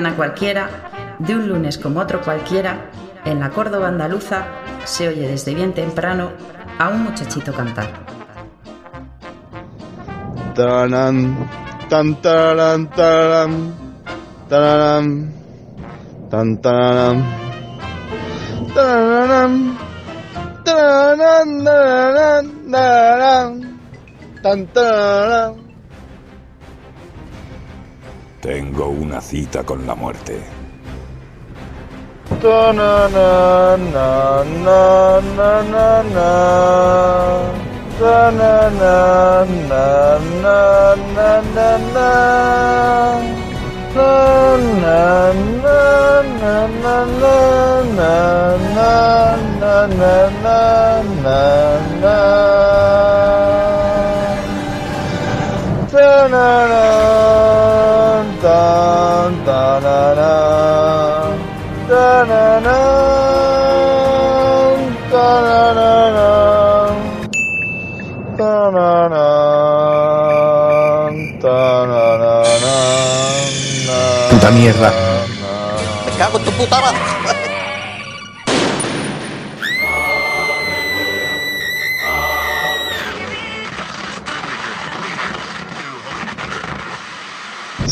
[0.00, 0.70] mañana cualquiera,
[1.18, 2.90] de un lunes como otro cualquiera,
[3.26, 4.46] en la Córdoba andaluza
[4.84, 6.30] se oye desde bien temprano
[6.78, 7.90] a un muchachito cantar.
[28.40, 30.40] Tengo una cita con la muerte.
[74.30, 74.92] Puta mierda.
[76.06, 77.09] Me cago en tu puta madre.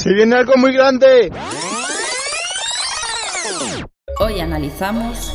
[0.09, 1.31] Se viene algo muy grande.
[4.21, 5.35] Hoy analizamos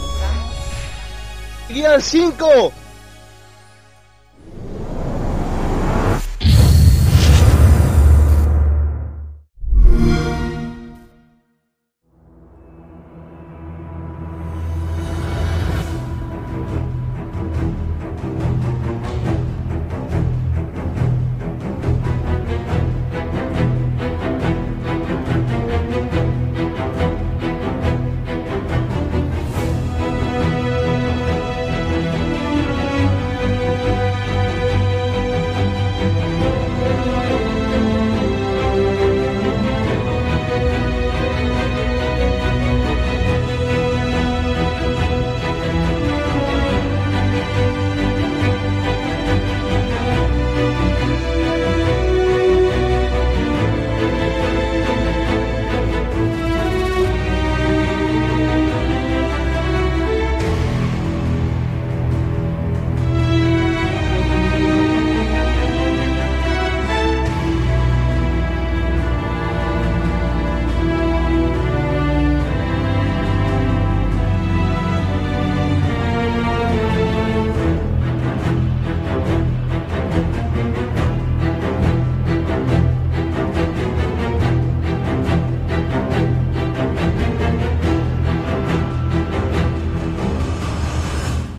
[1.70, 2.74] Guía 5.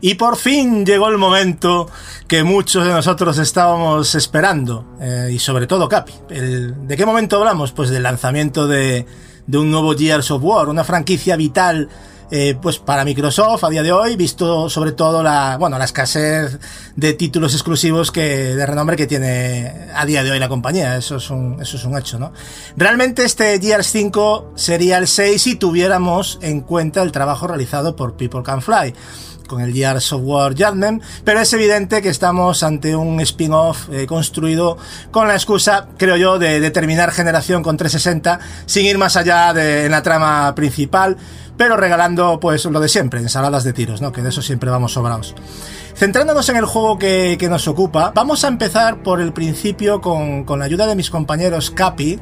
[0.04, 1.88] Y por fin llegó el momento
[2.28, 6.12] que muchos de nosotros estábamos esperando, eh, y sobre todo Capi.
[6.28, 7.72] ¿De qué momento hablamos?
[7.72, 9.06] Pues del lanzamiento de,
[9.46, 11.88] de un nuevo Gears of War, una franquicia vital
[12.30, 16.58] eh, pues para Microsoft a día de hoy, visto sobre todo la, bueno, la escasez
[16.96, 20.96] de títulos exclusivos que, de renombre que tiene a día de hoy la compañía.
[20.98, 22.32] Eso es un, eso es un hecho, ¿no?
[22.76, 28.16] Realmente este Gears 5 sería el 6 si tuviéramos en cuenta el trabajo realizado por
[28.16, 28.94] People Can Fly
[29.46, 34.06] con el Gears of War Judgment, pero es evidente que estamos ante un spin-off eh,
[34.06, 34.76] construido
[35.10, 39.52] con la excusa, creo yo, de, de terminar generación con 360 sin ir más allá
[39.52, 41.16] de en la trama principal,
[41.56, 44.12] pero regalando pues lo de siempre, ensaladas de tiros, ¿no?
[44.12, 45.34] Que de eso siempre vamos sobrados.
[45.94, 50.44] Centrándonos en el juego que, que nos ocupa, vamos a empezar por el principio con,
[50.44, 52.18] con la ayuda de mis compañeros Capi,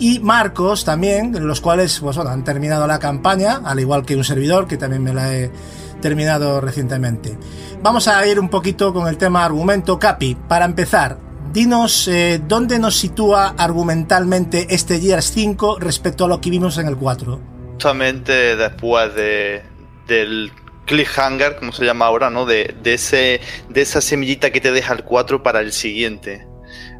[0.00, 4.24] y Marcos también, los cuales pues, bueno, han terminado la campaña, al igual que un
[4.24, 5.50] servidor que también me la he
[6.00, 7.38] terminado recientemente.
[7.82, 9.98] Vamos a ir un poquito con el tema argumento.
[9.98, 11.18] Capi, para empezar,
[11.52, 16.88] dinos eh, dónde nos sitúa argumentalmente este Gears 5 respecto a lo que vimos en
[16.88, 17.40] el 4.
[17.74, 19.62] Justamente después de,
[20.06, 20.52] del
[20.86, 22.44] cliffhanger, como se llama ahora, ¿no?
[22.46, 26.46] De, de, ese, de esa semillita que te deja el 4 para el siguiente.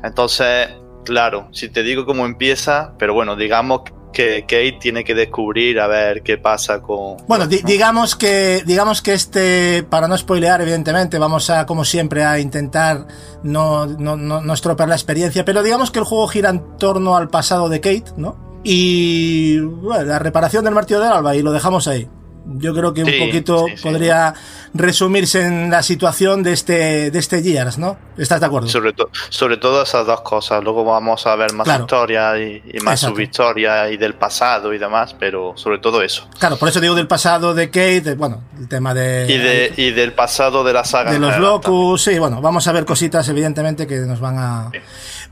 [0.02, 0.68] Entonces,
[1.04, 3.82] claro, si te digo cómo empieza, pero bueno, digamos
[4.12, 7.16] que Kate tiene que descubrir a ver qué pasa con.
[7.26, 12.24] Bueno, di digamos que digamos que este, para no spoilear, evidentemente, vamos a, como siempre,
[12.24, 13.06] a intentar
[13.42, 17.16] no, no, no, no estropear la experiencia, pero digamos que el juego gira en torno
[17.16, 18.60] al pasado de Kate, ¿no?
[18.62, 22.08] Y bueno, la reparación del martillo del alba, y lo dejamos ahí.
[22.46, 23.82] Yo creo que un poquito sí, sí.
[23.82, 24.34] podría
[24.74, 27.96] resumirse en la situación de este, de este Gears, ¿no?
[28.16, 28.68] ¿Estás de acuerdo?
[28.68, 30.62] Sobre, to- sobre todo esas dos cosas.
[30.62, 31.84] Luego vamos a ver más Claro.
[31.84, 36.28] historia y, y más subhistoria y del pasado y demás, pero sobre todo eso.
[36.38, 39.26] Claro, por eso digo del pasado de Kate, de- bueno, el tema de...
[39.28, 41.12] Y, de, y del pasado de la saga.
[41.12, 44.70] de los locus, sí, bueno, vamos a ver cositas evidentemente que nos van a...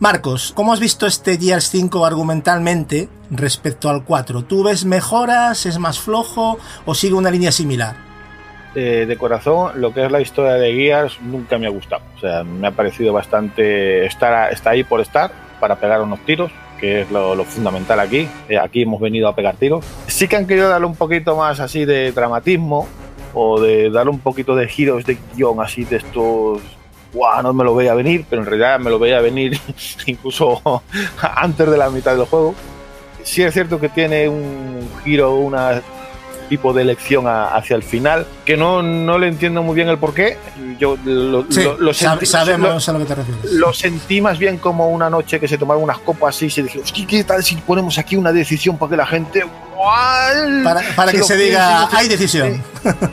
[0.00, 4.42] Marcos, ¿cómo has visto este Gears 5 argumentalmente respecto al 4?
[4.44, 6.56] ¿Tú ves mejoras, es más flojo
[6.86, 7.96] o sigue una línea similar?
[8.76, 12.02] Eh, de corazón, lo que es la historia de Gears nunca me ha gustado.
[12.16, 14.06] O sea, me ha parecido bastante.
[14.06, 18.28] Estar, está ahí por estar, para pegar unos tiros, que es lo, fundamental aquí.
[18.48, 19.84] Eh, aquí hemos venido a pegar tiros.
[20.06, 22.86] Sí que han querido darle un poquito más así de dramatismo,
[23.34, 26.62] o de darle un poquito de giros de guion así de estos.
[27.42, 29.58] No me lo veía venir, pero en realidad me lo veía venir
[30.06, 30.82] incluso
[31.36, 32.54] antes de la mitad del juego.
[33.22, 35.82] Sí es cierto que tiene un giro, una
[36.48, 39.98] tipo de elección a- hacia el final, que no, no le entiendo muy bien el
[39.98, 40.38] porqué.
[40.78, 43.52] Yo lo, Sí, lo- lo sentí, sabemos a lo que te refieres.
[43.52, 46.62] lo- lo sentí más bien como una noche que se tomaron unas copas y se
[46.62, 49.44] dijeron, "Hostia, ¿qué tal si ponemos aquí una decisión para que la gente...
[50.64, 52.62] Para, para que lo se piense, diga, hay decisión.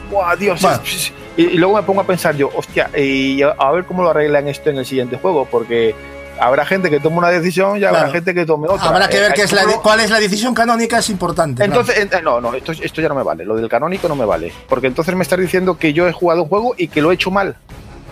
[0.10, 0.62] ¡Guau, Dios!
[0.62, 0.80] Bueno.
[0.86, 3.86] es- es- y, y luego me pongo a pensar yo, hostia, y a, a ver
[3.86, 5.94] cómo lo arreglan esto en el siguiente juego, porque
[6.40, 8.14] habrá gente que tome una decisión y habrá Claro.
[8.14, 8.90] gente que tome otra.
[8.90, 11.64] Habrá que ver Eh, es la, ¿cómo lo- cuál es la decisión canónica, es importante.
[11.66, 11.80] claro.
[11.82, 13.46] entonces, eh, no, no, esto, esto ya no me vale.
[13.46, 14.52] Lo del canónico no me vale.
[14.68, 17.16] Porque entonces me estás diciendo que yo he jugado un juego y que lo he
[17.16, 17.56] hecho mal.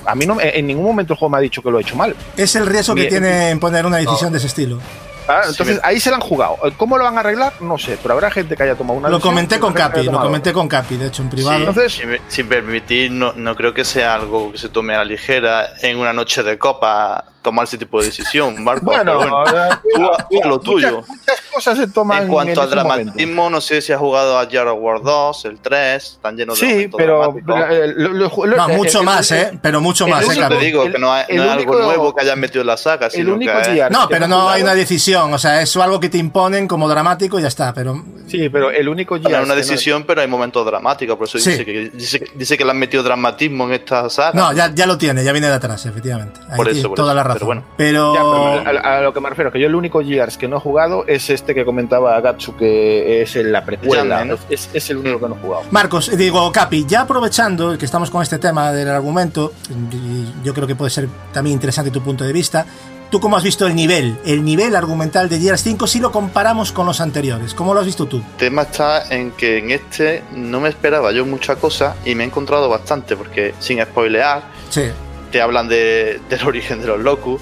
[0.06, 1.96] A mí no, en ningún momento el juego me ha dicho que lo he hecho
[1.96, 2.16] mal.
[2.38, 4.80] es el riesgo que tiene en poner una decisión de ese estilo.
[5.28, 6.58] Ah, Sí, Entonces ahí se la han jugado.
[6.78, 7.54] ¿Cómo lo van a arreglar?
[7.62, 10.20] No sé, pero habrá gente que haya tomado una Lo decisión comenté con Capi, lo
[10.22, 11.58] comenté con Capi, de hecho, en privado.
[11.58, 15.00] Sí, Entonces- sin, sin permitir, no, no creo que sea algo que se tome a
[15.00, 18.86] la ligera en una noche de copa tomar ese tipo de decisión, Marco.
[18.86, 20.92] Bueno, ahora- tú haz mira, lo tuyo.
[21.02, 22.84] Muchas, muchas cosas se toman En cuanto al momento.
[23.12, 26.58] dramatismo, no sé si has jugado a Gears of War 2, el 3, están llenos
[26.60, 27.36] de Sí, pero,
[27.70, 29.60] eh, lo- lo- lo- No, mucho el- más, el- ¿eh?
[29.62, 32.40] Pero mucho más, ¿eh, te digo que no, hay- es algo único- nuevo que hayan
[32.40, 35.62] metido en la saga, sino único que No, pero no hay una decisión, o sea,
[35.62, 39.16] es algo que te imponen como dramático y ya está, pero Sí, pero el único
[39.16, 41.52] Gears una que no- decisión, pero hay momentos dramáticos, por eso Sí.
[41.52, 44.32] dice, que, dice, que- dice que le han metido dramatismo en esta saga.
[44.34, 46.40] no, ya, ya lo tiene, ya viene de atrás, efectivamente.
[46.50, 47.46] Ahí Por eso, por toda eso, la pero razón.
[47.48, 47.64] bueno.
[47.78, 48.20] Pero, Ya,
[48.64, 50.60] pero a, a lo que me refiero, que yo el único Gears que no he
[50.60, 54.26] jugado es este que comentaba Gatsu, que es en la precuela.
[54.50, 55.64] Es, es el único que no he jugado.
[55.72, 59.54] Marcos, digo, Capi, ya aprovechando que estamos con este tema del argumento,
[59.92, 62.66] y yo creo que puede ser también interesante tu punto de vista,
[63.14, 66.72] ¿tú cómo has visto el nivel, el nivel argumental de Gears 5 si lo comparamos
[66.72, 67.54] con los anteriores?
[67.54, 68.18] ¿Cómo lo has visto tú?
[68.18, 72.24] El tema está en que en este no me esperaba yo mucha cosa y me
[72.24, 74.86] he encontrado bastante, porque sin spoilear, Sí,
[75.32, 77.40] te hablan de, del origen de los locus,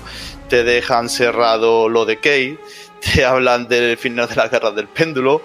[0.50, 2.60] te dejan cerrado lo de Kate,
[3.00, 5.42] te hablan del final de la guerra del péndulo,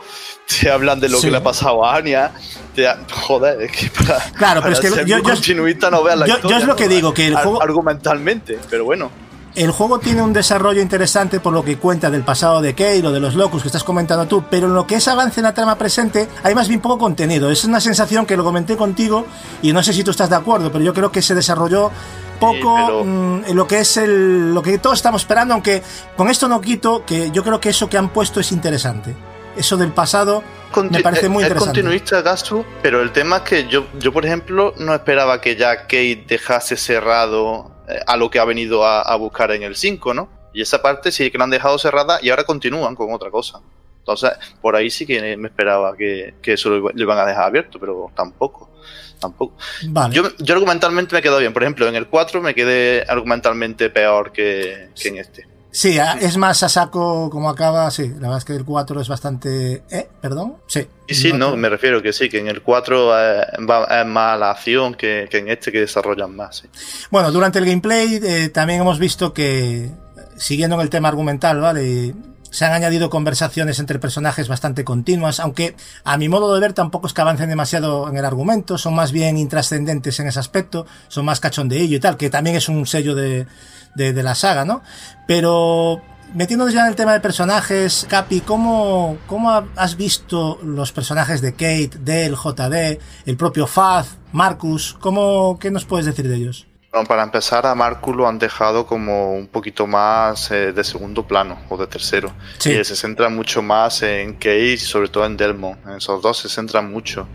[0.61, 1.26] te hablan de lo Sí.
[1.26, 2.32] que le ha pasado a Anya.
[2.75, 6.19] Te ha- joder, es que para, Claro, pero es que yo- yo- continuista no veas
[6.19, 6.90] la yo- yo historia, es lo que ¿no?
[6.90, 9.11] digo, que el juego- Argumentalmente, pero bueno.
[9.56, 13.10] El juego tiene un desarrollo interesante por lo que cuenta del pasado de Kay, lo
[13.10, 15.54] de los locus que estás comentando tú, pero en lo que es avance en la
[15.54, 17.50] trama presente hay más bien poco contenido.
[17.50, 19.24] Es una sensación que lo comenté contigo
[19.62, 21.90] y no sé si tú estás de acuerdo, pero yo creo que se desarrolló
[22.38, 25.82] poco Sí, pero- mm, en lo que es el, lo que todos estamos esperando, aunque
[26.18, 29.16] con esto no quito que yo creo que eso que han puesto es interesante.
[29.56, 30.42] Eso del pasado
[30.90, 31.80] me parece muy es- interesante.
[31.80, 35.56] Es continuista Gasu, pero el tema es que yo, yo, por ejemplo, no esperaba que
[35.56, 37.75] ya Kate dejase cerrado eh,
[38.07, 40.28] a lo que ha venido a, a buscar en el 5, ¿no?
[40.52, 43.61] Y esa parte sí que la han dejado cerrada y ahora continúan con otra cosa.
[43.99, 44.31] Entonces,
[44.62, 47.78] por ahí sí que me esperaba que, que eso lo, lo iban a dejar abierto,
[47.81, 48.71] pero tampoco.
[49.19, 49.57] Tampoco.
[49.88, 50.14] Vale.
[50.14, 51.52] Yo, yo argumentalmente me he quedado bien.
[51.52, 55.55] Por ejemplo, en el 4 me quedé argumentalmente peor que, que en este.
[55.76, 58.09] Sí, a- es más a saco como acaba, sí.
[58.09, 59.83] La verdad es que el 4 es bastante...
[59.90, 60.09] ¿Eh?
[60.23, 60.56] ¿Perdón?
[60.66, 60.87] Sí.
[61.06, 64.38] Y sí, No me refiero que sí, que en el 4 eh, va- es más
[64.40, 66.56] la acción que, que en este que desarrollan más.
[66.56, 66.68] sí.
[67.11, 69.90] Bueno, durante el gameplay eh, también hemos visto que,
[70.38, 72.14] siguiendo en el tema argumental, ¿vale?
[72.50, 77.06] Se han añadido conversaciones entre personajes bastante continuas, aunque a mi modo de ver tampoco
[77.06, 81.26] es que avancen demasiado en el argumento, son más bien intrascendentes en ese aspecto, son
[81.26, 83.47] más cachondeillo y tal, que también es un sello de,
[83.96, 84.82] de, de la saga, ¿no?
[85.26, 86.00] Pero
[86.34, 91.40] metiéndonos ya en el tema de personajes, Capi, ¿cómo, ¿cómo ha- has visto los personajes
[91.40, 94.94] de Kate, Dale, JD, el propio Faz, Marcus?
[95.00, 96.66] ¿Cómo, ¿Qué nos puedes decir de ellos?
[96.92, 101.26] Bueno, para empezar, a Marcus lo han dejado como un poquito más eh, de segundo
[101.26, 102.32] plano o de tercero.
[102.58, 102.70] Sí.
[102.72, 105.78] Y se centra mucho más en Kate y sobre todo en Delmon.
[105.86, 107.26] En esos dos se centran mucho.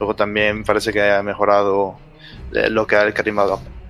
[0.00, 1.96] Luego también parece que ha mejorado
[2.52, 3.44] eh, lo que es el carisma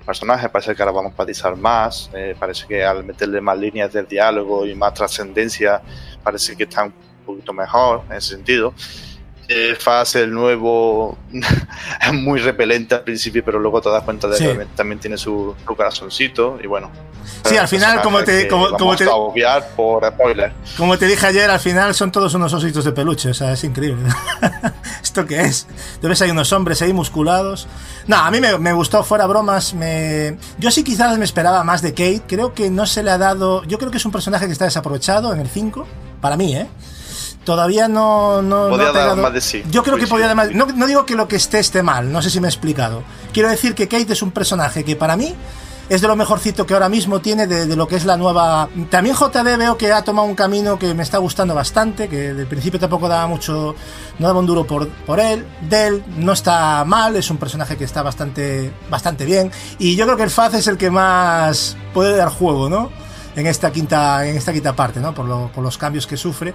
[0.06, 0.48] personajes.
[0.48, 2.08] Parece que ahora vamos a empatizar más.
[2.14, 5.82] eh, parece que al meterle más líneas del diálogo y más trascendencia,
[6.22, 6.94] parece que está un
[7.26, 8.72] poquito mejor en ese sentido.
[9.48, 14.36] Eh, Faz, el nuevo, es muy repelente al principio, pero luego te das cuenta de
[14.38, 14.44] Sí.
[14.44, 16.90] que también- tiene su, su corazoncito y bueno.
[17.44, 20.52] Sí, al final, como te- como- como te- a obviar por spoiler.
[20.76, 23.62] Como te dije ayer, al final son todos unos ositos de peluche, o sea, es
[23.62, 24.08] increíble.
[25.02, 25.66] ¿Esto qué es?
[26.00, 27.68] Te ves ahí unos hombres ahí musculados.
[28.08, 29.74] No, a mí me, me gustó, fuera bromas.
[29.74, 30.36] Me...
[30.58, 32.22] Yo sí quizás me esperaba más de Kate.
[32.26, 33.62] Creo que no se le ha dado...
[33.64, 35.86] Yo creo que es un personaje que está desaprovechado en el 5.
[36.20, 36.66] Para mí, ¿eh?
[37.46, 38.42] Todavía no...
[38.42, 39.62] no, Podía no dar más de sí.
[39.70, 40.10] Yo creo Sí, que sí.
[40.12, 40.50] podía dar más...
[40.52, 43.02] No, no digo que lo que esté esté mal, no sé si me he explicado.
[43.32, 45.34] Quiero decir que Kate es un personaje que para mí
[45.88, 48.68] es de lo mejorcito que ahora mismo tiene de, de lo que es la nueva.
[48.90, 52.48] También JD veo que ha tomado un camino que me está gustando bastante, que del
[52.48, 53.76] principio tampoco daba mucho,
[54.18, 55.46] no daba un duro por, por él.
[55.60, 59.52] Del no está mal, es un personaje que está bastante, bastante bien.
[59.78, 62.90] Y yo creo que el Faz es el que más puede dar juego, ¿no?
[63.36, 65.14] En esta quinta, en esta quinta parte, ¿no?
[65.14, 66.52] Por, lo- por los cambios que sufre.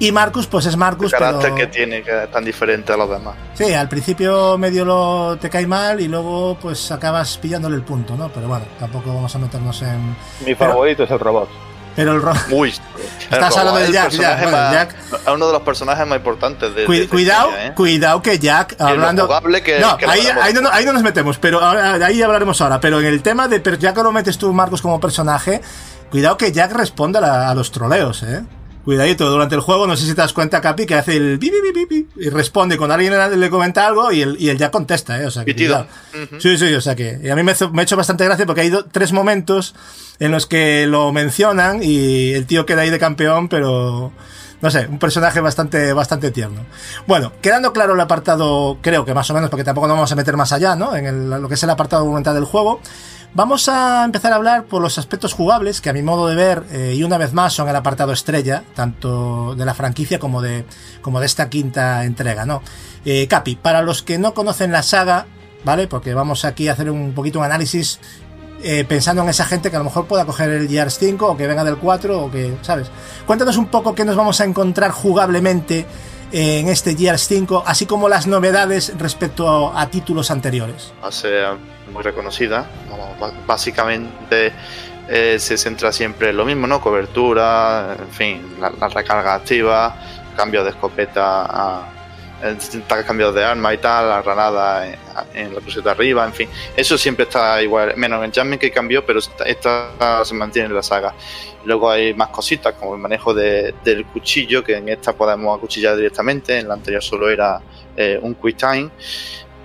[0.00, 1.54] Y Marcus, pues es El Marcus, carácter pero...
[1.56, 3.34] que tiene, que es tan diferente a los demás.
[3.54, 8.16] Sí, al principio medio lo te cae mal y luego pues acabas pillándole el punto,
[8.16, 8.28] ¿no?
[8.30, 10.16] Pero bueno, tampoco vamos a meternos en...
[10.44, 11.48] Mi favorito es el robot.
[11.94, 12.70] Pero el ro- Uy,
[13.30, 14.96] Estás el hablando de robot es el Jack, personaje Jack, bueno, más- Jack.
[15.26, 16.80] Es uno de los personajes más importantes de.
[16.86, 17.72] De cuidado, historia, ¿eh?
[17.74, 19.28] cuidado que Jack, hablando...
[19.62, 22.80] que- no, que ahí, no, ahí no nos metemos, pero ahora- ahí hablaremos ahora.
[22.80, 23.60] Pero en el tema de...
[23.60, 25.60] Pero ya que lo metes tú, Marcos, como personaje,
[26.10, 28.42] cuidado que Jack responde a, la- a los troleos, ¿eh?
[28.84, 31.50] Cuidadito, durante el juego, no sé si te das cuenta, Capi, que hace el bi,
[31.50, 35.20] bi, bi, y responde cuando alguien le comenta algo y el, y el Jack contesta,
[35.20, 35.26] ¿eh?
[35.26, 35.86] O sea, que Pitido.
[36.12, 36.40] cuidado.
[36.40, 38.70] Sí, sí, o sea que y a mí me ha hecho bastante gracia porque hay
[38.70, 39.74] do- tres momentos
[40.18, 44.12] en los que lo mencionan y el tío queda ahí de campeón, pero
[44.62, 46.64] no sé, un personaje bastante, bastante tierno.
[47.06, 50.16] Bueno, quedando claro el apartado, creo que más o menos, porque tampoco nos vamos a
[50.16, 50.94] meter más allá, ¿no?
[50.96, 52.80] En el- lo que es el apartado argumental del juego.
[53.32, 56.64] Vamos a empezar a hablar por los aspectos jugables, que a mi modo de ver,
[56.72, 60.64] eh, y una vez más son el apartado estrella, tanto de la franquicia como de,
[61.00, 62.60] como de esta quinta entrega, ¿no?
[63.04, 65.26] Eh, Capi, para los que no conocen la saga,
[65.64, 65.86] ¿vale?
[65.86, 68.00] Porque vamos aquí a hacer un poquito un análisis
[68.64, 71.36] eh, pensando en esa gente que a lo mejor pueda coger el Gears 5 o
[71.36, 72.90] que venga del 4 o que, ¿sabes?
[73.26, 75.86] Cuéntanos un poco qué nos vamos a encontrar jugablemente
[76.32, 80.92] en este Gears 5, así como las novedades respecto a, títulos anteriores.
[81.02, 81.56] va a ser
[81.92, 82.70] muy reconocida.
[83.46, 84.52] Básicamente
[85.08, 86.80] eh, se centra siempre en lo mismo, ¿no?
[86.80, 89.96] Cobertura, en fin, la, recarga activa,
[90.36, 92.00] cambio de escopeta a
[93.06, 94.98] cambios de arma y tal, la granada en,
[95.34, 96.48] en la cruceta arriba, en fin.
[96.76, 100.74] Eso siempre está igual, menos en Jasmine que cambió, pero esta, esta se mantiene en
[100.74, 101.14] la saga.
[101.64, 105.96] Luego hay más cositas como el manejo de- del cuchillo, que en esta podemos acuchillar
[105.96, 107.60] directamente, en la anterior solo era
[107.96, 108.90] eh, un quick time.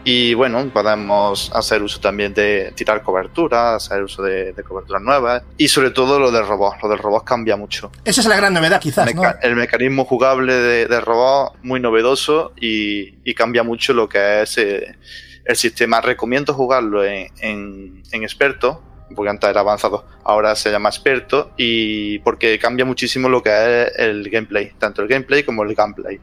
[0.07, 5.41] Y bueno, podemos hacer uso también de tirar cobertura, hacer uso de, de coberturas nuevas
[5.57, 6.75] y sobre todo lo del robot.
[6.83, 7.91] Lo del robot cambia mucho.
[8.03, 9.23] Esa es la gran novedad, quizás, ¿no?
[9.41, 14.55] El mecanismo jugable de, de robot muy novedoso y, y cambia mucho lo que es
[14.59, 14.95] eh,
[15.43, 16.01] el sistema.
[16.01, 18.83] Recomiendo jugarlo en, en, en experto,
[19.13, 23.91] porque antes era avanzado, ahora se llama experto y porque cambia muchísimo lo que es
[23.97, 26.19] el gameplay, tanto el gameplay como el gameplay.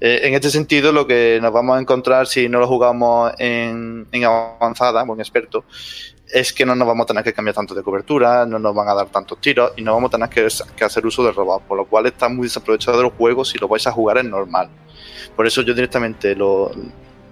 [0.00, 4.08] Eh, en este sentido, lo que nos vamos a encontrar si no lo jugamos en,
[4.10, 5.64] en avanzada o en experto
[6.32, 8.88] es que no nos vamos a tener que cambiar tanto de cobertura, no nos van
[8.88, 11.76] a dar tantos tiros y no vamos a tener que, hacer uso de robots, por
[11.76, 14.70] lo cual está muy desaprovechado de los juegos si lo vais a jugar en normal.
[15.36, 16.72] Por eso yo directamente lo,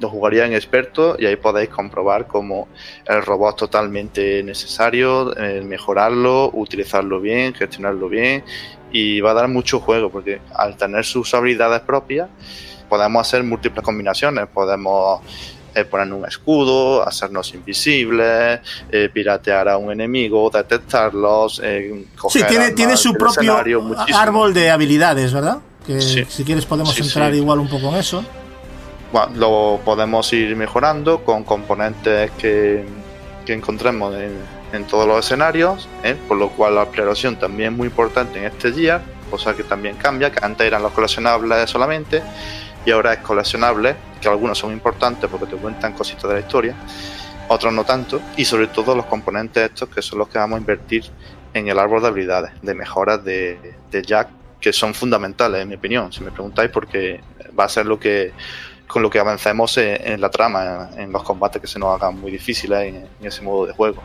[0.00, 2.68] lo jugaría en experto y ahí podéis comprobar cómo
[3.06, 8.42] el robot es totalmente necesario, eh, mejorarlo, utilizarlo bien, gestionarlo bien
[8.92, 12.28] y va a dar mucho juego porque al tener sus habilidades propias
[12.88, 15.20] podemos hacer múltiples combinaciones, podemos
[15.74, 18.58] eh, poner un escudo, hacernos invisibles,
[18.90, 23.62] eh, piratear a un enemigo, detectarlos, eh, Sí, coger tiene, armas tiene su propio
[24.16, 25.58] árbol de habilidades, ¿verdad?
[25.86, 26.24] Que Sí.
[26.28, 27.38] si quieres podemos Sí, entrar sí.
[27.38, 28.24] igual un poco en eso.
[29.12, 32.84] Bueno, lo podemos ir mejorando con componentes que,
[33.44, 34.38] que encontremos en,
[34.72, 36.16] en todos los escenarios, ¿eh?
[36.28, 39.96] por lo cual la exploración también es muy importante en este día, cosa que también
[39.96, 42.22] cambia, que antes eran los coleccionables solamente
[42.84, 46.74] y ahora es coleccionable, que algunos son importantes porque te cuentan cositas de la historia,
[47.48, 50.60] otros no tanto, y sobre todo los componentes estos que son los que vamos a
[50.60, 51.04] invertir
[51.52, 54.28] en el árbol de habilidades, de mejoras de, de Jack,
[54.60, 57.20] que son fundamentales en mi opinión, si me preguntáis, porque
[57.58, 58.32] va a ser lo que
[58.90, 61.94] con lo que avancemos en, en la trama, en, en los combates que se nos
[62.00, 64.02] hagan muy difíciles en, en ese modo de juego.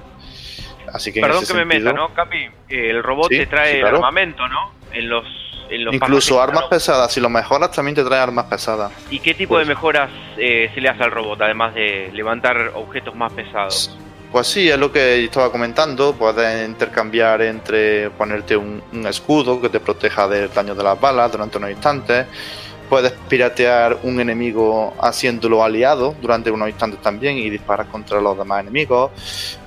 [0.93, 2.37] Así que Perdón que me meta, ¿no, Capi?
[2.69, 3.97] Eh, El robot Sí, te trae sí, claro.
[3.97, 4.71] armamento, ¿no?
[4.93, 5.25] En los,
[5.69, 8.91] en los Incluso armas pesadas, si lo mejoras también te trae armas pesadas.
[9.09, 12.71] ¿Y qué tipo Pues- de mejoras eh, se le hace al robot, además de levantar
[12.75, 13.97] objetos más pesados?
[14.31, 16.13] Pues sí, es lo que estaba comentando.
[16.13, 21.31] Puedes intercambiar entre ponerte un, un escudo que te proteja del daño de las balas
[21.31, 22.25] durante unos instantes.
[22.89, 28.61] Puedes piratear un enemigo haciéndolo aliado durante unos instantes también y disparar contra los demás
[28.61, 29.11] enemigos.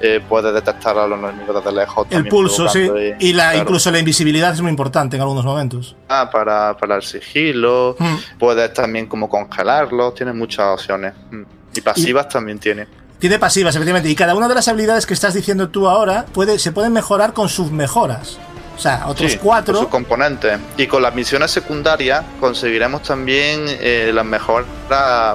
[0.00, 2.06] Eh, puedes detectar a los enemigos desde lejos.
[2.06, 2.88] El también pulso, sí.
[3.18, 3.58] Y la, claro.
[3.58, 5.96] incluso la invisibilidad es muy importante en algunos momentos.
[6.08, 7.96] Ah, para, para el sigilo.
[7.98, 8.38] Mm.
[8.38, 10.12] Puedes también como congelarlo.
[10.12, 11.14] Tienes muchas opciones.
[11.30, 11.42] Mm.
[11.74, 12.86] Y pasivas también tiene.
[13.18, 14.08] Tiene pasivas, efectivamente.
[14.08, 17.32] Y cada una de las habilidades que estás diciendo tú ahora puede, se pueden mejorar
[17.32, 18.38] con sus mejoras.
[18.78, 19.74] O sea, otros Sí, cuatro.
[19.74, 20.56] con sus componentes.
[20.76, 24.66] Y con las misiones secundarias conseguiremos también eh, las mejoras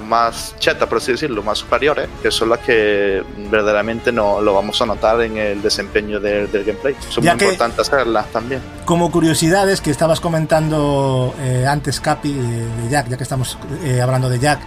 [0.02, 3.22] más chetas, por así decirlo, más superiores, que son las que
[3.52, 6.96] verdaderamente no lo vamos a notar en el desempeño del, del gameplay.
[7.10, 8.62] Son Ya muy que- importantes hacerlas también.
[8.86, 14.02] Como curiosidades que estabas comentando eh, antes, Capi, de, de Jack, ya que estamos eh,
[14.02, 14.62] hablando de Jack,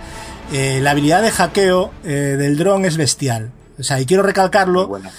[0.52, 3.50] eh, la habilidad de hackeo eh, del dron es bestial.
[3.78, 4.80] O sea, y quiero recalcarlo.
[4.80, 5.11] Muy buena.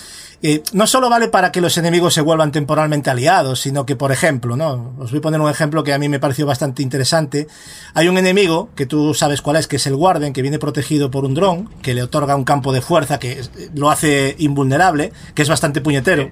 [0.44, 4.12] Eh, no solo vale para que los enemigos se vuelvan temporalmente aliados, sino que, por
[4.12, 4.94] ejemplo, ¿no?
[5.00, 7.48] Os voy a poner un ejemplo que a mí me pareció bastante interesante.
[7.96, 11.10] Hay un enemigo, que tú sabes cuál es, que es el Warden, que viene protegido
[11.10, 13.42] por un dron, que le otorga un campo de fuerza que
[13.74, 16.30] lo hace invulnerable, que es bastante puñetero.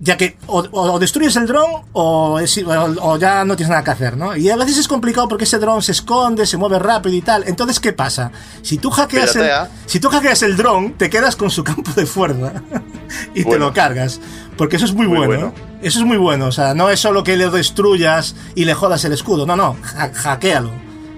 [0.00, 2.40] Ya que o, o destruyes el dron o,
[3.18, 4.36] ya no tienes nada que hacer, ¿no?
[4.36, 7.44] Y a veces es complicado porque ese dron se esconde, se mueve rápido y tal.
[7.46, 8.32] Entonces, ¿qué pasa?
[8.62, 9.70] Si tú hackeas el, Piratea.
[9.86, 12.52] si tú hackeas el dron, te quedas con su campo de fuerza
[13.34, 14.20] y te lo cargas.
[14.56, 15.34] Porque eso es muy, Muy bueno.
[15.52, 15.54] bueno.
[15.82, 16.46] Eso es muy bueno.
[16.46, 19.46] O sea, no es solo que le destruyas y le jodas el escudo.
[19.46, 19.76] No, no.
[19.96, 20.70] ha- hackealo.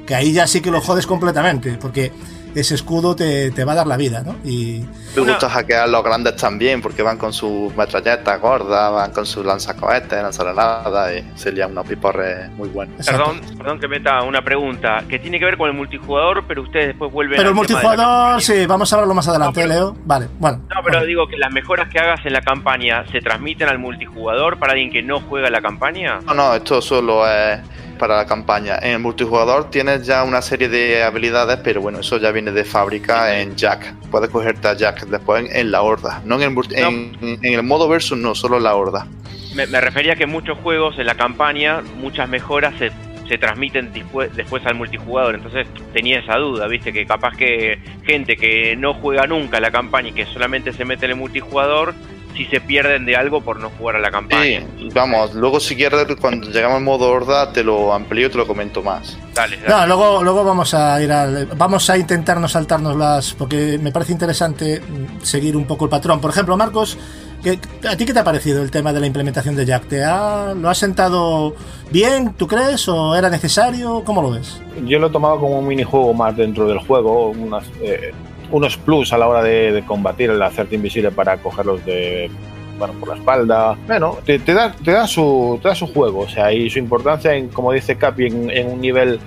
[0.06, 1.78] Que ahí ya sí que lo jodes completamente.
[1.80, 2.12] Porque
[2.54, 4.36] ese escudo te, te va a dar la vida, ¿no?
[4.44, 4.84] Y
[5.16, 9.44] Me gusta hackear los grandes también, porque van con sus metralletas gordas, van con sus
[9.44, 12.94] lanzacohetes, lanzgranadas, y sería unos piporres muy buenos.
[13.00, 13.24] Exacto.
[13.32, 16.88] Perdón, perdón que meta una pregunta que tiene que ver con el multijugador, pero ustedes
[16.88, 19.96] después vuelven Pero el multijugador, sí, vamos a hablarlo más adelante, No, pero- Leo.
[20.04, 20.58] Vale, bueno.
[20.58, 21.06] No, pero bueno.
[21.06, 24.90] digo que las mejoras que hagas en la campaña se transmiten al multijugador para alguien
[24.90, 26.20] que no juega la campaña.
[26.26, 27.60] No, no, esto solo es
[27.94, 28.78] para la campaña.
[28.82, 32.64] En el multijugador tienes ya una serie de habilidades, pero bueno, eso ya viene de
[32.64, 33.94] fábrica en Jack.
[34.10, 36.22] Puedes cogerte a Jack después en, en la horda.
[36.24, 36.64] No en el, No.
[36.70, 39.06] En, en el modo versus, no, solo en la horda.
[39.54, 42.90] Me, me refería a que muchos juegos en la campaña, muchas mejoras se,
[43.28, 45.34] se transmiten después, después al multijugador.
[45.34, 50.08] Entonces tenía esa duda, viste, que capaz que gente que no juega nunca la campaña
[50.08, 51.94] y que solamente se mete en el multijugador,
[52.36, 54.64] si se pierden de algo por no jugar a la campaña.
[54.78, 58.38] Sí, vamos, luego si quieres, cuando llegamos al modo horda, te lo amplío y te
[58.38, 59.16] lo comento más.
[59.34, 59.68] Dale, dale.
[59.68, 61.46] No, luego, luego vamos a ir al.
[61.56, 63.34] Vamos a intentarnos saltarnos las.
[63.34, 64.80] Porque me parece interesante
[65.22, 66.20] seguir un poco el patrón.
[66.20, 66.96] Por ejemplo, Marcos,
[67.42, 69.86] ¿qué- ¿a ti qué te ha parecido el tema de la implementación de Jack?
[69.88, 71.54] ¿Te ha, ¿Lo has sentado
[71.90, 72.88] bien, tú crees?
[72.88, 74.02] ¿O era necesario?
[74.04, 74.60] ¿Cómo lo ves?
[74.86, 78.12] Yo lo he tomado como un minijuego más dentro del juego, unas, eh,
[78.54, 82.30] unos plus a la hora de, de combatir el hacerte invisible para cogerlos de
[82.78, 83.76] bueno, por la espalda.
[83.86, 86.78] Bueno, te, te da, te, da su, te da su juego, o sea, y su
[86.78, 89.18] importancia, en, como dice Capi, en, en un nivel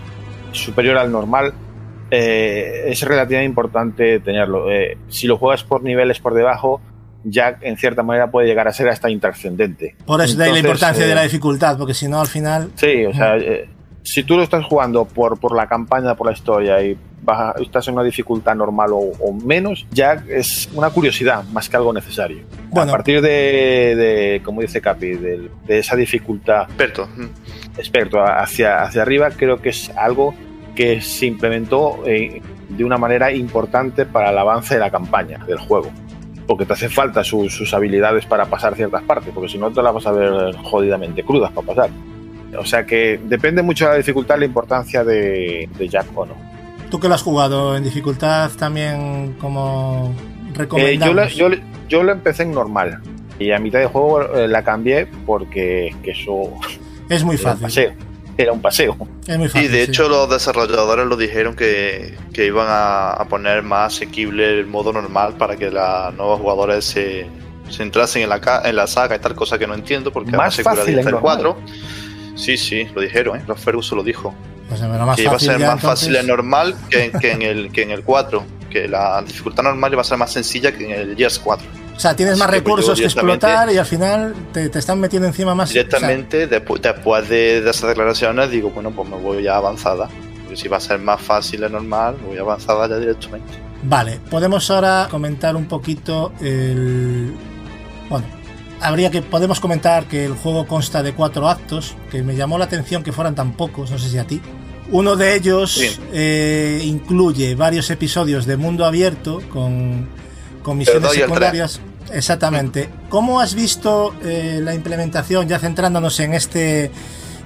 [0.54, 1.54] superior al normal,
[2.10, 4.72] eh, es relativamente importante tenerlo.
[4.72, 6.80] Eh, si lo juegas por niveles por debajo,
[7.26, 9.96] Jack en cierta manera puede llegar a ser hasta intrascendente.
[10.06, 12.28] Por eso de ahí la Entonces, importancia eh, de la dificultad, porque si no, al
[12.28, 12.72] final.
[12.76, 13.68] Sí, o sea, eh,
[14.08, 17.62] si tú lo estás jugando por, por la campaña, por la historia y vas a-
[17.62, 21.92] estás en una dificultad normal o, o menos, ya es una curiosidad más que algo
[21.92, 22.40] necesario.
[22.70, 22.92] Bueno.
[22.92, 23.30] A partir de,
[23.96, 27.08] de, como dice Capi, de, de esa dificultad Experto.
[27.18, 27.78] mm.
[27.80, 30.34] experto hacia, hacia arriba, creo que es algo
[30.74, 35.58] que se implementó eh, de una manera importante para el avance de la campaña del
[35.60, 35.90] juego.
[36.48, 39.82] Porque te hacen falta sus, sus habilidades para pasar ciertas partes, porque si no te
[39.84, 41.90] las vas a ver jodidamente crudas para pasar.
[42.58, 46.36] O sea que depende mucho de la dificultad la importancia de, de Jack o no.
[46.90, 50.14] Tú que lo has jugado en dificultad también, como
[50.50, 51.34] Eh, recomendamos.
[51.36, 53.02] yo, lo- yo, yo lo empecé en normal
[53.40, 56.54] y a mitad de juego eh, la cambié porque que eso
[57.10, 57.62] es muy era un fácil.
[57.64, 57.94] paseo.
[58.40, 58.96] Era un paseo.
[59.28, 59.72] Es muy Y fácil.
[59.72, 59.90] de sí.
[59.92, 64.94] hecho los desarrolladores lo dijeron que, que iban a, a poner más asequible el modo
[64.94, 67.26] normal para que los nuevos jugadores se,
[67.70, 70.32] se entrasen en la, ca- en la saga y tal, cosa que no entiendo porque
[70.32, 71.22] Más además se cura fácil el normal.
[71.22, 71.58] 4.
[72.38, 73.44] Sí, sí, lo dijeron, ¿eh?
[73.48, 74.34] Los Ferguson lo dijo.
[74.70, 77.72] Pues más que iba a ser ya, más fácil en normal que, que en el,
[77.72, 78.46] que en el 4.
[78.70, 81.68] Que la dificultad normal iba a ser más sencilla que en el Gears 4.
[81.96, 85.00] O sea, tienes Así más que, recursos que explotar y al final te, te están
[85.00, 85.70] metiendo encima más.
[85.70, 89.56] o sea, Directamente, despu- después de, de esas declaraciones, digo, bueno, pues me voy a
[89.56, 90.10] avanzada.
[90.44, 93.54] Porque si va a ser más fácil en normal, voy avanzada ya directamente.
[93.84, 97.32] Vale, podemos ahora comentar un poquito el.
[98.10, 98.26] Bueno,
[98.82, 99.22] habría que.
[99.22, 103.12] Podemos comentar que el juego consta de cuatro actos, que me llamó la atención que
[103.12, 104.42] fueran tan pocos, no sé si a ti.
[104.90, 110.08] Uno de ellos eh, incluye varios episodios de mundo abierto con,
[110.64, 111.82] con misiones secundarias.
[112.14, 112.90] Exactamente.
[113.10, 116.92] ¿Cómo has visto eh, la implementación, ya centrándonos en este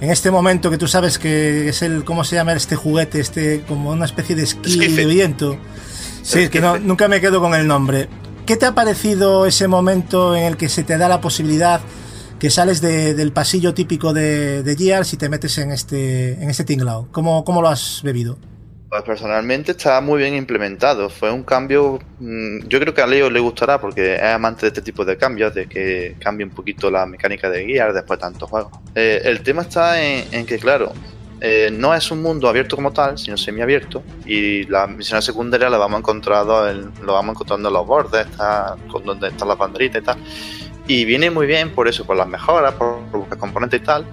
[0.02, 3.20] en este momento que tú sabes que es el, ¿cómo se llama este juguete?
[3.20, 5.58] Este, como una especie de esquí de viento.
[6.24, 8.10] Sí, es que no, nunca me quedo con el nombre.
[8.52, 11.80] ¿Qué te ha parecido ese momento en el que se te da la posibilidad
[12.38, 16.50] que sales de- del pasillo típico de, de Gears y te metes en este, en
[16.50, 17.08] este tinglao?
[17.14, 18.38] ¿Cómo, ¿Cómo lo has bebido?
[18.90, 21.10] Pues personalmente está muy bien implementado.
[21.10, 21.98] Fue un cambio.
[22.20, 25.16] mm, Yo creo que a Leo le gustará porque es amante de este tipo de
[25.16, 28.74] cambios, de que cambie un poquito la mecánica de guiar después de tantos juegos.
[28.96, 30.92] Eh, el tema está en que, claro,
[31.42, 34.04] eh, no es un mundo abierto como tal, sino semiabierto.
[34.26, 38.28] Y las misiones secundarias las vamos encontrando, en, lo vamos encontrando en los bordes,
[38.92, 40.18] con donde están las banderitas y tal.
[40.88, 44.06] Y viene muy bien por eso, por las mejoras, por, buscar componentes y tal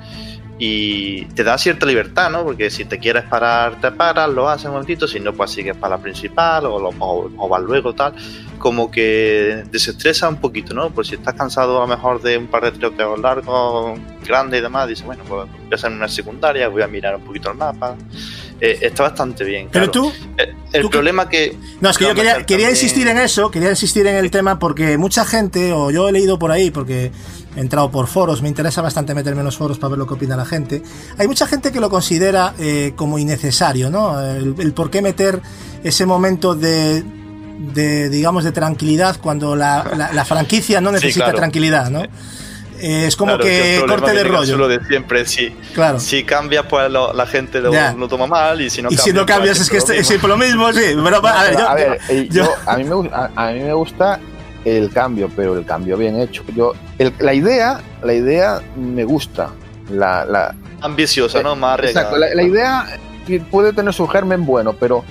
[0.60, 2.42] y te da cierta libertad, ¿no?
[2.42, 5.76] Porque si te quieres parar, te paras, lo haces un momentito, si no, pues sigues
[5.76, 8.12] para la principal o, lo- o vas luego, tal.
[8.58, 10.90] Como que desestresa un poquito, ¿no?
[10.90, 14.62] Pues si estás cansado a lo mejor de un par de tiroteos largos, grandes y
[14.62, 17.56] demás, dices, bueno, pues voy a hacer una secundaria, voy a mirar un poquito el
[17.56, 17.96] mapa.
[18.60, 19.68] Eh, está bastante bien.
[19.70, 20.08] Pero claro.
[20.10, 21.56] tú, Eh, el tú problema que...
[21.80, 24.58] No, es que yo quería, quería también- insistir en eso, quería insistir en el tema
[24.58, 27.12] porque mucha gente, o yo he leído por ahí, porque
[27.56, 30.14] he entrado por foros, me interesa bastante meterme en los foros para ver lo que
[30.14, 30.82] opina la gente.
[31.18, 34.20] Hay mucha gente que lo considera eh, como innecesario, ¿no?
[34.20, 35.40] El, el por qué meter
[35.84, 37.04] ese momento de,
[37.58, 41.38] de, digamos, de tranquilidad cuando la, la- la franquicia no Sí, necesita claro.
[41.38, 42.02] tranquilidad, ¿no?
[42.80, 44.56] Eh, es como Claro, que corte de rollo.
[44.56, 45.52] Lo de siempre, sí.
[45.74, 45.98] Claro.
[45.98, 47.72] Si cambias, pues lo- la gente lo,
[48.08, 50.08] toma mal y si no y si no pues, cambias es que siempre es lo
[50.08, 50.94] siempre lo mismo, sí.
[51.02, 53.50] Pero, a ver, Pero, yo, a ver, eh, yo- yo- a, mí me, a, a
[53.52, 54.20] mí me gusta
[54.64, 56.44] el cambio, pero el cambio bien hecho.
[56.54, 59.50] Yo, el- la idea, la idea me gusta.
[59.90, 61.56] La, la, ambiciosa, ¿no?
[61.56, 62.06] Más arriesgada.
[62.10, 62.86] exacto, la, la idea
[63.50, 65.02] puede tener su germen bueno, pero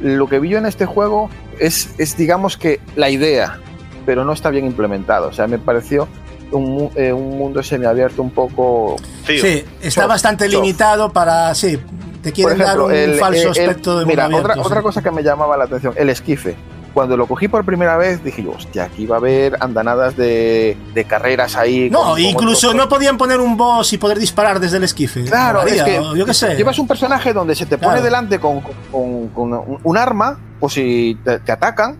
[0.00, 1.30] lo que vi yo en este juego
[1.60, 3.58] es, es digamos que la idea,
[4.06, 5.28] pero no está bien implementado.
[5.28, 6.08] O sea, me pareció
[6.50, 10.54] un, eh, un mundo semiabierto un poco Tío, Sí, está Soft, bastante soft.
[10.54, 11.54] limitado para.
[11.54, 11.78] Sí,
[12.22, 14.82] te quieren ejemplo, dar un el- falso el- el- aspecto de Mira, mundo otra, otra
[14.82, 16.56] cosa que me llamaba la atención, el esquife.
[16.98, 20.76] Cuando lo cogí por primera vez dije yo, hostia, aquí va a haber andanadas de,
[20.94, 21.88] de carreras ahí.
[21.90, 25.22] No, con- incluso no podían poner un boss y poder disparar desde el esquife.
[25.24, 26.56] Claro, es que yo qué sé.
[26.56, 28.02] llevas un personaje donde se te pone Claro.
[28.04, 31.96] delante con, con- con un, arma, o si te, te atacan,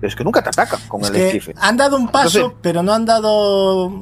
[0.00, 1.54] pero es que nunca te atacan con Es el esquife.
[1.60, 3.92] han dado un paso, Entonces- pero no han dado.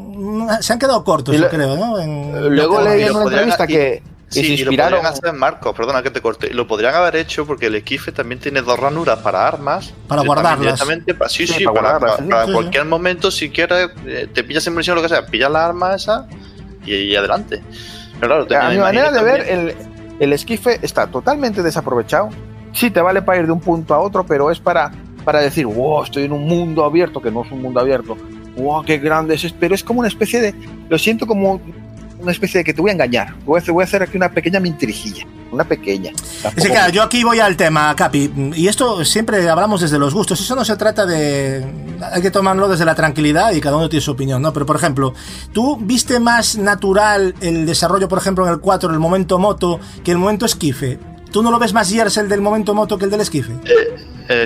[0.61, 1.99] Se han quedado cortos, yo creo, ¿no?
[1.99, 4.99] En- Luego leí en una entrevista y- que, Sí, se y lo inspiraron.
[5.01, 6.53] podrían hacer, Marcos, perdona que te corte.
[6.53, 9.93] Lo podrían haber hecho porque el esquife también tiene dos ranuras para armas.
[10.09, 10.61] Para Eh, guardarlas.
[10.61, 13.51] directamente para- sí, Sí, sí, para para, guardarlas, para- sí, para sí, cualquier momento, si
[13.51, 16.27] quieres, eh, te pillas en munición o lo que sea, pillas la arma esa
[16.85, 17.63] y, y adelante.
[18.19, 19.75] Pero claro, a mi manera de ver, el,
[20.19, 22.31] el esquife está totalmente desaprovechado.
[22.73, 24.91] Sí, te vale para ir de un punto a otro, pero es para,
[25.25, 28.17] para decir, wow, estoy en un mundo abierto, que no es un mundo abierto.
[28.57, 29.45] Wow, qué grande es.
[29.45, 30.55] esto", Pero es como una especie de.
[30.89, 31.61] Lo siento como
[32.19, 33.35] una especie de que te voy a engañar.
[33.45, 35.27] Voy a hacer, voy a hacer aquí una pequeña mentirijilla.
[35.53, 36.11] Una pequeña.
[36.11, 39.99] Es Tampoco- que claro, yo aquí voy al tema, Capi, y esto siempre hablamos desde
[39.99, 41.65] los gustos, eso no se trata de...
[42.13, 44.53] Hay que tomarlo desde la tranquilidad y cada uno tiene su opinión, ¿no?
[44.53, 45.15] Pero por ejemplo,
[45.53, 50.11] ¿tú viste más natural el desarrollo, por ejemplo, en el 4, el momento moto, que
[50.11, 50.99] el momento esquife?
[51.31, 53.53] ¿Tú no lo ves más Gears el del momento moto que el del esquife?
[53.65, 53.97] Eh,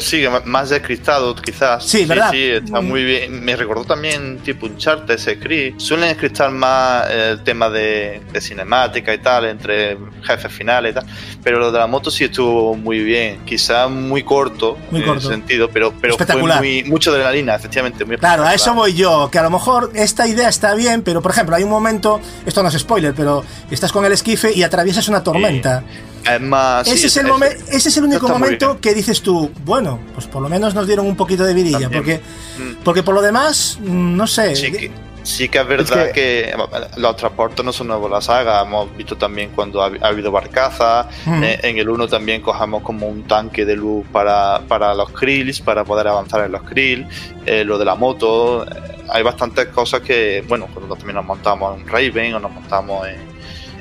[0.00, 1.84] sí, m- más descristado quizás.
[1.86, 2.30] Sí, ¿verdad?
[2.30, 2.86] Sí, está Mm.
[2.88, 3.44] muy bien.
[3.44, 5.74] Me recordó también tipo Uncharted, ese Creed.
[5.78, 10.94] Suelen encriptar más eh, el tema de, de cinemática y tal, entre jefes finales y
[10.94, 11.04] tal.
[11.42, 13.44] Pero lo de la moto sí estuvo muy bien.
[13.44, 15.20] Quizás muy corto Muy en corto.
[15.20, 16.58] ese sentido, pero, pero fue Espectacular.
[16.58, 18.04] muy, mucho adrenalina, efectivamente.
[18.04, 21.22] Muy Claro, a eso voy yo, que a lo mejor esta idea está bien, pero
[21.22, 24.62] por ejemplo, hay un momento, esto no es spoiler, pero estás con el esquife y
[24.62, 25.82] atraviesas una tormenta.
[26.28, 26.86] Es más.
[26.86, 29.98] sí, ese, es el es- momen- ese es el único momento que dices tú, bueno,
[30.14, 32.02] pues por lo menos nos dieron un poquito de vidilla, También.
[32.02, 32.20] porque,
[32.62, 32.82] Mm.
[32.84, 34.54] porque por lo demás, mm, no sé.
[34.56, 34.90] Sí que,
[35.22, 36.54] sí que es verdad Es que...
[36.96, 38.62] los transportes no son nuevos en la saga.
[38.62, 41.06] Hemos visto también cuando ha, ha habido barcazas.
[41.26, 41.42] Mm.
[41.42, 45.60] Eh, en el 1 también cogemos como un tanque de luz para, para los krills,
[45.60, 47.06] para poder avanzar en los krill.
[47.46, 48.64] Eh, lo de la moto.
[48.64, 48.68] eh,
[49.12, 53.08] hay bastantes cosas que, bueno, cuando también nos montamos en un Raven o nos montamos
[53.08, 53.18] en,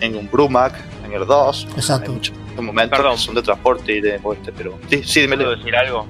[0.01, 0.73] en un Brumac,
[1.09, 1.67] en el 2.
[1.75, 2.11] Exacto.
[2.11, 3.15] Hay muchos momentos Perdón.
[3.15, 4.77] que son de transporte y de muerte, pero...
[4.89, 5.35] Sí, sí, dime.
[5.37, 6.07] ¿Puedo decir algo?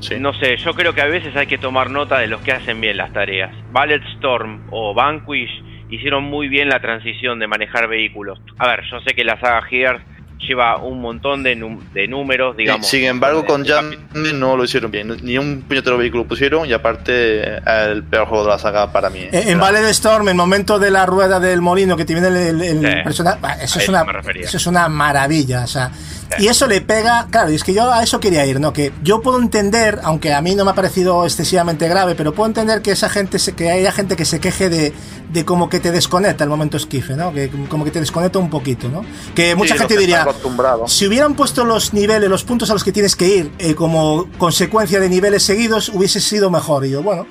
[0.00, 0.14] Sí.
[0.18, 2.80] No sé, yo creo que a veces hay que tomar nota de los que hacen
[2.80, 3.54] bien las tareas.
[3.70, 8.40] Ballet Storm o Vanquish hicieron muy bien la transición de manejar vehículos.
[8.58, 10.02] A ver, yo sé que la saga Gears
[10.46, 12.86] lleva un montón de, num- de números, digamos.
[12.86, 15.16] sin embargo, de- con Jam no lo hicieron bien.
[15.22, 17.58] Ni un puñetero vehículo pusieron y aparte
[17.90, 19.20] el peor juego de la saga para mí.
[19.20, 22.28] Eh, En Valley de Storm, el momento de la rueda del molino que te viene
[22.28, 22.86] el, el Sí.
[23.04, 24.06] personaje, eso, A es eso una,
[24.40, 25.64] eso es una maravilla.
[25.64, 25.90] O sea,
[26.38, 28.72] y eso le pega, claro, y es que yo a eso quería ir, ¿no?
[28.72, 32.46] Que yo puedo entender, aunque a mí no me ha parecido excesivamente grave, pero puedo
[32.48, 34.92] entender que esa gente, se, que haya gente que se queje de,
[35.32, 37.32] de como que te desconecta el momento esquife, ¿no?
[37.32, 39.04] Que como que te desconecta un poquito, ¿no?
[39.34, 40.88] Que mucha Sí, gente diría, acostumbrado.
[40.88, 44.26] si hubieran puesto los niveles, los puntos a los que tienes que ir eh, como
[44.38, 46.86] consecuencia de niveles seguidos, hubiese sido mejor.
[46.86, 47.26] Y yo, bueno,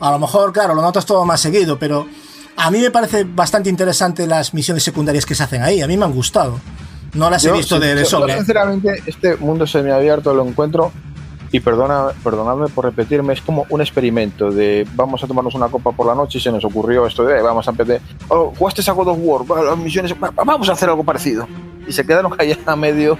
[0.00, 2.06] a lo mejor, claro, lo notas todo más seguido, pero
[2.56, 5.82] a mí me parece bastante interesante las misiones secundarias que se hacen ahí.
[5.82, 6.60] A mí me han gustado.
[7.14, 8.36] No las he visto de, de sobra.
[8.36, 10.92] Sinceramente, este mundo semiabierto lo encuentro,
[11.56, 15.92] y perdona, perdonadme por repetirme, es como un experimento de vamos a tomarnos una copa
[15.92, 18.82] por la noche y se nos ocurrió esto de "Eh, vamos a empezar, oh, jugaste
[18.90, 20.14] a God of War, misiones,
[20.44, 21.46] vamos a hacer algo parecido.
[21.88, 23.16] Y se quedaron ahí a medio,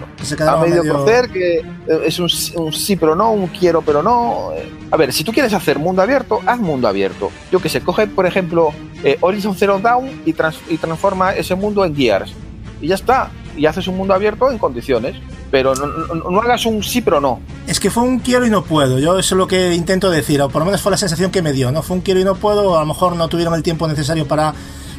[0.48, 1.64] a medio, medio- cocer, que eh,
[2.04, 2.28] es un,
[2.62, 4.50] un sí pero no, un quiero pero no.
[4.56, 7.30] Eh, A ver, si tú quieres hacer mundo abierto, haz mundo abierto.
[7.52, 8.70] Yo que sé, coge por ejemplo
[9.04, 12.32] eh, Horizon Zero Dawn y, trans- y transforma ese mundo en Gears.
[12.80, 13.30] Y ya está.
[13.56, 15.14] Y haces un mundo abierto en condiciones.
[15.50, 17.40] Pero no, no- no hagas un sí pero no.
[17.66, 18.98] Es que fue un quiero y no puedo.
[18.98, 21.42] Yo eso es lo que intento decir, o por lo menos fue la sensación que
[21.42, 21.70] me dio.
[21.72, 23.86] No fue un quiero y no puedo, o a lo mejor no tuvieron el tiempo
[23.86, 24.52] necesario para,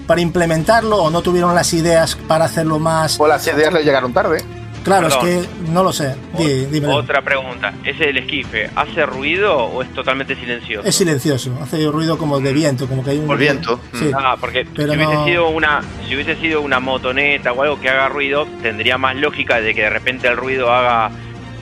[0.08, 3.20] para implementarlo, o no tuvieron las ideas para hacerlo más.
[3.20, 4.44] O las ideas le llegaron tarde.
[4.88, 5.28] Claro, Perdón.
[5.28, 6.16] es que no lo sé.
[6.38, 6.88] Di- dime.
[6.88, 10.88] Otra pregunta, ¿ese del esquife hace ruido o es totalmente silencioso?
[10.88, 13.28] Es silencioso, hace ruido como de viento, como que hay un.
[13.28, 13.80] Por viento.
[13.94, 14.10] Sí.
[14.18, 17.80] Ah, porque Pero si hubiese no- sido una si hubiese sido una motoneta o algo
[17.80, 21.12] que haga ruido, tendría más lógica de que de repente el ruido haga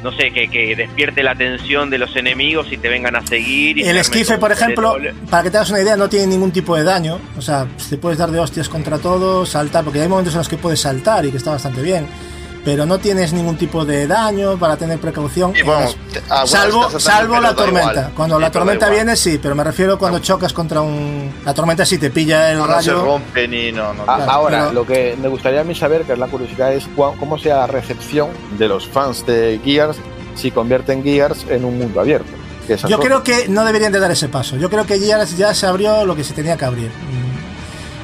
[0.03, 3.79] no sé, que, que despierte la atención de los enemigos y te vengan a seguir.
[3.79, 5.15] Y El esquife, por ejemplo, doble.
[5.31, 7.17] para que te hagas una idea, no tiene ningún tipo de daño.
[7.35, 10.47] O sea, te puedes dar de hostias contra todo, saltar, porque hay momentos en los
[10.47, 12.05] que puedes saltar y que está bastante bien.
[12.65, 15.53] Pero no tienes ningún tipo de daño para tener precaución.
[15.55, 15.87] Y bueno,
[16.29, 17.91] algunas salvo salvo la tormenta.
[17.91, 18.11] igual.
[18.15, 21.31] Cuando la tormenta viene, sí, pero me refiero cuando chocas contra un.
[21.45, 23.05] La tormenta sí te pilla el No, no se rayo.
[23.05, 24.01] rompe ni no, no.
[24.03, 26.73] A- Claro, Ahora, pero- lo que me gustaría a mí saber, que es la curiosidad,
[26.73, 29.97] es cómo sea la recepción de los fans de Gears
[30.35, 32.31] si convierten Gears en un mundo abierto.
[32.89, 34.57] Yo creo que no deberían de dar ese paso.
[34.57, 36.89] Yo creo que ya, ya se abrió lo que se tenía que abrir.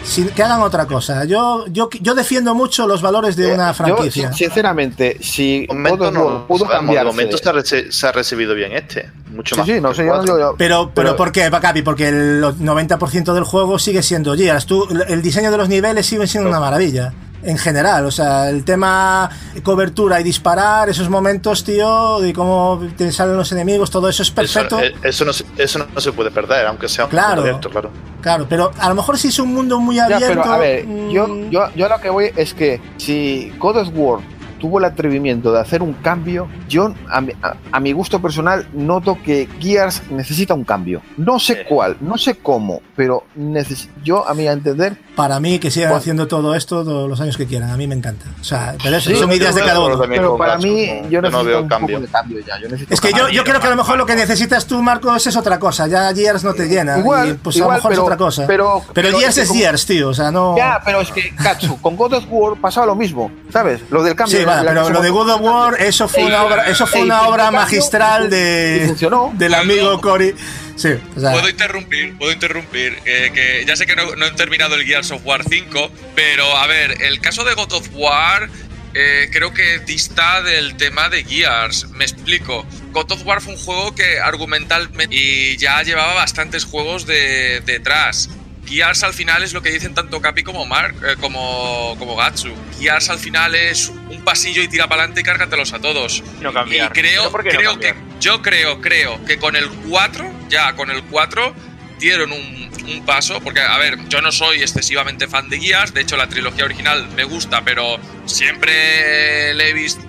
[0.04, 1.24] Sin- que hagan otra cosa.
[1.26, 4.30] Yo, yo, yo defiendo mucho los valores de Eh, una franquicia.
[4.34, 8.54] sin- sinceramente, si momento no, pudo vamos, de momento se ha, rece- se ha recibido
[8.56, 9.10] bien este.
[9.32, 9.68] Mucho Sí, más.
[9.70, 10.36] sí, no que sé, el yo no cuatro.
[10.38, 11.82] digo yo- Pero, pero, Pero- ¿por qué, Capi?
[11.84, 14.66] Porque el 90% del juego sigue siendo Gears.
[14.66, 17.14] Tú, el diseño de los niveles sigue siendo una maravilla.
[17.44, 19.30] En general, o sea, el tema
[19.64, 24.30] cobertura y disparar, esos momentos, tío, de cómo te salen los enemigos, todo eso es
[24.32, 24.80] perfecto.
[24.80, 27.28] Eso, eh, eso no, se- eso no se puede perder, aunque sea un Claro.
[27.30, 27.90] mundo abierto, claro.
[28.22, 30.28] Claro, pero a lo mejor si es un mundo muy Ya, abierto.
[30.28, 33.78] pero a ver, yo, mm, yo, yo a lo que voy es que si God
[33.78, 34.20] of War
[34.62, 38.68] tuvo el atrevimiento de hacer un cambio, yo a mi, a- a mi gusto personal
[38.74, 41.02] noto que Gears necesita un cambio.
[41.18, 45.70] No sé cuál, no sé cómo, pero neces- yo a mi entender, Para mí, que
[45.70, 46.00] sigan Bueno.
[46.00, 47.70] haciendo todo esto todos los años que quieran.
[47.70, 48.26] A mí me encanta.
[48.40, 50.00] O sea, pero eso Sí, son ideas de cada uno.
[50.08, 51.98] pero para mí yo no necesito veo un cambio.
[51.98, 52.58] poco de cambio ya.
[52.60, 54.82] Yo necesito Es que yo, yo creo que a lo mejor lo que necesitas tú,
[54.82, 55.86] Marcos, es otra cosa.
[55.88, 56.98] Ya Gears no te llena.
[56.98, 58.48] Igual, y, pues a lo mejor pero- es otra cosa.
[58.48, 60.10] pero- pero, pero Gears es es como- Gears, tío.
[60.10, 60.56] O sea, no.
[60.58, 63.82] Ya, pero es que, Katsu, con God of War pasaba lo mismo, ¿sabes?
[63.92, 64.40] Lo del cambio.
[64.40, 66.68] Sí, la- vale, la- pero lo de God of War, eso fue Ey, una obra,
[66.68, 68.96] eso fue ey, una obra cambio, magistral de,
[69.34, 70.34] del amigo Cory.
[70.76, 72.98] Sí, o sea, Puedo interrumpir, puedo interrumpir.
[73.06, 76.58] eh, que ya sé que no, no he terminado el Gears of War 5, pero
[76.58, 78.50] a ver, el caso de God of War
[78.94, 81.88] eh, creo que dista del tema de Gears.
[81.92, 82.66] Me explico.
[82.92, 88.30] God of War fue un juego que argumentalmente y ya llevaba bastantes juegos de, detrás.
[88.72, 92.54] Gears al final es lo que dicen tanto Capi como Mark, eh, como, como Gatsu.
[92.80, 96.24] Gears al final es un pasillo y tira para adelante y cárgatelos a todos.
[96.40, 96.92] No cambiar.
[96.92, 97.96] Y creo, ¿Pero por qué no creo cambiar?
[97.96, 101.54] que, yo creo, creo que con el 4, ya con el 4,
[102.00, 106.02] dieron un, un paso, porque a ver, yo no soy excesivamente fan de Gears, de
[106.02, 110.02] hecho la trilogía original me gusta, pero siempre le he visto,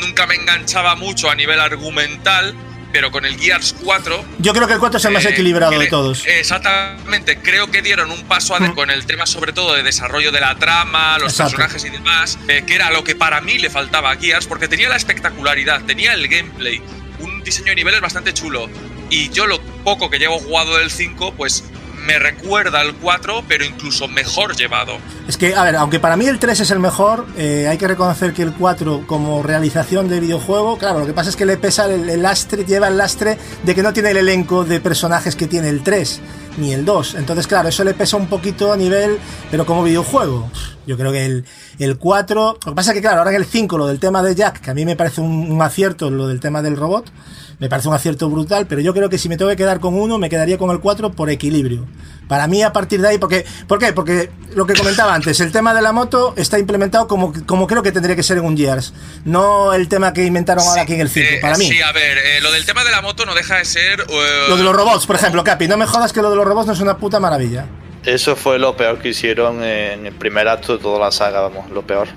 [0.00, 2.54] nunca me enganchaba mucho a nivel argumental,
[2.92, 5.78] pero con el Gears 4 yo creo que el 4 es el más eh, equilibrado
[5.78, 6.24] de todos.
[6.26, 8.74] Exactamente, creo que dieron un paso Mm.
[8.74, 11.56] con el tema sobre todo de desarrollo de la trama, los Exacto.
[11.56, 14.66] personajes y demás, eh, que era lo que para mí le faltaba a Gears, porque
[14.68, 16.82] tenía la espectacularidad, tenía el gameplay,
[17.20, 18.68] un diseño de niveles bastante chulo.
[19.08, 21.64] Y yo lo poco que llevo jugado del 5, pues
[22.06, 24.98] me recuerda al 4, pero incluso mejor llevado.
[25.28, 27.86] Es que, a ver, aunque para mí el 3 es el mejor, eh, hay que
[27.88, 31.56] reconocer que el 4 como realización de videojuego, claro, lo que pasa es que le
[31.56, 35.36] pesa el, el lastre, lleva el lastre de que no tiene el elenco de personajes
[35.36, 36.20] que tiene el 3.
[36.58, 37.14] Ni el 2.
[37.14, 39.18] Entonces, claro, eso le pesa un poquito a nivel,
[39.50, 40.50] pero como videojuego.
[40.86, 41.44] Yo creo que el,
[41.78, 42.58] el 4.
[42.64, 44.60] Lo que pasa es que, claro, ahora en el 5, lo del tema de Jack,
[44.60, 47.10] que a mí me parece un, un acierto, lo del tema del robot,
[47.58, 49.94] me parece un acierto brutal, pero yo creo que si me tengo que quedar con
[49.94, 51.86] uno, me quedaría con el 4 por equilibrio.
[52.26, 53.92] Para mí, a partir de ahí, porque, ¿por qué?
[53.92, 57.82] Porque lo que comentaba antes, el tema de la moto está implementado como, como creo
[57.82, 58.92] que tendría que ser en un Gears,
[59.24, 61.66] no el tema que inventaron ahora aquí en el 5, Eh, para mí.
[61.68, 64.00] Sí, a ver, eh, lo del tema de la moto no deja de ser.
[64.08, 66.44] eh, Lo de los robots, por ejemplo, Capi, no me jodas que lo de los
[66.50, 67.66] robots no es una puta maravilla.
[68.04, 71.70] Eso fue lo peor que hicieron en el primer acto de toda la saga, vamos,
[71.70, 72.08] lo peor.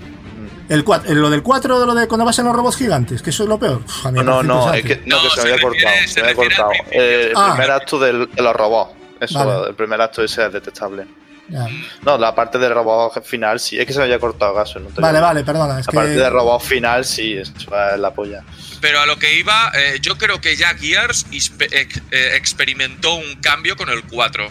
[0.70, 3.32] El cua- lo del 4, de lo de cuando vas en los robots gigantes, que
[3.32, 3.82] eso es lo peor.
[3.86, 5.94] Uf, No, parece no, es que, no, No, que se, se me había cortado.
[6.02, 6.70] se Se me había cortado.
[6.92, 7.52] Eh, el Ah.
[7.54, 8.92] primer acto del- de los robots.
[9.20, 9.70] Eso, Vale.
[9.70, 11.06] el primer acto ese es detectable.
[11.54, 11.68] Ya.
[12.02, 14.80] No, la parte del robot final sí, es que se me había cortado caso.
[14.80, 15.28] No Vale, digo.
[15.28, 15.80] vale, perdona.
[15.80, 16.30] Es La parte del que.
[16.32, 17.54] robot final sí, es
[17.98, 18.44] la polla.
[18.82, 23.36] Pero a lo que iba, eh, yo creo que ya Gears ex- eh, experimentó un
[23.36, 24.50] cambio con el 4.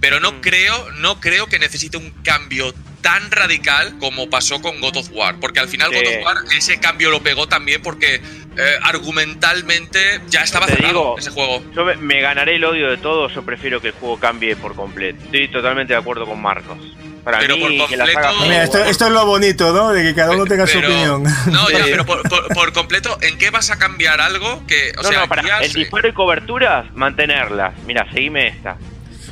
[0.00, 0.22] Pero Mm.
[0.22, 5.10] no creo, no creo que necesite un cambio tan radical como pasó con God of
[5.12, 5.36] War.
[5.40, 5.96] Porque al final Sí.
[5.98, 10.92] God of War ese cambio lo pegó también porque eh, argumentalmente ya estaba Te cerrado
[10.92, 11.62] digo, ese juego.
[11.74, 14.74] Yo me, me ganaré el odio de todos, yo prefiero que el juego cambie por
[14.74, 15.22] completo.
[15.26, 16.78] Estoy totalmente de acuerdo con Marcos.
[17.24, 19.92] Para Pero mí, por que la completo- saga Mira, esto, esto es lo bonito, ¿no?
[19.92, 21.22] De que cada uno tenga su opinión.
[21.50, 25.02] No, ya, pero por, por- por completo, ¿en qué vas a cambiar algo que, o
[25.02, 27.72] no, sea, no, para el disparo y coberturas, mantenerlas.
[27.86, 28.76] Mira, seguime esta.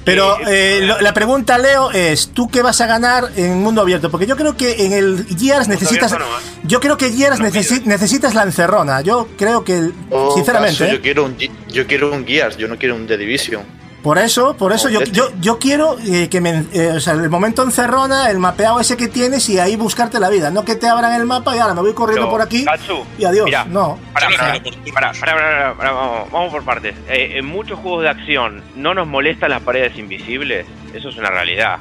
[0.05, 3.81] Pero Eh, eh, lo- la pregunta, Leo, es: ¿tú qué vas a ganar en mundo
[3.83, 4.11] abierto?
[4.11, 6.11] Porque yo creo que en el Gears necesitas.
[6.12, 6.29] no, ¿eh?
[6.65, 7.88] Yo creo que Gears No necesi- pide.
[7.88, 9.01] necesitas la encerrona.
[9.03, 10.97] Yo creo que, Oh, sinceramente, caso, ¿eh?
[10.97, 11.37] yo quiero un
[11.69, 13.62] yo quiero un Gears, yo no quiero un The Division.
[14.03, 17.31] Por eso, por eso yo, yo, yo quiero eh, que me, eh, o sea, el
[17.31, 20.51] momento encerrona, el mapeado ese que tienes y ahí buscarte la vida.
[20.51, 23.05] No que te abran el mapa y ahora me voy corriendo Pero, por aquí Katsu,
[23.19, 23.45] y adiós.
[23.47, 23.99] mira, no.
[24.12, 26.95] Pará, pará, pará, pará, vamos, vamos por partes.
[27.09, 31.31] Eh, en muchos juegos de acción no nos molestan las paredes invisibles, eso es una
[31.31, 31.79] realidad.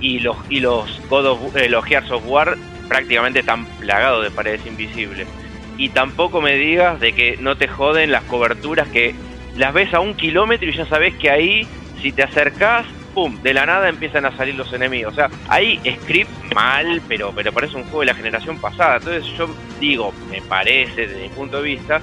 [0.00, 2.56] Y los y los God of- eh, los Gears of War
[2.88, 5.26] prácticamente están plagados de paredes invisibles.
[5.76, 9.14] Y tampoco me digas de que no te joden las coberturas que
[9.56, 11.66] las ves a un kilómetro y ya sabes que ahí,
[12.00, 15.12] si te acercás, pum, de la nada empiezan a salir los enemigos.
[15.12, 18.96] O sea, hay script mal, pero, pero parece un juego de la generación pasada.
[18.96, 19.48] Entonces yo
[19.80, 22.00] digo, me parece, desde mi punto de vista,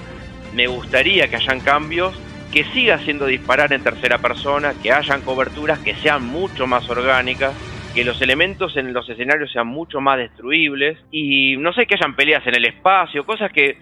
[0.54, 2.16] me gustaría que hayan cambios,
[2.52, 7.54] que siga siendo disparar en tercera persona, que hayan coberturas que sean mucho más orgánicas,
[7.94, 12.16] que los elementos en los escenarios sean mucho más destruibles y no sé, que hayan
[12.16, 13.78] peleas en el espacio, cosas que,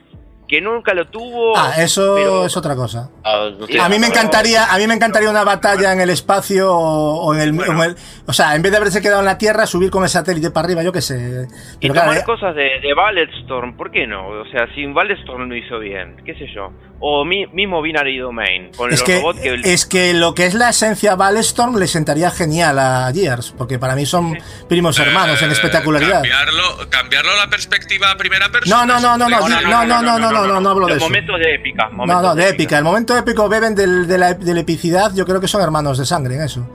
[0.54, 1.58] que nunca lo tuvo.
[1.58, 3.10] Ah, eso pero- es otra cosa.
[3.24, 3.48] Ah,
[3.82, 7.34] A mí me encantaría, a mí me encantaría una batalla en el espacio o, o
[7.34, 7.72] en el, Bueno.
[7.80, 7.96] o en el-
[8.28, 10.66] o sea, en vez de haberse quedado en la Tierra, subir con el satélite para
[10.66, 11.48] arriba, yo qué sé.
[11.80, 14.28] Y Pero claro, tomar eh, cosas de, de Balletstorm, ¿por qué no?
[14.28, 16.72] O sea, si Balletstorm lo hizo bien, qué sé yo.
[17.06, 19.56] O mi, mismo Binary Domain, con es los que, robots que...
[19.74, 23.96] es que lo que es la esencia Ballestorm le sentaría genial a Gears, porque para
[23.96, 24.38] mí son
[24.70, 26.22] primos hermanos en Eh, espectacularidad.
[26.22, 28.86] Cambiarlo, cambiarlo a la perspectiva a primera persona.
[28.86, 31.06] No, no, no, no, no, no, no, no, no, no, no hablo de eso.
[31.06, 31.90] momentos de épica.
[31.94, 32.78] No, no, de épica.
[32.78, 36.06] El momento épico beben de, la, de la epicidad, yo creo que son hermanos de
[36.06, 36.68] sangre en eso.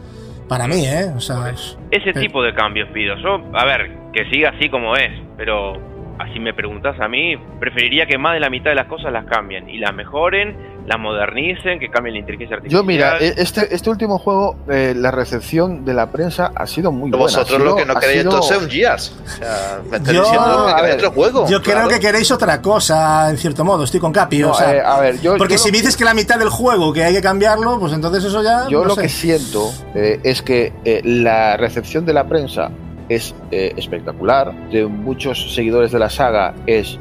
[0.48, 1.12] Para mí, ¿eh?
[1.14, 3.14] O sea, es- Ese tipo de cambios pido.
[3.16, 5.74] Yo, a ver, que siga así como es, pero
[6.18, 9.24] así me preguntas a mí, preferiría que más de la mitad de las cosas las
[9.26, 12.80] cambien y las mejoren, las modernicen, que cambien la inteligencia artificial.
[12.82, 16.90] Yo, mira, eh, este, este último juego, eh, la recepción de la prensa ha sido
[16.90, 17.24] muy buena.
[17.24, 19.16] Vosotros sido- lo que no queréis sido- entonces es un Gears.
[19.22, 21.46] O sea, me estáis Yo- diciendo que ver, otro juego.
[21.48, 21.86] yo claro.
[21.86, 23.84] creo que queréis otra cosa, en cierto modo.
[23.84, 24.74] Estoy con Capi, No, o sea.
[24.74, 26.92] eh, a ver, yo, porque yo si lo- me dices que la mitad del juego
[26.92, 28.66] que hay que cambiarlo, pues entonces eso ya.
[28.68, 29.02] Yo no lo sé.
[29.02, 32.70] que siento eh, es que eh, la recepción de la prensa
[33.08, 36.98] es eh, espectacular, de muchos seguidores de la saga es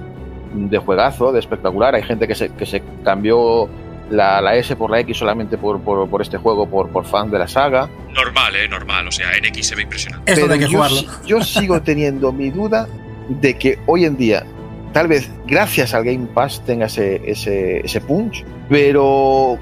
[0.53, 1.95] de juegazo, de espectacular.
[1.95, 3.69] Hay gente que se, que se cambió
[4.09, 7.29] la, la S por la X solamente por, por, por este juego, por, por fan
[7.29, 7.89] de la saga.
[8.13, 9.07] Normal, eh, normal.
[9.07, 10.31] O sea, en X se ve impresionante.
[10.31, 11.01] Esto hay que yo, jugarlo.
[11.25, 12.87] yo sigo teniendo mi duda
[13.29, 14.45] de que hoy en día,
[14.93, 19.57] tal vez gracias al Game Pass tenga ese, ese, ese punch, pero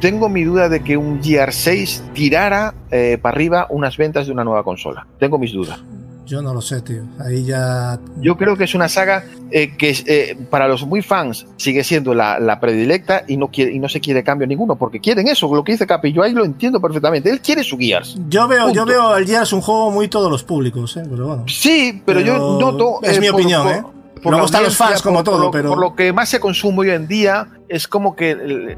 [0.00, 4.44] tengo mi duda de que un GR6 tirara eh, para arriba unas ventas de una
[4.44, 5.06] nueva consola.
[5.18, 5.82] Tengo mis dudas.
[6.28, 7.02] Yo no lo sé, tío.
[7.18, 7.98] Ahí ya.
[8.20, 12.12] Yo creo que es una saga eh, que eh, para los muy fans sigue siendo
[12.12, 15.52] la, la predilecta y no, quiere, y no se quiere cambio ninguno, porque quieren eso,
[15.54, 17.30] lo que dice Capi, yo ahí lo entiendo perfectamente.
[17.30, 18.18] Él quiere su Gears.
[18.28, 21.02] Yo veo, yo veo el Gears un juego muy todos los públicos, ¿eh?
[21.08, 21.44] Pero bueno.
[21.48, 22.98] Sí, pero, yo noto.
[23.02, 23.82] es eh, mi por- opinión, por- ¿eh?
[24.22, 26.80] por la están los fans como todo, lo- pero- Por lo que más se consume
[26.80, 28.32] hoy en día, es como que.
[28.32, 28.76] el-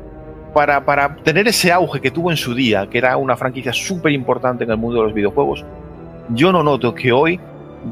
[0.54, 4.10] Para, para tener ese auge que tuvo en su día, que era una franquicia súper
[4.10, 5.64] importante en el mundo de los videojuegos,
[6.30, 7.40] yo no noto que hoy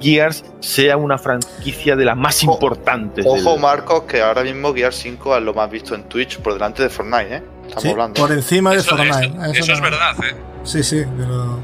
[0.00, 3.24] Gears sea una franquicia de las más Ojo- importantes.
[3.26, 6.52] Ojo, del- Marcos, que ahora mismo Gears 5 es lo más visto en Twitch por
[6.54, 7.42] delante de Fortnite, ¿eh?
[7.62, 8.20] Estamos Sí, hablando.
[8.20, 9.26] por encima de Eso, Fortnite.
[9.50, 10.34] eso- eso es verdad, eh.
[10.64, 11.60] Sí, sí, pero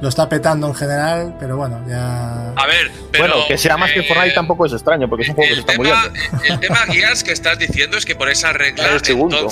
[0.00, 2.50] lo está petando en general, pero bueno, ya.
[2.52, 3.24] A ver, pero.
[3.28, 5.54] bueno, que sea más que eh, Fortnite tampoco es extraño, porque es un juego que
[5.56, 6.44] se está tema, muriendo.
[6.54, 9.50] el tema Gears que estás diciendo es que por esa regla, segundo.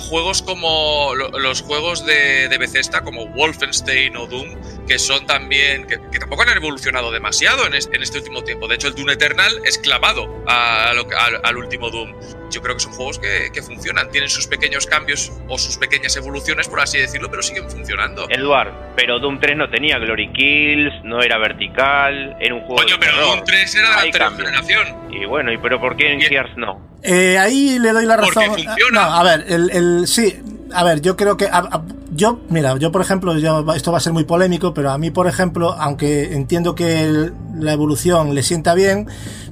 [0.00, 5.86] Juegos como lo- los juegos de, de Bethesda, como Wolfenstein o Doom, que son también,
[5.86, 8.66] que, que tampoco han evolucionado demasiado en este, en este último tiempo.
[8.68, 11.06] De hecho, el Doom Eternal es clavado a lo
[11.44, 12.12] al, último Doom.
[12.50, 16.16] Yo creo que son juegos que, que funcionan, tienen sus pequeños cambios o sus pequeñas
[16.16, 18.26] evoluciones, por así decirlo, pero siguen funcionando.
[18.28, 22.94] Eduard, pero Doom 3 no tenía Glory Kills, no era vertical, era un juego Coño,
[22.94, 23.26] de pero terror.
[23.36, 24.96] Doom 3 era de la anterior generación.
[25.12, 26.88] Y bueno, ¿y pero por qué en Y- Gears no?
[27.02, 28.54] Eh, ahí le doy la Porque razón.
[28.56, 28.90] funciona.
[28.92, 29.70] No, a ver, el, el-
[30.06, 30.40] sí,
[30.74, 33.98] a ver, yo creo que a- a- yo, mira, yo por ejemplo, yo, esto va
[33.98, 38.34] a ser muy polémico, pero a mí, por ejemplo, aunque entiendo que el- la evolución
[38.34, 39.06] le sienta bien,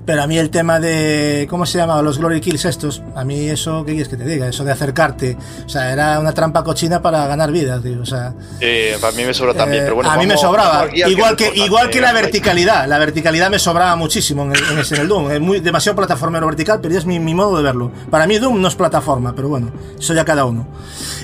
[0.06, 2.00] pero a mí el tema de, ¿cómo se llama?
[2.00, 4.48] Los Glory Kills estos, a mí eso, ¿qué quieres que te diga?
[4.48, 8.32] Eso de acercarte, o sea, era una trampa cochina para ganar vidas, tío, o sea,
[8.60, 10.10] Eh, para mí me sobra también, eh, pero bueno.
[10.10, 10.86] a mí me sobraba.
[10.94, 12.86] igual que, igual que la verticalidad.
[12.88, 15.30] La verticalidad me sobraba muchísimo en el, en ese- en el Doom.
[15.30, 17.92] Es muy, demasiado plataformero vertical, pero ya es mi, mi modo de verlo.
[18.10, 20.66] Para mí Doom no es plataforma, pero bueno, eso ya cada uno.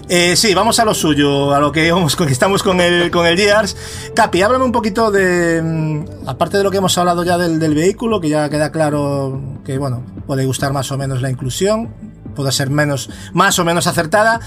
[0.09, 3.37] Eh, sí, vamos a lo suyo, a lo que vamos estamos con el, con el
[3.37, 3.76] Gears.
[4.14, 7.74] Capi, háblame un poquito de, mm, aparte de lo que hemos hablado ya del, del
[7.74, 11.95] vehículo, que ya queda claro que, bueno, puede gustar más o menos la inclusión,
[12.35, 14.41] puede ser menos, más o menos acertada.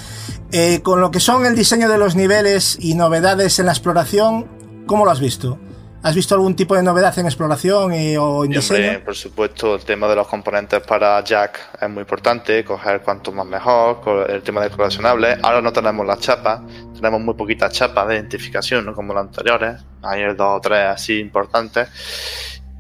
[0.52, 4.48] Eh, con lo que son el diseño de los niveles y novedades en la exploración,
[4.86, 5.60] ¿cómo lo has visto?
[6.04, 9.04] ¿Has visto algún tipo de novedad en exploración y, o en hombre, diseño?
[9.04, 13.46] por supuesto, el tema de los componentes para Jack es muy importante, coger cuanto más
[13.48, 15.40] mejor, el tema de coleccionables.
[15.42, 16.62] Ahora no tenemos las chapas,
[16.94, 19.84] tenemos muy poquitas chapas de identificación, no como las anteriores.
[20.04, 21.90] Hay dos o tres así importantes.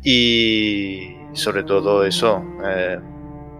[0.03, 2.99] Y sobre todo eso, eh,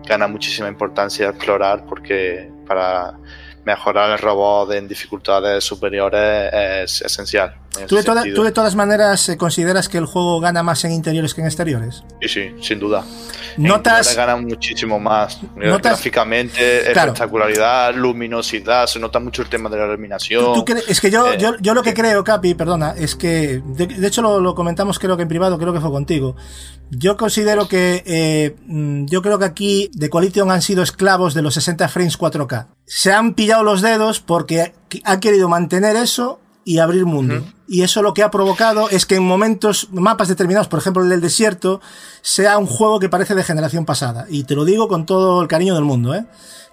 [0.08, 3.18] gana muchísima importancia explorar porque para
[3.66, 7.67] mejorar el robot en dificultades superiores es esencial.
[7.86, 8.36] ¿Tú de, ese toda- sentido.
[8.36, 11.48] tú de todas maneras eh, consideras que el juego gana más en interiores que en
[11.48, 12.04] exteriores?
[12.22, 13.04] Sí, sí, sin duda.
[13.58, 15.40] ¿Notas- ganan muchísimo más.
[15.56, 17.12] ¿Notas- Gráficamente, Claro.
[17.14, 20.54] espectacularidad, luminosidad, se nota mucho el tema de la iluminación.
[20.54, 23.62] ¿Tú cre- es que yo, Eh, yo, yo lo que creo, Capi, perdona, es que,
[23.66, 26.36] de, de hecho lo, lo comentamos creo que en privado, creo que fue contigo.
[26.90, 31.42] Yo considero que, eh, mm, yo creo que aquí The Coalition han sido esclavos de
[31.42, 32.68] los 60 frames 4K.
[32.86, 34.74] Se han pillado los dedos porque
[35.04, 37.46] han querido mantener eso y abrir mundo.
[37.66, 41.08] Y eso lo que ha provocado es que en momentos, mapas determinados, por ejemplo el
[41.10, 41.80] del desierto,
[42.22, 44.26] sea un juego que parece de generación pasada.
[44.30, 46.26] Y te lo digo con todo el cariño del mundo, ¿eh?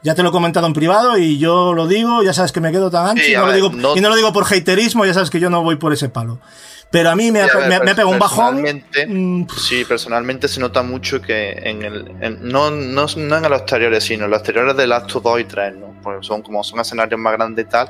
[0.03, 2.73] Ya te lo he comentado en privado y yo lo digo, ya sabes que me
[2.73, 4.45] quedo tan ancho Sí, y, no lo ver, digo, no- y no lo digo por
[4.45, 6.41] haterismo, ya sabes que yo no voy por ese palo.
[6.91, 8.63] Pero a mí me, Sí, a ver, me me ha pegado un bajón.
[9.09, 12.13] mm, Sí, personalmente se nota mucho que en el.
[12.21, 15.45] en- no, no, no en los exteriores, sino en los exteriores del acto 2 y
[15.45, 15.95] 3, ¿no?
[16.03, 17.89] Porque son como son escenarios más grandes y tal.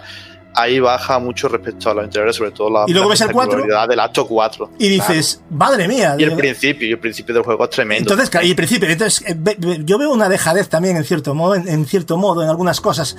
[0.55, 3.32] Ahí baja mucho respecto a los interiores, sobre todo la, ¿Y luego la ves el
[3.32, 3.50] 4?
[3.50, 4.70] espectacularidad del acto 4.
[4.78, 6.14] y dices, madre mía.
[6.18, 8.12] Y el principio, y el principio del juego es tremendo.
[8.12, 9.36] Entonces, y el principio, entonces, eh,
[9.84, 13.16] yo veo una dejadez también en cierto modo, en, en cierto modo, en algunas cosas.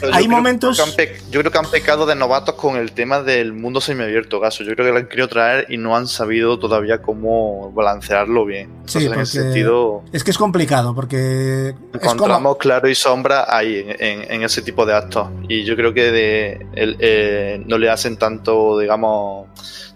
[0.00, 0.76] Pero Hay momentos.
[1.30, 4.62] yo creo que han pecado de novatos con el tema del mundo semiabierto, Gaso.
[4.64, 8.68] Yo creo que lo han querido traer y no han sabido todavía cómo balancearlo bien.
[8.86, 12.94] Sí, Entonces, en porque ese sentido, es que es complicado, porque como, encontramos claro y
[12.94, 15.28] sombra ahí, en, en- en ese tipo de actos.
[15.48, 19.48] Y yo creo que de, el- eh, no le hacen tanto, digamos,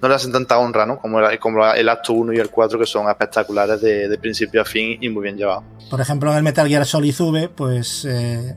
[0.03, 0.99] no le hacen tanta honra, ¿no?
[0.99, 4.99] Como, el acto 1 y el 4, que son espectaculares de, de principio a fin
[5.01, 5.65] y muy bien llevados.
[5.91, 8.57] por ejemplo, en el Metal Gear Solid V, pues eh,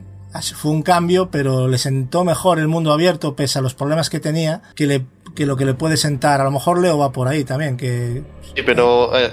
[0.56, 4.18] fue un cambio, pero le sentó mejor el mundo abierto, pese a los problemas que
[4.20, 5.06] tenía, que, le,
[5.36, 6.40] que lo que le puede sentar.
[6.40, 8.22] A lo mejor Leo va por ahí también, que
[8.56, 9.30] Sí, pero eh,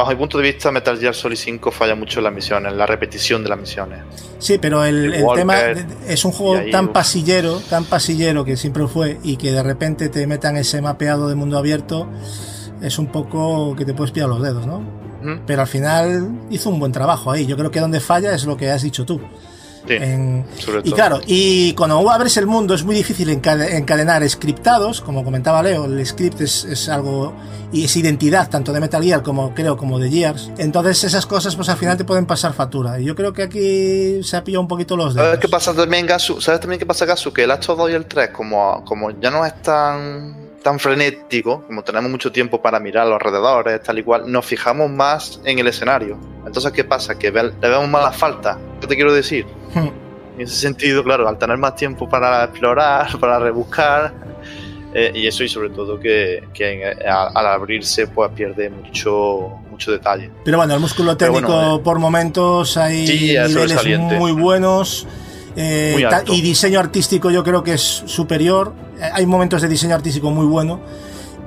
[0.00, 2.78] bajo mi punto de vista, Metal Gear Solid 5 falla mucho en las misiones, en
[2.78, 4.00] la repetición de las misiones.
[4.38, 5.56] Sí, pero el, tema
[6.08, 6.92] es un juego ahí, tan uf.
[6.92, 11.34] pasillero, tan pasillero que siempre fue y que de repente te metan ese mapeado de
[11.34, 12.08] mundo abierto,
[12.80, 15.00] es un poco que te puedes pillar los dedos, ¿no?
[15.46, 17.44] Pero al final hizo un buen trabajo ahí.
[17.44, 19.20] Yo creo que donde falla es lo que has dicho tú.
[19.86, 20.94] Sí, En- sobre y todo.
[20.94, 25.86] claro, y cuando abres el mundo es muy difícil encade- encadenar scriptados, como comentaba Leo,
[25.86, 27.32] el script es, es algo
[27.72, 30.50] y es identidad tanto de Metal Gear como creo como de Gears.
[30.58, 33.00] Entonces esas cosas pues al final te pueden pasar factura.
[33.00, 35.28] Y yo creo que aquí se ha pillado un poquito los dedos.
[35.28, 36.40] ¿Sabes qué pasa también, Gasu?
[36.40, 37.32] ¿Sabes también qué pasa, Gasu?
[37.32, 39.54] Que el acto 2 y el 3, como, como ya no es
[40.62, 44.44] tan, frenético, como tenemos mucho tiempo para mirar a los alrededores, tal y cual, nos
[44.44, 46.18] fijamos más en el escenario.
[46.46, 47.18] Entonces, ¿qué pasa?
[47.18, 48.58] Que le vemos más la falta.
[48.80, 49.46] ¿Qué te quiero decir?
[49.74, 49.88] Hmm.
[50.36, 54.12] En ese sentido, claro, al tener más tiempo para explorar, para rebuscar,
[54.92, 59.92] eh, y eso, y sobre todo que, que en- al, abrirse, pues pierde mucho, mucho
[59.92, 60.30] detalle.
[60.44, 61.80] Pero bueno, el músculo técnico bueno, eh.
[61.84, 65.06] por momentos hay Sí, es niveles muy buenos
[65.56, 68.72] Eh, y diseño artístico yo creo que es superior.
[69.00, 70.80] Eh, Hay momentos de diseño artístico muy bueno.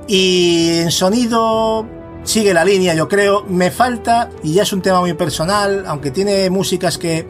[0.08, 1.86] Y en sonido
[2.24, 3.43] sigue la línea, yo creo.
[3.47, 7.28] Me falta, y ya es un tema muy personal, aunque tiene músicas que,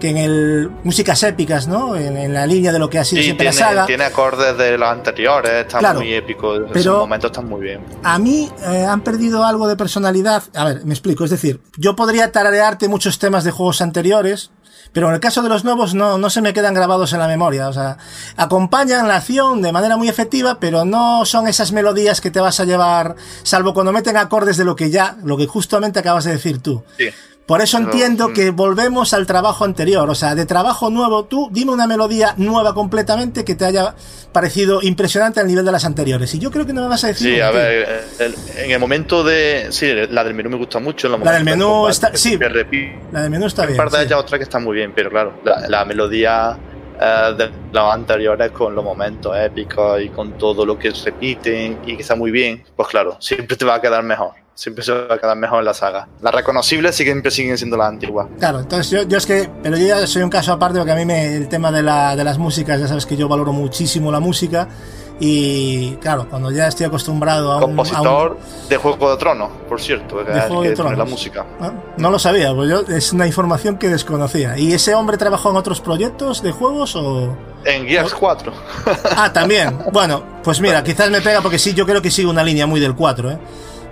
[0.00, 0.70] que en el.
[0.84, 1.96] músicas épicas, ¿no?
[1.96, 3.86] En, en la línea de lo que ha sido Sí, siempre tiene, la saga.
[3.86, 6.54] tiene acordes de los anteriores, está Claro, muy épico.
[6.56, 7.80] Esos pero- momentos están muy bien.
[8.02, 10.42] A mí eh, han perdido algo de personalidad.
[10.54, 11.24] A ver, me explico.
[11.24, 14.50] Es decir, yo podría tararearte muchos temas de juegos anteriores,
[14.94, 17.26] pero en el caso de los nuevos no, no se me quedan grabados en la
[17.28, 17.68] memoria.
[17.68, 17.98] O sea,
[18.36, 22.60] acompañan la acción de manera muy efectiva, pero no son esas melodías que te vas
[22.60, 26.32] a llevar, salvo cuando meten acordes de lo que ya, lo que justamente acabas de
[26.32, 26.84] decir tú.
[26.96, 27.10] Sí.
[27.46, 28.32] Por eso Pero, entiendo mm.
[28.32, 30.08] que volvemos al trabajo anterior.
[30.08, 33.94] O sea, de trabajo nuevo, tú dime una melodía nueva completamente que te haya
[34.32, 36.34] parecido impresionante al nivel de las anteriores.
[36.34, 37.34] Y yo creo que no me vas a decir.
[37.34, 39.66] Sí, a ver, el- en el momento de.
[39.70, 41.08] Sí, la del menú me gusta mucho.
[41.18, 42.38] La del menú combate, está- sí.
[43.12, 43.76] La del menú está bien.
[43.76, 44.04] par de sí.
[44.04, 46.56] ellas, otra que está muy bien, pero claro, la, la melodía
[46.98, 51.94] eh, de los anteriores con los momentos épicos y con todo lo que repiten y
[51.96, 54.30] que está muy bien, pues claro, siempre te va a quedar mejor.
[54.54, 56.06] Siempre se va a quedar mejor en la saga.
[56.22, 58.28] Las reconocibles siempre siguen siendo las antiguas.
[58.38, 60.96] Claro, entonces yo, yo es que, pero yo ya soy un caso aparte porque a
[60.96, 64.12] mí me, el tema de, la, de las músicas, ya sabes que yo valoro muchísimo
[64.12, 64.68] la música
[65.18, 67.62] y claro, cuando ya estoy acostumbrado a un...
[67.62, 68.38] a un- Compositor
[68.68, 71.10] de Juego de Tronos, por cierto, que De el Juego que de pone la Tronos.
[71.10, 71.46] música.
[71.60, 74.56] Ah, No lo sabía, pues yo es una información que desconocía.
[74.58, 77.36] ¿Y ese hombre trabajó en otros proyectos de juegos o...?
[77.64, 78.52] En Gears 4.
[79.16, 79.78] Ah, también.
[79.92, 82.78] Bueno, pues mira, quizás me pega porque sí, yo creo que sigue una línea muy
[82.80, 83.38] del 4, ¿eh?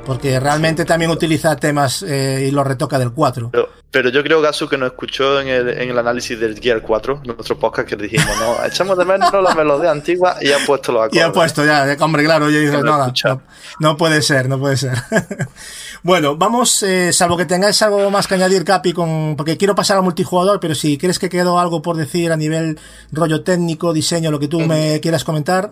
[0.04, 3.50] Porque realmente también utiliza temas eh, y los retoca del 4.
[3.52, 6.80] Pero, pero yo creo, Gasu, que nos escuchó en el, en el análisis del Gear
[6.82, 10.92] 4, nuestro podcast, que dijimos, no, echamos de menos la melodía antigua y ha puesto
[10.92, 11.20] los acordes.
[11.20, 13.28] Y ha puesto ya, hombre, claro, yo lo escucha.
[13.28, 13.42] no,
[13.80, 14.96] no puede ser, no puede ser.
[16.02, 19.98] bueno, vamos, eh, salvo que tengáis algo más que añadir, Capi, con, porque quiero pasar
[19.98, 22.80] al multijugador, pero si crees que quedó algo por decir a nivel
[23.12, 25.70] rollo técnico, diseño, lo que tú me quieras comentar.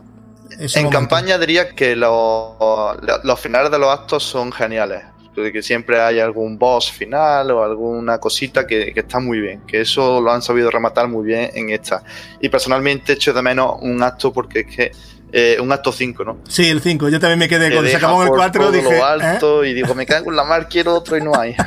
[0.59, 0.91] En momento.
[0.91, 2.57] campaña diría que lo-
[3.01, 5.03] lo- los finales de los actos son geniales.
[5.35, 9.63] Que siempre hay algún boss final o alguna cosita que, que está muy bien.
[9.67, 12.03] Que eso lo han sabido rematar muy bien en esta.
[12.43, 14.93] Y personalmente echo de menos un acto porque es que.
[15.33, 16.39] Eh, un acto 5, ¿no?
[16.49, 18.73] Sí, el 5, yo también me quedé, Que cuando se acabó el por 4 todo
[18.73, 18.85] dije...
[18.91, 19.03] lo ¿eh?
[19.03, 21.55] alto y digo, me cago en la mar, quiero otro y no hay.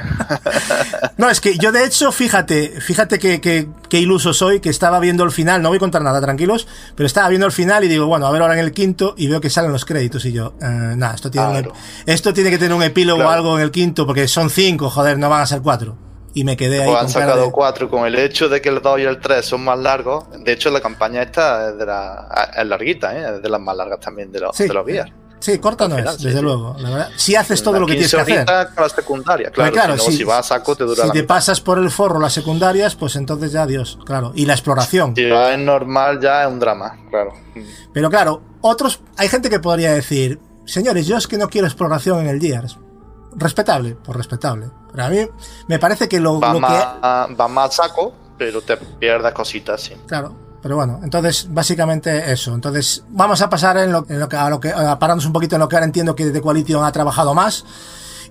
[1.17, 4.99] No, es que yo de hecho, fíjate, fíjate que, que, que iluso soy, que estaba
[4.99, 7.87] viendo el final, no voy a contar nada, tranquilos, pero estaba viendo el final y
[7.87, 10.31] digo, bueno, a ver ahora en el quinto y veo que salen los créditos y
[10.33, 11.73] yo, eh, nada, esto tiene, Claro.
[12.05, 13.29] esto tiene que tener un epílogo Claro.
[13.29, 15.97] o algo en el quinto, porque son cinco, joder, no van a ser cuatro.
[16.35, 16.89] Y me quedé ahí.
[16.89, 19.03] O han con cara sacado de- cuatro con el hecho de que el 2 y
[19.03, 20.25] el 3 son más largos.
[20.43, 23.35] De hecho, la campaña esta es, de la, es larguita, ¿eh?
[23.35, 24.67] es de las más largas también de los, Sí.
[24.67, 25.09] de los guías.
[25.39, 26.41] Sí, corta no final, es, desde sí.
[26.43, 27.09] luego, la verdad.
[27.17, 28.71] Si haces todo lo que tienes 15 que hacer.
[28.77, 29.71] la secundaria, claro.
[29.73, 31.35] Pues claro, si, vas a saco te dura Si la te mitad.
[31.35, 34.31] pasas por el forro las secundarias, pues entonces ya adiós, claro.
[34.35, 35.13] Y la exploración.
[35.17, 37.33] Si vas en normal ya es un drama, claro.
[37.93, 42.21] Pero claro, otros, hay gente que podría decir, señores, yo es que no quiero exploración
[42.21, 42.79] en el Gears.
[43.35, 44.69] Respetable, por respetable.
[44.91, 45.19] Pero a mí
[45.67, 46.61] me parece que lo, Va lo que...
[46.61, 46.85] más,
[47.39, 49.93] va más saco, pero te pierdas cositas, sí.
[50.07, 52.53] Claro, pero bueno, entonces básicamente eso.
[52.53, 55.55] Entonces vamos a pasar en lo, en lo que, a lo que, a un poquito
[55.55, 57.65] en lo que ahora entiendo que The Coalition ha trabajado más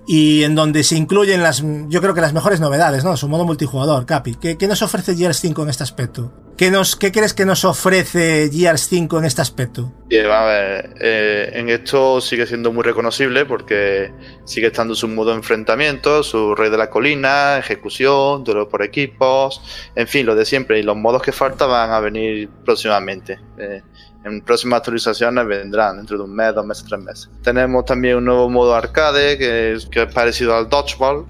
[0.06, 3.16] y en donde se incluyen las, yo creo que las mejores novedades, ¿no?
[3.16, 4.34] Su modo multijugador, Capi.
[4.34, 6.32] ¿Qué, qué nos ofrece Gears 5 en este aspecto?
[6.56, 9.92] ¿Qué, nos, ¿Qué crees que nos ofrece Gears 5 en este aspecto?
[10.10, 14.12] Y, a ver, eh, en esto sigue siendo muy reconocible porque
[14.44, 19.62] sigue estando su modo de enfrentamiento, su rey de la colina, ejecución, duelo por equipos,
[19.94, 20.78] en fin, lo de siempre.
[20.78, 23.40] Y los modos que faltan van a venir próximamente.
[23.58, 23.82] Eh,
[24.24, 27.30] en próximas actualizaciones vendrán dentro de un mes, dos meses, tres meses.
[27.42, 31.26] Tenemos también un nuevo modo arcade que es, que es parecido al Dodgeball,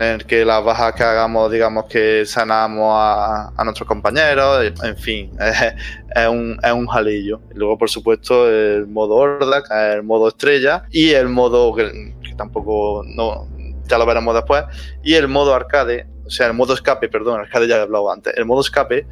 [0.00, 4.96] en el que las bajas que hagamos, digamos que sanamos a, a nuestros compañeros, en
[4.96, 5.30] fin,
[6.16, 7.40] es, un, es un jalillo.
[7.54, 13.04] Y luego, por supuesto, el modo horda, el modo estrella, y el modo que, tampoco,
[13.06, 13.46] no,
[13.86, 14.64] ya lo veremos después,
[15.04, 18.32] y el modo arcade, o sea, el modo escape, perdón, arcade ya he hablado antes,
[18.38, 19.06] el modo escape,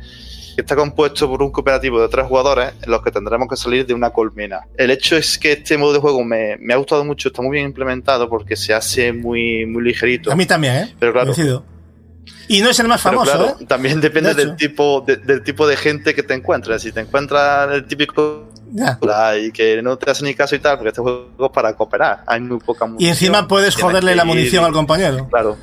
[0.59, 3.87] que está compuesto por un cooperativo de tres jugadores en los que tendremos que salir
[3.87, 4.63] de una colmena.
[4.77, 7.53] El hecho es que este modo de juego me, me ha gustado mucho, está muy
[7.53, 10.33] bien implementado porque se hace muy, muy ligerito.
[10.33, 10.95] A mí también, ¿eh?
[10.99, 11.33] Pero claro.
[12.49, 13.67] Y no es el más famoso, claro, ¿eh?
[13.69, 16.83] también depende De del tipo de, del tipo de gente que te encuentres.
[16.83, 18.99] Si te encuentras el típico Ya.
[19.41, 22.25] y que no te hace ni caso y tal, porque este juego es para cooperar.
[22.27, 23.07] Hay muy poca munición.
[23.07, 25.29] Y encima puedes joderle la munición al compañero.
[25.31, 25.57] Claro,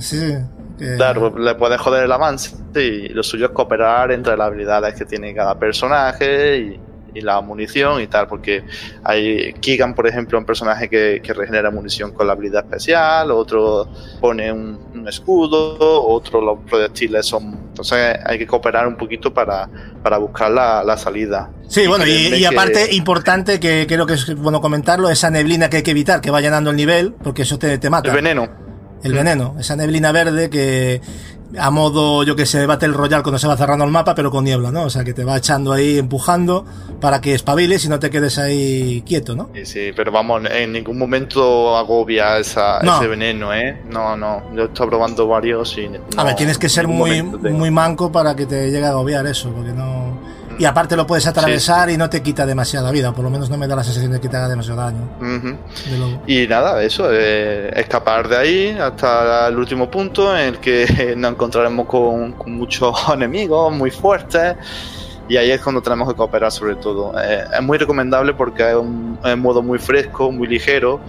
[0.00, 0.34] Sí, sí.
[0.78, 4.94] Que- claro, le puedes joder el avance y lo suyo es cooperar entre las habilidades
[4.94, 6.80] que tiene cada personaje y,
[7.16, 8.64] y la munición y tal, porque
[9.04, 13.88] hay Keegan, por ejemplo, un personaje que, que regenera munición con la habilidad especial, otro
[14.20, 19.68] pone un, un escudo, otro los proyectiles son Entonces hay que cooperar un poquito para,
[20.02, 21.50] para buscar la, la salida.
[21.68, 25.76] Sí, bueno, y, que- aparte, importante, que creo que es bueno comentarlo, esa neblina que
[25.78, 28.08] hay que evitar, que va llenando el nivel, porque eso te, te mata.
[28.08, 28.63] El veneno.
[29.04, 31.00] El veneno, esa neblina verde que
[31.58, 34.44] a modo, yo que sé, Battle Royale cuando se va cerrando el mapa, pero con
[34.44, 34.82] niebla, ¿no?
[34.84, 36.64] O sea, que te va echando ahí, empujando,
[37.00, 39.50] para que espabiles y no te quedes ahí quieto, ¿no?
[39.54, 42.96] Sí, sí, pero vamos, en ningún momento agobia esa, No.
[42.96, 43.80] ese veneno, ¿eh?
[43.88, 44.42] No, no.
[44.54, 45.86] Yo he estado probando varios y.
[45.86, 49.26] A no, ver, tienes que ser muy, muy manco para que te llegue a agobiar
[49.26, 50.03] eso, porque no...
[50.58, 53.56] Y aparte lo puedes atravesar y no te quita demasiada vida, por lo menos no
[53.56, 55.08] me da la sensación de que te haga demasiado daño.
[55.20, 56.18] De.
[56.26, 61.32] Y nada, eso, eh, escapar de ahí hasta el último punto en el que nos
[61.32, 64.56] encontraremos con, con muchos enemigos muy fuertes.
[65.28, 67.14] Y ahí es cuando tenemos que cooperar sobre todo.
[67.18, 71.00] Eh, es muy recomendable porque es un, es un modo muy fresco, muy ligero.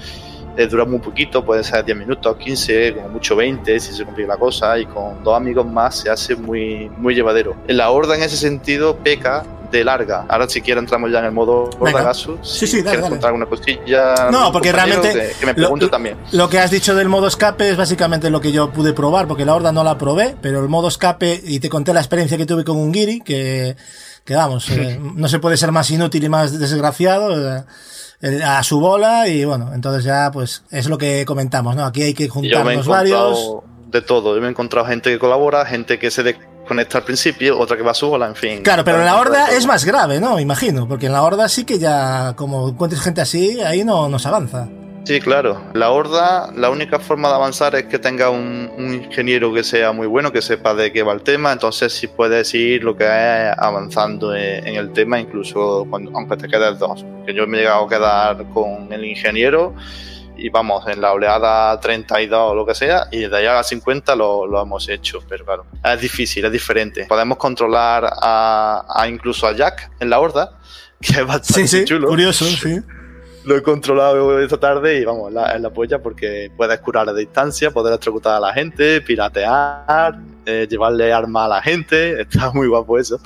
[0.57, 4.29] Eh, dura muy poquito, puede ser 10 minutos, 15, como mucho 20 si se complica
[4.33, 4.77] la cosa.
[4.79, 7.55] Y con dos amigos más se hace muy, muy llevadero.
[7.67, 10.25] La horda en ese sentido peca de larga.
[10.29, 11.97] Ahora si quieres entramos ya en el modo Venga.
[11.99, 12.39] horda Gasus.
[12.43, 13.19] Sí, si sí, dale, dale.
[13.23, 14.29] alguna cosilla.
[14.31, 16.17] No, porque realmente Que, que me pregunte lo- también.
[16.31, 19.43] Lo que has dicho del modo escape es básicamente lo que yo pude probar, porque
[19.43, 22.45] la horda no la probé, pero el modo escape, y te conté la experiencia que
[22.45, 23.75] tuve con un Giri, que,
[24.23, 27.63] que vamos, eh, no se puede ser más inútil y más desgraciado, eh,
[28.43, 31.85] a su bola, y bueno, entonces ya, pues, es lo que comentamos, ¿no?
[31.85, 33.57] Aquí hay que juntarnos varios.
[33.87, 34.35] de todo.
[34.35, 37.83] Yo me he encontrado gente que colabora, gente que se desconecta al principio, otra que
[37.83, 38.63] va a su bola, en fin.
[38.63, 39.57] Claro, pero en la horda eso.
[39.57, 40.39] es más grave, ¿no?
[40.39, 44.25] Imagino, porque en la horda sí que ya, como encuentres gente así, ahí no nos
[44.25, 44.67] avanza.
[45.05, 45.61] Sí, claro.
[45.73, 49.91] La horda, la única forma de avanzar es que tenga un, un ingeniero que sea
[49.91, 51.51] muy bueno, que sepa de qué va el tema.
[51.51, 56.37] Entonces, si puedes ir lo que es avanzando en, en el tema, incluso cuando, aunque
[56.37, 57.05] te quedes dos.
[57.23, 59.75] Que yo me he llegado a quedar con el ingeniero
[60.37, 63.63] y vamos, en la oleada 32 o lo que sea, y de allá a la
[63.63, 65.19] 50 lo, lo hemos hecho.
[65.29, 67.05] Pero claro, es difícil, es diferente.
[67.05, 70.57] Podemos controlar a, a incluso a Jack en la horda,
[70.99, 72.79] que es bastante Sí, sí, chulo curioso, sí.
[73.45, 77.71] Lo he controlado esta tarde y vamos, es la polla porque puedes curar a distancia,
[77.71, 82.97] poder electrocutar a la gente, piratear, eh, llevarle armas a la gente, está muy guapo
[82.97, 83.19] eso.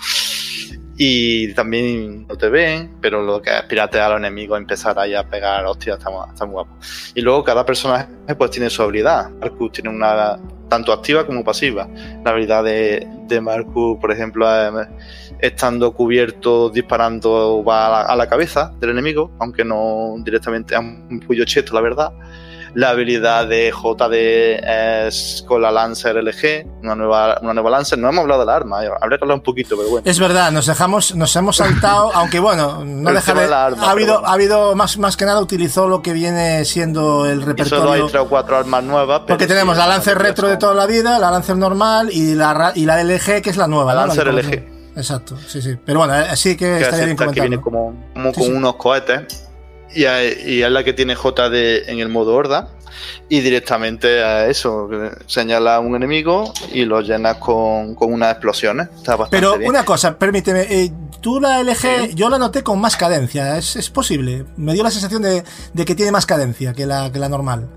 [1.01, 5.15] Y también no te ven, pero lo que es piratear a los enemigos, empezar ahí
[5.15, 6.75] a pegar hostias, está, mu- está muy guapo.
[7.15, 8.07] Y luego cada personaje
[8.37, 9.29] pues tiene su habilidad.
[9.39, 11.87] Marcus tiene una tanto activa como pasiva.
[12.25, 14.87] La habilidad de, de Marcus, por ejemplo, es
[15.39, 20.79] estando cubierto, disparando, va a la, a la cabeza del enemigo, aunque no directamente es
[20.79, 22.11] un puyo cheto, la verdad.
[22.75, 24.13] La habilidad de JD
[25.07, 27.97] es con la Lancer LG, una nueva, una nueva Lancer.
[27.97, 30.03] No hemos hablado de la arma, eh, habría que hablar un poquito, pero bueno.
[30.07, 33.87] Es verdad, nos dejamos, nos hemos saltado, aunque bueno, no El deja tema de, arma,
[33.87, 34.27] ha habido, bueno.
[34.27, 37.55] ha habido más, más que nada utilizó lo que viene siendo el Y solo hay
[37.55, 38.07] repertorio.
[38.07, 39.21] tres o cuatro armas nuevas.
[39.27, 42.71] Porque tenemos sí, la Lancer retro de toda la vida, la Lancer normal y la,
[42.75, 43.95] y la LG que es la nueva.
[43.95, 44.05] La.
[44.05, 44.78] Lancer LG.
[44.99, 45.77] Exacto, sí, sí.
[45.85, 48.43] Pero bueno, eh, sí que que, es estaría bien que viene como, como Sí, con
[48.43, 48.51] sí.
[48.51, 49.45] unos cohetes.
[49.95, 52.67] Y, es- y es la que tiene JD en el modo horda.
[53.29, 54.89] Y directamente a eso,
[55.27, 58.89] señala a un enemigo y lo llenas con, con unas explosiones.
[58.97, 59.69] Está Pero bien.
[59.69, 63.89] una cosa, permíteme, eh, tú la LG, yo la noté con más cadencia, ¿es, es
[63.89, 64.45] posible?
[64.57, 67.69] Me dio la sensación de, de que tiene más cadencia que la, que la normal.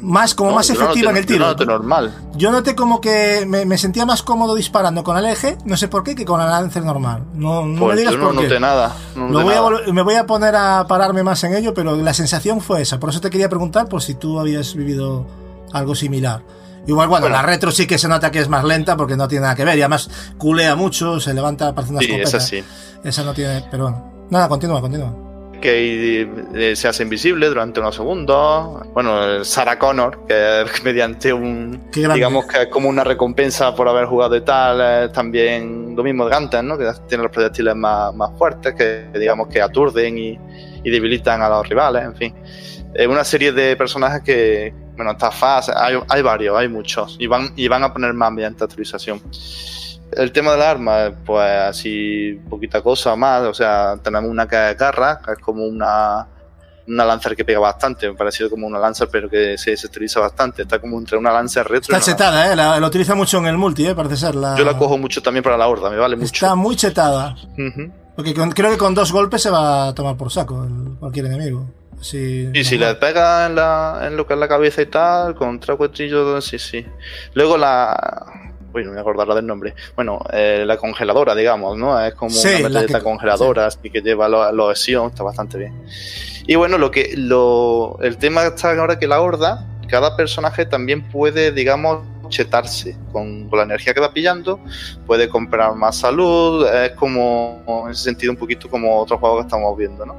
[0.00, 1.44] Más, como No, más yo no efectiva noté- en el yo tiro.
[1.44, 2.14] no noté normal.
[2.34, 5.88] Yo noté como que me, me sentía más cómodo disparando con la LG, no sé
[5.88, 7.24] por qué, que con la Lancer normal.
[7.34, 8.60] No, no Pues me digas yo no por qué.
[8.60, 8.94] nada.
[9.14, 9.70] Lo voy nada.
[9.92, 12.98] me voy a poner a pararme más en ello, pero la sensación fue esa.
[12.98, 15.26] Por eso te quería preguntar por si tú habías vivido
[15.72, 16.42] algo similar.
[16.86, 17.36] Igual, bueno, Bueno.
[17.36, 19.64] la retro sí que se nota que es más lenta porque no tiene nada que
[19.64, 19.76] ver.
[19.76, 22.28] Y además culea mucho, se levanta, parece una Sí, escopeta.
[22.28, 22.64] esa sí.
[23.04, 24.26] Esa no tiene, pero bueno.
[24.30, 25.12] Nada, continúa, continúa.
[25.60, 26.22] que
[26.54, 28.86] eh, se hace invisible durante unos segundos.
[28.94, 31.90] Bueno, Sarah Connor, que mediante un.
[31.92, 35.10] Digamos que es como una recompensa por haber jugado y tal.
[35.12, 36.78] también lo mismo de Gantes, ¿no?
[36.78, 40.38] Que tiene los proyectiles más, más fuertes, que digamos que aturden y,
[40.88, 42.34] y debilitan a los rivales, en fin.
[42.94, 44.74] Es una serie de personajes que.
[44.96, 48.32] Bueno, está fácil, hay, hay varios, hay muchos, y van, y van a poner más
[48.32, 49.22] mediante actualización.
[50.10, 54.76] El tema del arma, pues así poquita cosa más, o sea, tenemos una que es
[54.76, 56.26] garra, que es como una,
[56.88, 60.62] una Lancer que pega bastante, parecido como una Lancer, pero que se, se utiliza bastante,
[60.62, 62.56] está como entre una Lancer retro Está y chetada, ¿eh?
[62.56, 63.94] La, la utiliza mucho en el multi, ¿eh?
[63.94, 64.34] Parece ser.
[64.34, 64.56] La...
[64.56, 66.26] Yo la cojo mucho también para la horda, me vale mucho.
[66.26, 67.36] Está muy chetada.
[67.52, 67.92] Ujú.
[68.18, 71.26] Porque con- creo que con dos golpes se va a tomar por saco el- cualquier
[71.26, 71.70] enemigo.
[72.00, 75.36] Así, Y si le pega en, la, en lo que es la cabeza y tal,
[75.36, 76.84] con tres cuetrillos, sí, sí.
[77.34, 77.94] Luego la.
[78.74, 79.72] Uy, no me acordará del nombre.
[79.94, 81.98] Bueno, eh, la congeladora, digamos, ¿no?
[82.04, 85.80] Es como Sí, una metralleta congeladora, así que lleva los lo Sion, está bastante bien.
[86.48, 91.08] Y bueno, lo que lo, el tema está ahora que la horda, cada personaje también
[91.08, 94.60] puede, digamos, chetarse con, con la energía que va pillando,
[95.06, 99.46] puede comprar más salud, es como en ese sentido un poquito como otros juegos que
[99.46, 100.16] estamos viendo, ¿no?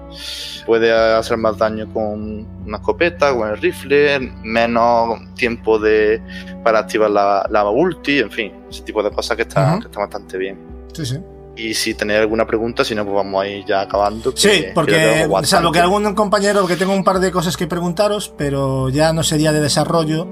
[0.65, 6.21] Puede hacer más daño con una escopeta, con el rifle, menos tiempo de
[6.63, 9.99] para activar la, la ulti, en fin, ese tipo de cosas que está, que está
[9.99, 10.59] bastante bien.
[10.93, 11.19] Sí, sí.
[11.59, 14.31] Y si tenéis alguna pregunta, si no, pues vamos a ir ya acabando.
[14.35, 18.87] Sí, porque salvo que algún compañero, que tengo un par de cosas que preguntaros, pero
[18.89, 20.27] ya no sería de desarrollo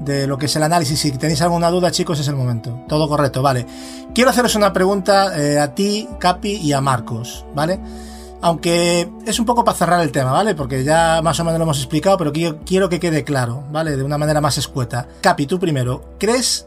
[0.00, 0.98] de lo que es el análisis.
[0.98, 2.84] Si tenéis alguna duda, chicos, es el momento.
[2.88, 3.66] Todo correcto, vale.
[4.14, 7.80] Quiero haceros una pregunta eh, a ti, Capi, y a Marcos, ¿vale?
[8.42, 10.54] Aunque es un poco para cerrar el tema, ¿vale?
[10.54, 13.96] Porque ya más o menos lo hemos explicado, pero quiero, quiero que quede claro, ¿vale?
[13.96, 15.06] De una manera más escueta.
[15.20, 16.66] Capi, tú primero, ¿crees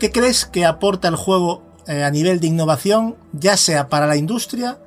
[0.00, 4.16] ¿Qué crees que aporta el juego eh, a nivel de innovación, ya sea para la
[4.16, 4.78] industria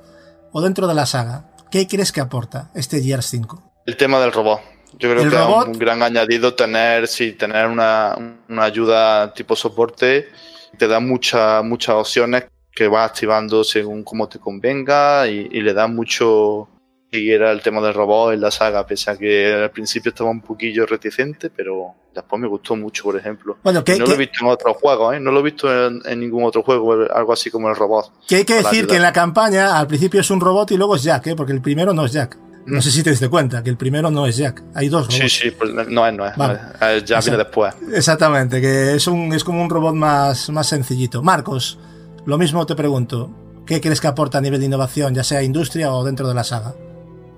[0.51, 1.51] o dentro de la saga?
[1.69, 3.84] ¿Qué crees que aporta este Gears 5?
[3.86, 4.72] El tema del robot.
[4.99, 8.15] Yo creo ¿El que es un gran añadido tener, sí, tener una,
[8.49, 10.29] una ayuda tipo soporte.
[10.77, 15.73] Te da mucha- muchas opciones que vas activando según cómo te convenga y, y le
[15.73, 16.69] da mucho
[17.11, 20.31] y era el tema del robot en la saga, pese a que al principio estaba
[20.31, 23.57] un poquillo reticente, pero después me gustó mucho, por ejemplo.
[23.63, 25.19] Bueno, ¿qué, no qué- lo he visto en otros juegos, ¿eh?
[25.19, 28.11] No lo he visto en, en ningún otro juego, algo así como el robot.
[28.27, 28.87] que hay que decir ayudar.
[28.87, 31.35] que en la campaña al principio es un robot y luego es Jack, ¿eh?
[31.35, 32.35] porque el primero no es Jack.
[32.66, 34.64] No sé si te diste cuenta que el primero no es Jack.
[34.74, 35.18] Hay dos robots.
[35.22, 36.36] Sí, sí, pues no es, no es.
[36.38, 36.53] Vale.
[36.82, 37.22] Eh, Ya Exacto.
[37.32, 37.76] viene después.
[37.93, 41.22] Exactamente, que es, un, es como un robot más, más sencillito.
[41.22, 41.78] Marcos,
[42.26, 43.32] lo mismo te pregunto.
[43.66, 46.43] ¿Qué crees que aporta a nivel de innovación, ya sea industria o dentro de la
[46.43, 46.74] saga?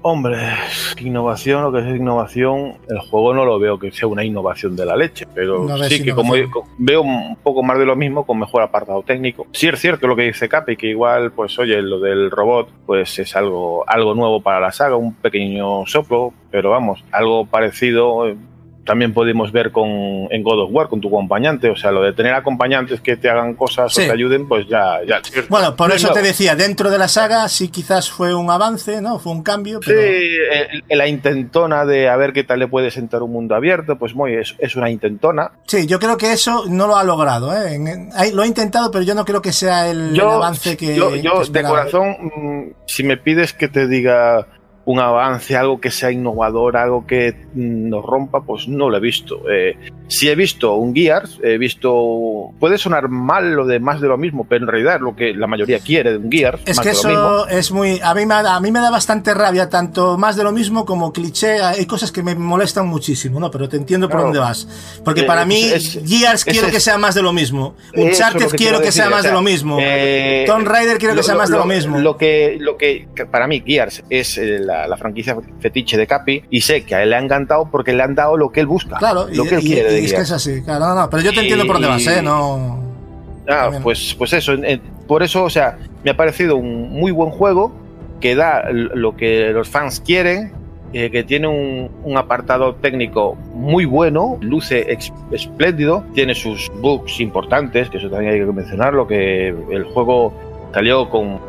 [0.07, 0.37] Hombre,
[0.99, 4.85] innovación, lo que es innovación, el juego no lo veo que sea una innovación de
[4.85, 6.35] la leche, pero No sí que como
[6.77, 9.47] veo un poco más de lo mismo con mejor apartado técnico.
[9.51, 13.17] Sí es cierto lo que dice Capi, que igual, pues oye, lo del robot, pues
[13.17, 18.35] es algo, algo nuevo para la saga, un pequeño soplo, pero vamos, algo parecido eh,
[18.85, 19.87] también podemos ver con
[20.29, 23.29] en God of War con tu acompañante, o sea, lo de tener acompañantes que te
[23.29, 24.03] hagan cosas Sí.
[24.03, 25.21] o te ayuden, pues ya, ya.
[25.49, 28.49] Bueno, por No es eso te decía, dentro de la saga sí quizás fue un
[28.49, 29.19] avance, ¿no?
[29.19, 30.01] Fue un cambio, Sí, pero...
[30.01, 34.15] eh, la intentona de a ver qué tal le puede sentar un mundo abierto, pues
[34.15, 35.51] muy, es, es una intentona.
[35.65, 37.51] Sí, yo creo que eso no lo ha logrado.
[37.55, 37.79] ¿eh?
[38.33, 40.95] Lo ha intentado, pero yo no creo que sea el, avance que.
[40.95, 44.47] yo, que de corazón, mm, si me pides que te diga
[44.85, 48.99] un avance, algo que sea innovador, algo que mm, nos rompa, pues no lo he
[48.99, 49.41] visto.
[49.49, 49.77] Eh,
[50.07, 52.51] si he visto un Gears, he visto.
[52.59, 55.33] Puede sonar mal lo de más de lo mismo, pero en realidad es lo que
[55.33, 56.61] la mayoría quiere de un Gears.
[56.65, 57.45] Es más que de lo mismo.
[57.47, 57.99] eso es muy.
[58.03, 60.85] A mí, me, da- a mí me da bastante rabia, tanto más de lo mismo
[60.85, 61.61] como cliché.
[61.61, 63.49] Hay cosas que me molestan muchísimo, ¿no?
[63.51, 64.25] Pero te entiendo por Claro.
[64.25, 64.67] dónde vas.
[65.03, 67.75] Porque Eh, para mí, es- Gears es- quiero es- que sea más de lo mismo.
[67.93, 69.77] Eso Uncharted que quiero que sea más o sea, de lo mismo.
[69.81, 71.97] eh, Tomb Raider quiero que sea más de lo mismo.
[71.97, 76.43] Lo que, lo que para mí Gears es eh, la, la franquicia fetiche de Capi
[76.49, 78.67] y sé que a él le ha encantado porque le han dado lo que él
[78.67, 78.97] busca.
[78.97, 80.61] Claro, y, lo que él y- quiere de es que es así.
[80.63, 82.21] Claro, no, no, pero yo te entiendo por dónde vas, ¿eh?
[82.21, 82.79] No.
[83.47, 83.83] Ah, También.
[83.83, 87.71] pues, pues eso, eh, por eso, o sea, me ha parecido un muy buen juego
[88.19, 90.51] que da lo que los fans quieren,
[90.93, 97.19] eh, que tiene un, un apartado técnico muy bueno, luce ex- espléndido, tiene sus bugs
[97.19, 100.33] importantes, que eso también hay que mencionarlo, que el juego
[100.73, 101.39] salió con,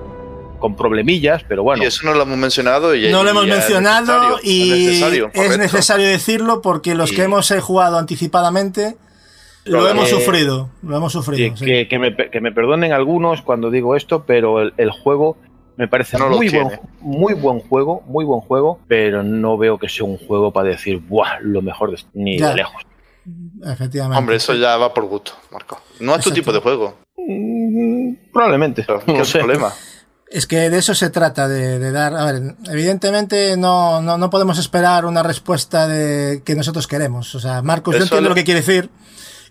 [0.59, 1.83] con problemillas, pero bueno.
[1.83, 2.95] Y eso no lo hemos mencionado.
[2.95, 6.95] Y, No lo y hemos es mencionado necesario, y es necesario, es necesario decirlo porque
[6.95, 8.97] los Y- que hemos eh, jugado anticipadamente
[9.65, 10.71] lo hemos eh, sufrido.
[10.83, 11.57] Lo hemos que, sufrido.
[11.57, 11.65] sí.
[11.65, 15.37] que- que me, que me perdonen algunos cuando digo esto, pero el, el juego
[15.77, 19.89] me parece No muy buen, muy buen juego, muy buen juego, pero no veo que
[19.89, 21.39] sea un juego para decir, ¡buah!
[21.43, 22.51] Lo mejor de, ni Ya.
[22.51, 22.83] de lejos.
[23.65, 24.19] Efectivamente.
[24.19, 25.81] Hombre, eso ya va por gusto, Marco.
[26.01, 26.95] No es tu tipo de juego.
[27.17, 28.85] Mm, Probablemente.
[28.87, 29.39] Pero, no ¿Qué sé.
[29.39, 29.73] el problema?
[30.29, 32.15] Es que de eso se trata, de, de dar.
[32.17, 37.35] A ver, evidentemente no, no, no podemos esperar una respuesta de que nosotros queremos.
[37.35, 38.91] O sea, Marcos, yo Eso entiendo lo- lo que quiere decir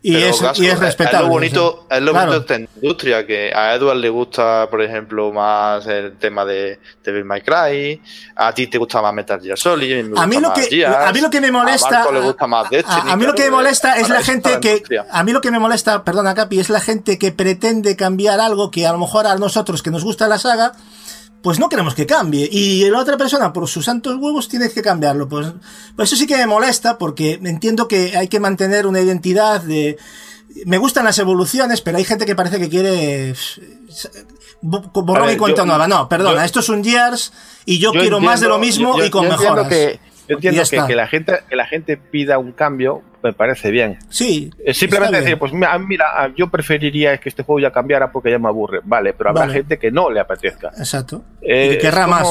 [0.05, 1.25] y, Pero, es, Gasco, y es respetable.
[1.25, 2.27] lo bonito, es lo claro.
[2.27, 6.79] bonito de esta industria, que a Edward le gusta, por ejemplo, más el tema de
[7.03, 7.99] Devil May Cry,
[8.35, 11.11] a ti te gusta más Metal Gear Solid, me A mí, lo que, Gears, a
[11.11, 12.03] mí lo que me molesta.
[12.03, 14.59] A le gusta más Destiny, a, a mí lo que me molesta es la gente
[14.59, 14.83] que.
[15.09, 18.69] A mí lo que me molesta, perdona Capi, es la gente que pretende cambiar algo
[18.69, 20.73] que a lo mejor a nosotros que nos gusta la saga.
[21.45, 22.49] Pues no queremos que cambie.
[22.51, 25.29] Y la otra persona, por sus santos huevos, tiene que cambiarlo.
[25.29, 25.45] Pues,
[25.95, 29.95] pues eso sí que me molesta, porque entiendo que hay que mantener una identidad de.
[30.65, 33.35] Me gustan las evoluciones, pero hay gente que parece que quiere.
[34.61, 35.87] bo- Borrón y cuenta nueva.
[35.87, 37.31] No, perdona, yo- esto es un Gears
[37.63, 39.67] y yo, Yo quiero más de lo mismo yo- y con mejoras.
[39.67, 43.71] que- yo entiendo que, que la gente, que la gente pida un cambio, me parece
[43.71, 43.97] bien.
[44.09, 44.51] Sí.
[44.63, 45.39] Eh, Simplemente decir, bien.
[45.39, 48.81] pues mira, mira, yo preferiría que este juego ya cambiara porque ya me aburre.
[48.83, 49.53] Vale, pero habrá Vale.
[49.53, 50.69] gente que no le apetezca.
[50.77, 51.23] Exacto.
[51.41, 52.27] Eh, y que querrá más.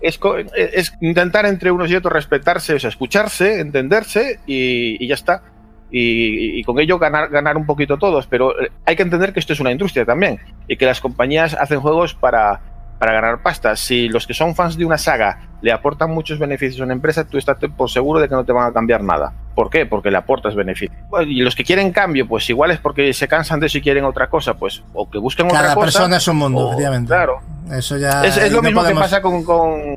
[0.00, 0.18] Es,
[0.56, 5.42] es intentar entre unos y otros respetarse, o sea, escucharse, entenderse y, y ya está.
[5.90, 8.26] y, y con ello ganar, ganar un poquito todos.
[8.26, 11.54] Pero eh, hay que entender que esto es una industria también y que las compañías
[11.54, 12.60] hacen juegos para,
[13.00, 13.74] para ganar pasta.
[13.76, 17.24] Si los que son fans de una saga le aportan muchos beneficios a una empresa,
[17.24, 19.32] tú estás por seguro de que no te van a cambiar nada.
[19.54, 19.86] ¿Por qué?
[19.86, 20.96] Porque le aportas beneficios.
[21.08, 23.80] Bueno, y los que quieren cambio, pues igual es porque se cansan de eso y
[23.80, 25.84] quieren otra cosa, pues o que busquen Cada otra cosa.
[25.86, 27.06] persona es un mundo, o-.
[27.06, 27.40] Claro.
[27.72, 28.22] Eso ya.
[28.24, 29.96] Es, es lo mismo podemos- que pasa con, con-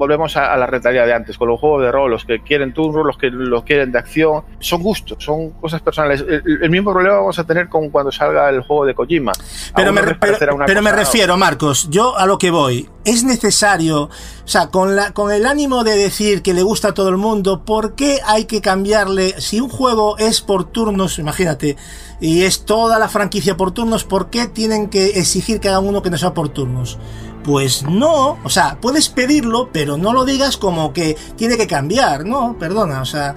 [0.00, 2.72] volvemos a, a la retaría de antes, con los juegos de rol, los que quieren
[2.72, 6.24] turno, los que los quieren de acción, son gustos, son cosas personales.
[6.26, 9.32] El, el mismo problema vamos a tener con cuando salga el juego de Kojima.
[9.76, 12.88] Pero, me, pero, pero me refiero, Marcos, yo a lo que voy.
[13.04, 14.10] Es necesario, o
[14.44, 17.64] sea, con, la, con el ánimo de decir que le gusta a todo el mundo,
[17.64, 19.40] ¿por qué hay que cambiarle?
[19.40, 21.76] Si un juego es por turnos, imagínate,
[22.20, 26.10] y es toda la franquicia por turnos, ¿por qué tienen que exigir hagan uno que
[26.10, 26.98] no sea por turnos?
[27.44, 32.26] Pues no, o sea, puedes pedirlo, pero no lo digas como que tiene que cambiar,
[32.26, 33.34] no, perdona, o sea,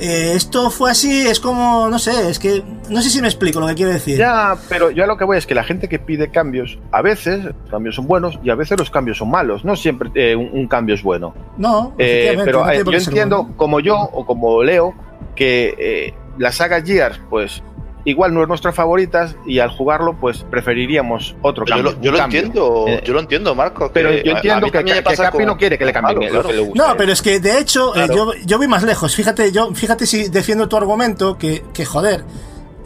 [0.00, 3.60] eh, esto fue así, es como, no sé, es que, no sé si me explico
[3.60, 4.18] lo que quiero decir.
[4.18, 7.00] Ya, pero yo a lo que voy es que la gente que pide cambios, a
[7.00, 9.64] veces los cambios son buenos y a veces los cambios son malos.
[9.64, 11.32] No siempre eh, un, un cambio es bueno.
[11.56, 13.56] No, Eh, pero no yo entiendo, bueno.
[13.56, 14.94] como yo o como Leo,
[15.36, 17.62] que la saga Gears, pues
[18.04, 21.92] igual no es nuestra favorita y al jugarlo, pues preferiríamos otro Yo cambio.
[21.92, 22.38] lo, yo lo cambio.
[22.40, 23.90] entiendo, Eh, yo lo entiendo, Marcos.
[23.94, 25.92] pero que yo a- a entiendo que, que pasa Capi con- no quiere que le
[25.92, 26.48] cambien lo claro.
[26.48, 26.86] que le gusta.
[26.88, 28.14] No, pero es que de hecho eh, Claro.
[28.14, 29.14] yo, yo voy más lejos.
[29.14, 32.24] Fíjate, yo, fíjate si defiendo tu argumento que, que joder,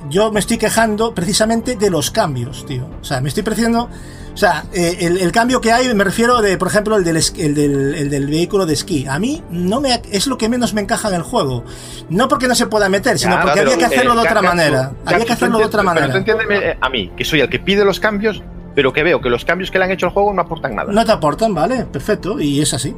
[0.09, 2.87] yo me estoy quejando precisamente de los cambios, tío.
[3.01, 3.91] O sea, me estoy preciando,
[4.39, 7.17] o sea, eh, el, el cambio que hay, me refiero de, por ejemplo, el del,
[7.17, 9.05] el del, el del vehículo de esquí.
[9.09, 11.65] A mí no me es lo que menos me encaja en el juego.
[12.09, 14.93] No porque no se pueda meter, sino Ya, porque había que hacerlo de otra manera.
[15.05, 16.25] Había que hacerlo de otra manera.
[16.81, 18.41] a mí, que soy el que pide los cambios,
[18.77, 20.93] pero que veo que los cambios que le han hecho al juego no aportan nada.
[20.93, 22.95] No te aportan, vale, perfecto, y es así.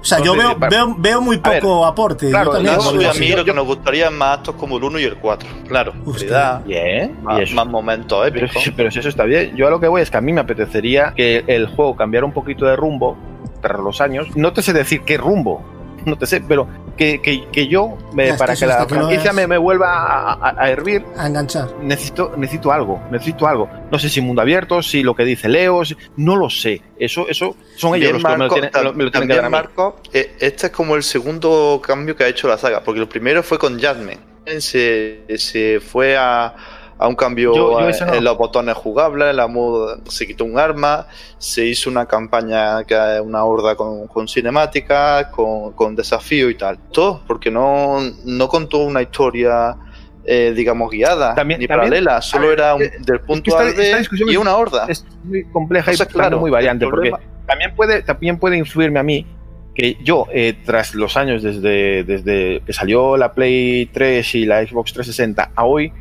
[0.00, 2.30] O sea, yo veo, veo, veo muy a ver, poco aporte.
[2.30, 5.04] claro, yo también a mí lo que nos gustaría más actos como el 1 y
[5.04, 5.48] el 4.
[5.68, 8.72] Claro, calidad, Bien, y más, más momentos Pero, épicos.
[8.76, 10.40] pero si eso está bien, yo a lo que voy es que a mí me
[10.40, 13.16] apetecería que el juego cambiara un poquito de rumbo
[13.60, 14.26] tras los años.
[14.36, 15.62] No te sé decir qué rumbo,
[16.06, 18.88] no te sé, pero que, que, que yo, me- Ya, es para que la lo
[18.88, 21.68] franquicia me, me vuelva a, a- a hervir, A enganchar.
[21.82, 23.68] necesito, necesito algo, necesito algo.
[23.90, 26.82] No sé si mundo abierto, si lo que dice Leo, si- no lo sé.
[26.98, 29.44] Eso, eso son ellos los que me lo tienen, lo- me lo tienen que dar
[29.44, 29.52] a mí.
[29.52, 33.08] Marco, eh, este es como el segundo cambio que ha hecho la saga, porque el
[33.08, 34.18] primero fue con Jasmine.
[34.58, 36.52] Se, se fue a,
[36.98, 38.14] a un cambio Yo- yo eh, no.
[38.14, 41.06] en los botones jugables, la moda- se quitó un arma,
[41.38, 46.54] se hizo una campaña que es una horda con, con cinemáticas, con, con desafío y
[46.56, 46.78] tal.
[46.92, 49.76] Todo, porque no, no contó una historia.
[50.24, 53.66] eh, digamos guiada También- ni también- paralela, solo ver, era un- del punto esta- A
[53.66, 54.86] al B esta discusión y es- una horda.
[54.88, 57.10] es muy compleja y Entonces, también claro, muy variante, porque
[57.44, 59.26] también puede, también puede influirme a mí
[59.74, 64.64] que yo, eh, tras los años desde, desde que salió la Play 3 y la
[64.64, 65.92] Xbox 360 a hoy,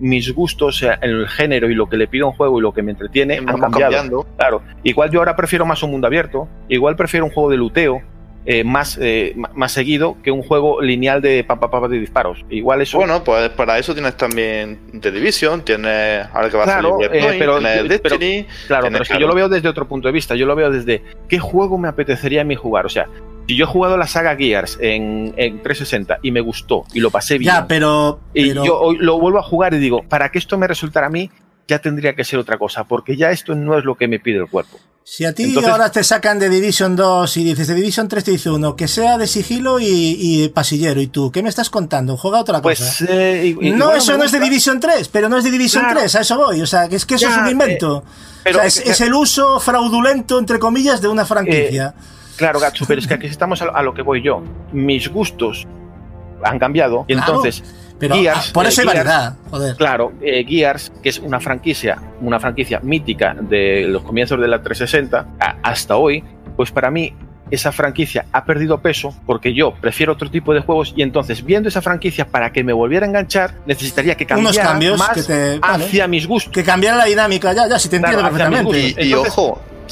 [0.00, 2.72] mis gustos en el género y lo que le pido a un juego y lo
[2.72, 3.70] que me entretiene han cambiado.
[3.92, 4.26] cambiando.
[4.36, 8.02] Claro, igual yo ahora prefiero más un mundo abierto, igual prefiero un juego de luteo.
[8.46, 12.42] eh, más, eh, más seguido que un juego lineal de papá papá de disparos.
[12.48, 12.96] Igual eso.
[12.96, 17.04] Bueno, pues para eso tienes también The Division, tienes ahora que va Claro, a salir
[17.22, 20.08] eh, pero- tienes pero- Destiny, Claro, pero es que yo lo veo desde otro punto
[20.08, 20.34] de vista.
[20.36, 22.86] Yo lo veo desde qué juego me apetecería a mí jugar.
[22.86, 23.06] O sea,
[23.56, 27.38] yo he jugado la saga Gears en, en 360 y me gustó y lo pasé
[27.38, 28.20] bien, Ya, pero.
[28.34, 31.10] y yo hoy lo vuelvo a jugar y digo, para que esto me resultara a
[31.10, 31.30] mí,
[31.68, 34.38] ya tendría que ser otra cosa, porque ya esto no es lo que me pide
[34.38, 34.78] el cuerpo.
[35.02, 38.22] Si a ti Entonces- ahora te sacan de Division 2 y dices de Division 3
[38.22, 41.70] te dice uno que sea de sigilo y, y pasillero, ¿y tú qué me estás
[41.70, 42.16] contando?
[42.16, 43.06] Juega otra Pues cosa.
[43.08, 44.40] eh, y- y- no, eso no es de.
[44.40, 46.00] Division 3, pero no es de Division Claro.
[46.00, 46.60] 3, a eso voy.
[46.60, 48.04] O sea, que es que eso Ya, es un invento.
[48.44, 51.94] pero o sea, es, es el uso fraudulento, entre comillas, de una franquicia.
[52.40, 54.42] Claro, Gacho, pero es que aquí estamos a, lo- a lo que voy yo.
[54.72, 55.66] Mis gustos
[56.42, 57.62] han cambiado y Claro, entonces
[57.98, 59.76] pero Gears, por eso eh, hay Gears- variedad, joder.
[59.76, 64.62] Claro, eh, Gears, que es una franquicia, una franquicia mítica de los comienzos de la
[64.62, 66.24] 360 a- hasta hoy,
[66.56, 67.12] pues para mí
[67.50, 71.68] esa franquicia ha perdido peso porque yo prefiero otro tipo de juegos y entonces viendo
[71.68, 75.22] esa franquicia para que me volviera a enganchar necesitaría que Unos cambiara cambios más que
[75.24, 75.84] te- vale.
[75.84, 76.52] hacia mis gustos.
[76.52, 78.78] Que cambiara la dinámica, ya, ya, si te entiendo Claro, perfectamente.
[79.02, 79.34] Y, y Entonces,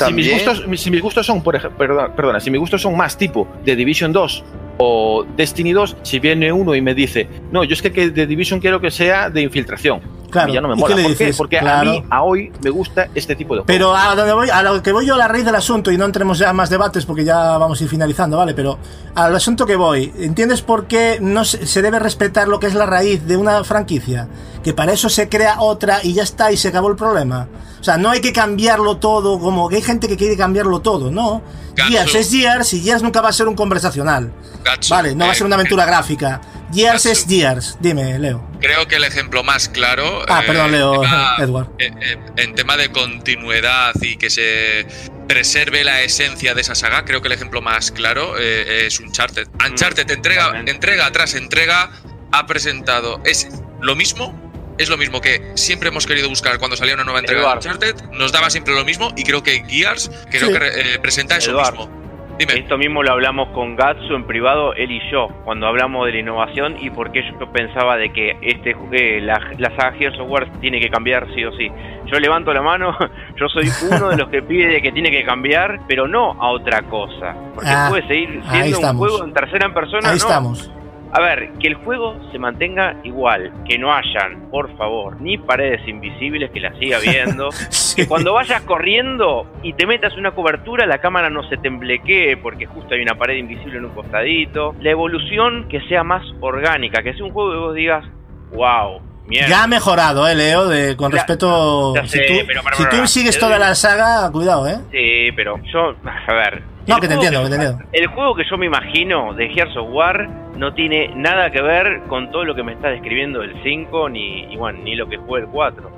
[0.06, 2.96] Si mis, gustos, si mis gustos son, por ejemplo, perdona, perdona, si mis gustos son
[2.96, 4.44] más tipo de Division 2
[4.78, 8.26] o Destiny 2, si viene uno y me dice, no, yo es que, que de
[8.26, 10.17] Division quiero que sea de infiltración.
[10.30, 10.94] Claro, ya no me ¿y mola.
[10.94, 11.24] qué le ¿Por qué?
[11.24, 11.36] dices?
[11.38, 11.90] Porque Claro.
[11.90, 13.66] a mí, a hoy, me gusta este tipo de juegos.
[13.66, 15.96] Pero a donde voy, a lo que voy yo a la raíz del asunto, y
[15.98, 18.54] no entremos ya en más debates porque ya vamos a ir finalizando, ¿vale?
[18.54, 18.78] Pero
[19.14, 22.74] al asunto que voy, ¿entiendes por qué no se, se debe respetar lo que es
[22.74, 24.28] la raíz de una franquicia?
[24.62, 27.48] Que para eso se crea otra y ya está, y se acabó el problema.
[27.80, 31.10] O sea, no hay que cambiarlo todo, como que hay gente que quiere cambiarlo todo,
[31.10, 31.42] ¿no?
[31.86, 34.32] Gears es Gears y Gears nunca va a ser un conversacional.
[34.64, 36.40] Gatsu, Vale, no va a eh, ser una aventura gráfica.
[36.72, 37.76] Gears es Gears.
[37.80, 38.46] Dime, Leo.
[38.60, 40.22] Creo que el ejemplo más claro.
[40.28, 41.68] Ah, eh, perdón, Leo, en tema- Edward.
[41.78, 44.86] eh, eh, en tema de continuidad y que se
[45.28, 49.46] preserve la esencia de esa saga, creo que el ejemplo más claro eh, es Uncharted.
[49.68, 50.72] Uncharted, entrega, totalmente.
[50.72, 51.90] entrega tras entrega,
[52.32, 53.20] ha presentado.
[53.24, 53.48] Es
[53.80, 54.47] lo mismo.
[54.78, 57.60] Es lo mismo que siempre hemos querido buscar cuando salía una nueva entrega Eduard.
[57.62, 58.10] de Uncharted.
[58.12, 60.52] Nos daba siempre lo mismo y creo que Gears creo Sí.
[60.52, 61.76] que eh, presenta eso Eduard.
[61.76, 61.98] mismo.
[62.38, 62.52] Dime.
[62.54, 66.18] Esto mismo lo hablamos con Gatsu en privado, él y yo, cuando hablamos de la
[66.20, 70.30] innovación y por qué yo pensaba de que este eh, la, la saga Gears of
[70.30, 71.68] War tiene que cambiar sí o sí.
[72.06, 72.96] Yo levanto la mano,
[73.36, 76.50] yo soy uno de los que pide de que tiene que cambiar, pero no a
[76.52, 77.34] otra cosa.
[77.56, 79.08] Porque Ah, puede seguir siendo un estamos.
[79.08, 80.08] juego en tercera persona.
[80.10, 80.24] Ahí no.
[80.24, 80.70] estamos.
[81.12, 85.80] A ver, que el juego se mantenga igual, que no hayan, por favor, ni paredes
[85.88, 87.50] invisibles que la siga viendo.
[87.70, 88.02] Sí.
[88.02, 92.66] Que cuando vayas corriendo y te metas una cobertura, la cámara no se temblequee porque
[92.66, 94.74] justo hay una pared invisible en un costadito.
[94.80, 98.04] La evolución que sea más orgánica, que sea un juego que vos digas,
[98.52, 99.48] wow, mierda.
[99.48, 101.94] Ya ha mejorado, eh, Leo, de, con Ya- respecto.
[101.94, 104.76] ya si sé, tú, pero para- si tú sigues toda la saga, cuidado, eh.
[104.92, 105.94] Sí, pero yo,
[106.26, 106.62] a ver.
[106.88, 107.84] No, el que te entiendo, que te entiendo.
[107.92, 112.02] El juego que yo me imagino de Gears of War no tiene nada que ver
[112.08, 115.18] con todo lo que me está describiendo el 5 ni, y bueno, ni lo que
[115.18, 115.90] fue el 4.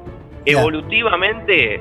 [0.46, 0.52] Ya.
[0.58, 1.80] Evolutivamente,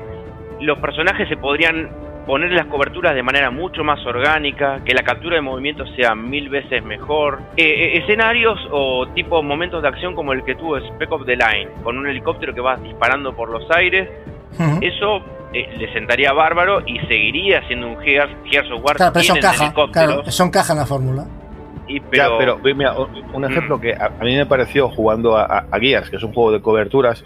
[0.60, 1.90] los personajes se podrían
[2.26, 6.48] poner las coberturas de manera mucho más orgánica, que la captura de movimiento sea mil
[6.48, 7.40] veces mejor.
[7.56, 11.34] Eh, eh, escenarios o tipo momentos de acción como el que tuvo Spec of the
[11.34, 14.08] Line, con un helicóptero que va disparando por los aires,
[14.80, 15.22] eso
[15.52, 18.96] eh, le sentaría bárbaro y seguiría siendo un Gears, Gears of War.
[18.96, 19.64] Claro, pero son tienen caja.
[19.64, 21.26] helicópteros, Claro, son caja en la fórmula.
[21.88, 25.44] y, Ya, pero, mira, un un ejemplo que a, a mí me pareció jugando a,
[25.44, 27.24] a- a Gears, que es un juego de coberturas,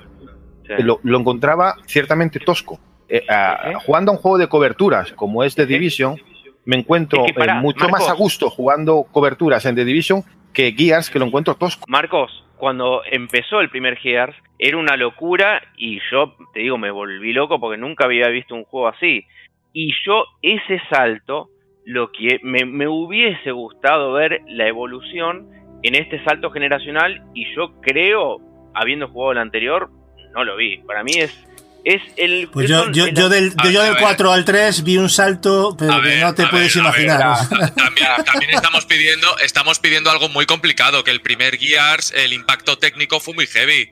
[0.66, 0.82] sí.
[0.82, 2.78] lo, lo encontraba ciertamente tosco.
[3.08, 3.74] Eh, a- ¿Eh?
[3.84, 5.68] Jugando a un juego de coberturas como es The Sí.
[5.74, 6.16] Division,
[6.64, 8.00] me encuentro Es que pará, eh, mucho Marcos.
[8.00, 10.22] más a gusto jugando coberturas en The Division
[10.54, 11.84] que Gears, que lo encuentro tosco.
[11.88, 17.32] Marcos, cuando empezó el primer Gears, era una locura y yo, te digo, me volví
[17.32, 19.24] loco porque nunca había visto un juego así.
[19.72, 21.48] Y yo ese salto,
[21.84, 25.48] lo que me, me hubiese gustado ver la evolución
[25.82, 28.38] en este salto generacional y yo creo,
[28.74, 29.90] habiendo jugado el anterior,
[30.32, 30.78] no lo vi.
[30.78, 31.36] Para mí es,
[31.84, 32.48] es el...
[32.52, 34.02] Pues es yo, yo, el- yo del, A yo del a ver.
[34.02, 36.90] 4 al 3 vi un salto, pero A que ver, no te puedes ver, a
[36.92, 37.48] ver, imaginar.
[37.48, 42.32] ta- También, también estamos pidiendo, estamos pidiendo algo muy complicado, que el primer Gears, el
[42.32, 43.90] impacto técnico fue muy heavy.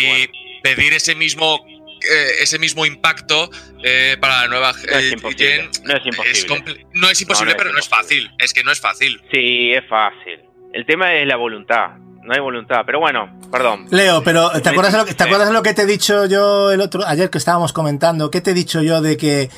[0.00, 0.32] Y Bueno.
[0.62, 1.64] pedir ese mismo
[2.08, 3.50] eh, ese mismo impacto
[3.82, 6.86] eh, para la nueva No es eh, imposible, gen no es imposible.
[6.92, 8.30] no es imposible, No, no es pero no es fácil.
[8.38, 9.20] Es que no es fácil.
[9.32, 10.40] Sí, es fácil.
[10.72, 11.96] El tema es la voluntad.
[12.22, 12.82] No hay voluntad.
[12.84, 13.86] Pero bueno, perdón.
[13.90, 15.28] Leo, pero ¿te acuerdas, de lo que, ¿te Sí.
[15.28, 18.30] acuerdas de lo que te he dicho yo el otro ayer que estábamos comentando?
[18.30, 19.48] ¿Qué te he dicho yo de que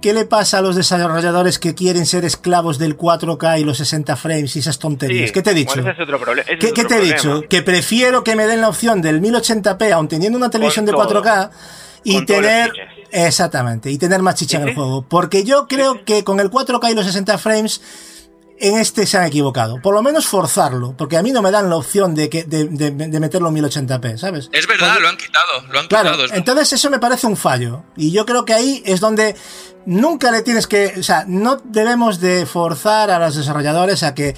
[0.00, 4.16] qué le pasa a los desarrolladores que quieren ser esclavos del 4K y los 60
[4.16, 5.28] frames y esas tonterías?
[5.28, 5.74] Sí, ¿Qué te he dicho?
[5.74, 6.42] bueno, ese es otro problema.
[6.48, 7.42] ese ¿Qué, es qué otro te he dicho?
[7.48, 11.22] Que prefiero que me den la opción del 1080p, aun teniendo una televisión de todo.
[11.22, 11.50] 4K,
[12.04, 12.72] y Con tener.
[13.12, 15.02] Exactamente, y tener más chicha en el juego.
[15.02, 17.80] Porque yo creo que con el 4K y los 60 frames.
[18.62, 19.80] En este se han equivocado.
[19.82, 20.94] Por lo menos forzarlo.
[20.96, 23.54] Porque a mí no me dan la opción de, que, de, de- de meterlo en
[23.56, 24.50] 1080p, ¿sabes?
[24.52, 26.24] Es verdad, lo han quitado, lo han Claro, quitado.
[26.26, 27.82] es- entonces eso me parece un fallo.
[27.96, 29.34] Y yo creo que ahí es donde
[29.86, 30.94] nunca le tienes que.
[30.98, 34.36] O sea, no debemos de forzar a los desarrolladores a que.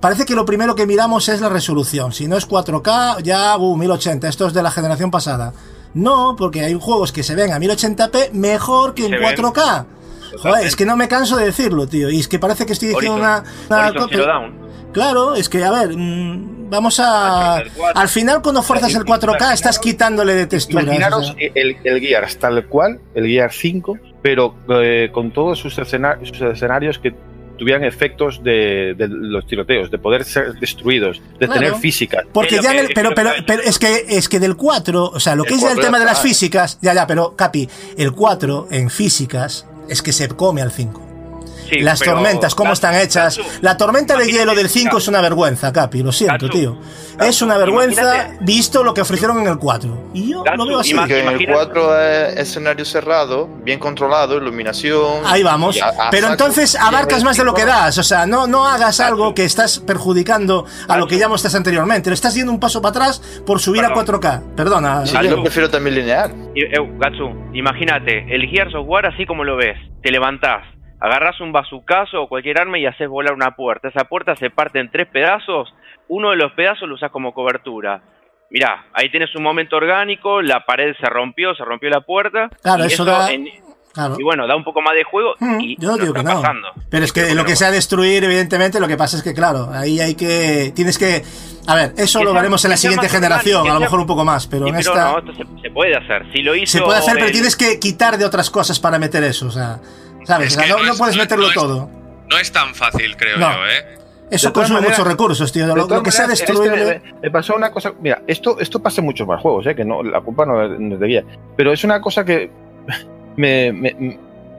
[0.00, 2.12] Parece que lo primero que miramos es la resolución.
[2.12, 4.28] Si no es 4K, ya, uh, 1080.
[4.28, 5.52] Esto es de la generación pasada.
[5.94, 9.26] No, porque hay juegos que se ven a 1080p mejor que en se ven.
[10.32, 10.38] 4K.
[10.40, 12.10] Joder, es que no me canso de decirlo, tío.
[12.10, 14.46] Y es que parece que estoy diciendo Horizon, una.
[14.48, 14.70] una.
[14.92, 17.56] Claro, es que, a ver, mm, vamos a.
[17.56, 18.00] Al 4.
[18.00, 20.84] Al final, cuando fuerzas el 4K, estás quitándole de texturas.
[20.84, 21.50] o Imaginaros sea.
[21.54, 26.40] el, el Gears tal cual, el Gears 5, pero eh, con todos sus, escena- sus
[26.40, 27.14] escenarios que
[27.56, 31.52] tuvieran efectos de, de los tiroteos, de poder ser destruidos, de Claro.
[31.60, 32.24] tener física.
[32.32, 35.50] Porque ya el, pero, pero, es que es que del 4, o sea, lo que
[35.50, 37.68] El es el 4 tema de las físicas, ya, ya, pero Capi,
[37.98, 41.09] el 4 en físicas es que se come al 5.
[41.70, 43.40] Sí, las pero- tormentas, cómo están hechas.
[43.62, 46.74] La tormenta de hielo del 5 es una vergüenza, Capi, lo siento, Gatsu, tío.
[47.16, 50.10] Gatsu, Es una vergüenza visto lo que ofrecieron en el 4.
[50.14, 50.92] Y yo Gatsu, lo veo así.
[50.92, 55.22] ima- Que en el Imagina- 4 es escenario cerrado, bien controlado, iluminación.
[55.24, 55.80] Ahí vamos.
[55.80, 56.32] a- a Pero saco.
[56.32, 57.98] entonces abarcas más de lo que 5 das.
[57.98, 62.10] O sea, no, no hagas algo que estás perjudicando a lo que ya mostraste anteriormente.
[62.10, 64.04] Le estás yendo un paso para atrás por subir a Perdón.
[64.06, 64.42] 4K.
[64.56, 65.06] Perdona.
[65.06, 66.32] Sí, yo prefiero también lineal.
[66.54, 70.64] Eh, Gatsu, imagínate, el Gears of War así como lo ves, te levantás,
[71.00, 73.88] agarras un bazucazo o cualquier arma y haces volar una puerta.
[73.88, 75.72] Esa puerta se parte en tres pedazos,
[76.08, 78.02] uno de los pedazos lo usas como cobertura.
[78.50, 82.48] Mirá, ahí tienes un momento orgánico, la pared se rompió, se rompió la puerta.
[82.62, 83.48] Claro, y eso da- en-
[83.92, 84.14] Claro.
[84.18, 86.34] y bueno, da un poco más de juego Mm, y yo no digo está que
[86.34, 86.40] no.
[86.42, 86.68] pasando.
[86.90, 89.98] Pero es que lo que sea destruir, evidentemente, lo que pasa es que, claro, ahí
[90.00, 90.72] hay que.
[90.76, 91.22] Tienes que.
[91.66, 94.06] A ver, eso Que lo sea- veremos en la siguiente generación, a lo mejor un
[94.06, 95.12] poco más, pero Sí, en pero esta.
[95.12, 96.24] no, esto se, se puede hacer.
[96.32, 99.24] Si lo hizo Se puede hacer, pero tienes que quitar de otras cosas para meter
[99.24, 99.78] eso, o sea.
[100.24, 100.48] ¿Sabes?
[100.48, 101.90] Es O sea, que no, no no es- puedes no- meterlo no es- todo.
[102.28, 103.50] No es tan fácil, creo No.
[103.52, 103.98] yo, ¿eh?
[104.30, 105.66] Eso consume muchos recursos, tío.
[105.66, 107.02] Lo, lo que sea maneras, este, destruible.
[107.20, 107.92] me, pasó una cosa.
[108.00, 109.74] Mira, esto, esto pasa en muchos más juegos, ¿eh?
[109.74, 111.24] que no, la culpa no es no es de guía.
[111.56, 112.48] Pero es una cosa que
[113.36, 114.18] me, me,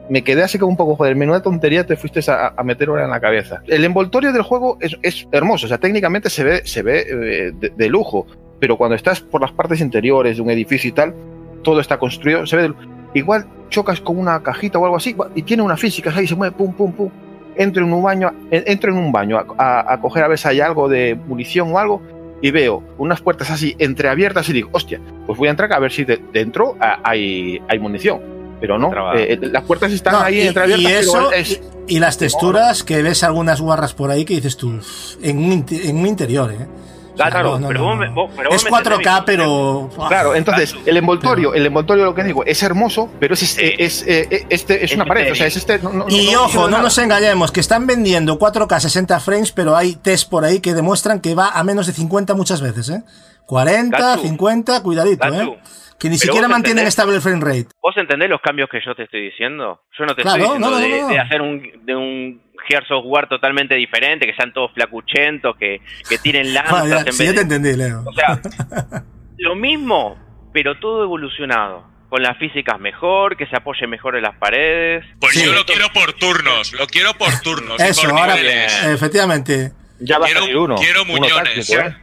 [0.09, 3.05] me quedé así como un poco, joder, menuda tontería te fuiste a, a meter ahora
[3.05, 3.61] en la cabeza.
[3.67, 7.51] El envoltorio del juego es, es hermoso, o sea, técnicamente se ve, se ve eh,
[7.57, 8.27] de, de lujo,
[8.59, 11.15] pero cuando estás por las partes interiores de un edificio y tal,
[11.63, 12.73] todo está construido, se ve de-
[13.13, 16.55] igual chocas con una cajita o algo así y tiene una física ahí se mueve
[16.55, 17.09] pum pum pum
[17.55, 20.37] entro en un baño en- entro en un baño a, a- a coger a ver
[20.37, 22.01] si hay algo de munición o algo
[22.43, 25.91] y veo unas puertas así entreabiertas y digo hostia pues voy a entrar a ver
[25.91, 28.19] si de- dentro hay, hay munición
[28.59, 29.17] pero no Trabado.
[29.17, 32.17] eh, las puertas están No, ahí y, entreabiertas y pero eso, es- y, y las
[32.19, 34.79] texturas que ves algunas guarras por ahí que dices tú,
[35.23, 36.67] en un, en un interior, ¿eh?
[37.15, 39.89] Claro, Es me entendés 4K, mi- pero.
[40.07, 44.03] Claro, entonces el envoltorio, el envoltorio lo que digo es hermoso, pero es, este- es,
[44.07, 45.79] eh, este, es una pared, o sea, es este.
[45.79, 49.75] no- no- Y no- ojo, no nos engañemos, que están vendiendo 4K 60 frames, pero
[49.75, 53.03] hay test por ahí que demuestran que va a menos de 50 muchas veces, ¿eh?
[53.45, 54.21] 40, Gatsu.
[54.23, 55.59] 50, cuidadito, Gatsu, ¿eh?
[56.01, 57.67] Que ni pero siquiera mantienen entendés- estable el frame rate.
[57.81, 59.81] ¿Vos entendés los cambios que yo te estoy diciendo?
[59.97, 61.13] Yo no te Claro, estoy diciendo no, no, de, no, no.
[61.13, 65.79] de hacer un, de un Gear Software totalmente diferente, que sean todos flacuchentos, que,
[66.09, 68.03] que tiren lanzas Vale, en sí, vez ya te entendí, Leo.
[68.05, 68.41] O sea,
[69.37, 70.17] lo mismo,
[70.53, 71.89] pero todo evolucionado.
[72.09, 75.05] Con las físicas mejor, que se apoye mejor en las paredes.
[75.21, 75.45] Pues Sí.
[75.45, 77.79] yo lo quiero por turnos, lo quiero por turnos.
[77.79, 78.83] Eso, por ahora, niveles.
[78.85, 79.71] efectivamente.
[80.01, 80.75] Ya va a Quiero- salir uno.
[80.75, 81.67] quiero uno muñones.
[81.67, 81.95] táctico, ¿eh?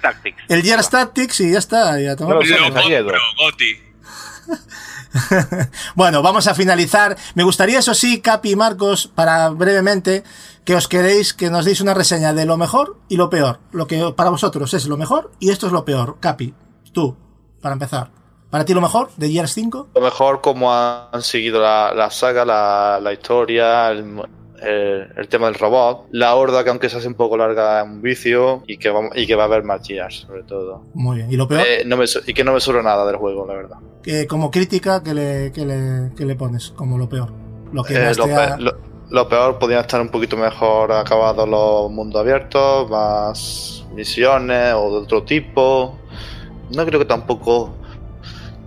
[0.00, 0.42] Tactics.
[0.48, 2.40] El Gear Tactics y ya está, ya Lo compro.
[3.38, 3.84] Goti.
[5.94, 7.16] Bueno, vamos a finalizar.
[7.34, 10.24] Me gustaría, eso sí, Capi y Marcos, para brevemente,
[10.64, 13.60] que os queréis que nos deis una reseña de lo mejor y lo peor.
[13.72, 16.16] Lo que para vosotros es lo mejor y esto es lo peor.
[16.20, 16.54] Capi,
[16.92, 17.16] tú,
[17.60, 18.10] para empezar.
[18.50, 19.88] ¿Para ti lo mejor de Gears 5?
[19.94, 24.04] Lo mejor como han seguido la, la saga, la, la historia, el,
[24.66, 27.86] el- el tema del robot, la horda que aunque se hace un poco larga es
[27.86, 30.82] un vicio y que, vamos, y que va a haber más Gears, sobre todo.
[30.94, 31.32] Muy bien.
[31.32, 31.62] ¿Y lo peor?
[31.66, 33.76] Eh, no me, so- y que no me sobra nada del juego, la verdad.
[34.02, 37.30] Que como crítica, que le, que le, que le pones como lo peor?
[37.72, 38.76] Lo que Eh, más lo, te pe- ha- lo-
[39.10, 44.96] lo peor podrían estar un poquito mejor acabados los mundos abiertos, más misiones o de
[45.04, 45.98] otro tipo.
[46.74, 47.74] No creo que tampoco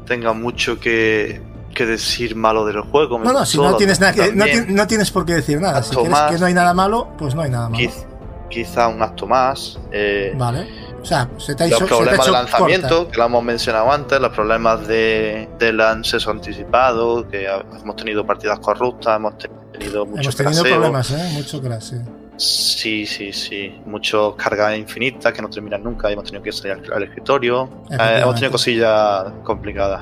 [0.05, 1.41] tenga mucho que,
[1.78, 3.19] que decir malo del juego.
[3.19, 4.32] me No, no, si no tienes, nada que,
[4.67, 5.82] no, tienes por qué decir nada.
[5.84, 7.78] Si Acto que no hay nada malo, pues no hay nada malo.
[7.84, 8.05] Quiz-
[8.49, 9.80] quizá un acto más.
[9.91, 10.67] eh, Vale.
[11.01, 13.11] O sea, se te ha los hecho, ha problemas de lanzamiento, corta.
[13.11, 18.59] que lo hemos mencionado antes, los problemas de, del acceso anticipado, que hemos tenido partidas
[18.59, 19.36] corruptas, hemos
[19.71, 21.30] tenido muchos Hemos tenido problemas, ¿eh?
[21.34, 23.05] Mucho crash, sí.
[23.05, 23.82] Sí, sí.
[23.86, 27.69] Muchos cargas infinitas que no terminan nunca hemos tenido que salir al, al escritorio.
[27.91, 30.01] Eh, hemos tenido cosillas complicadas.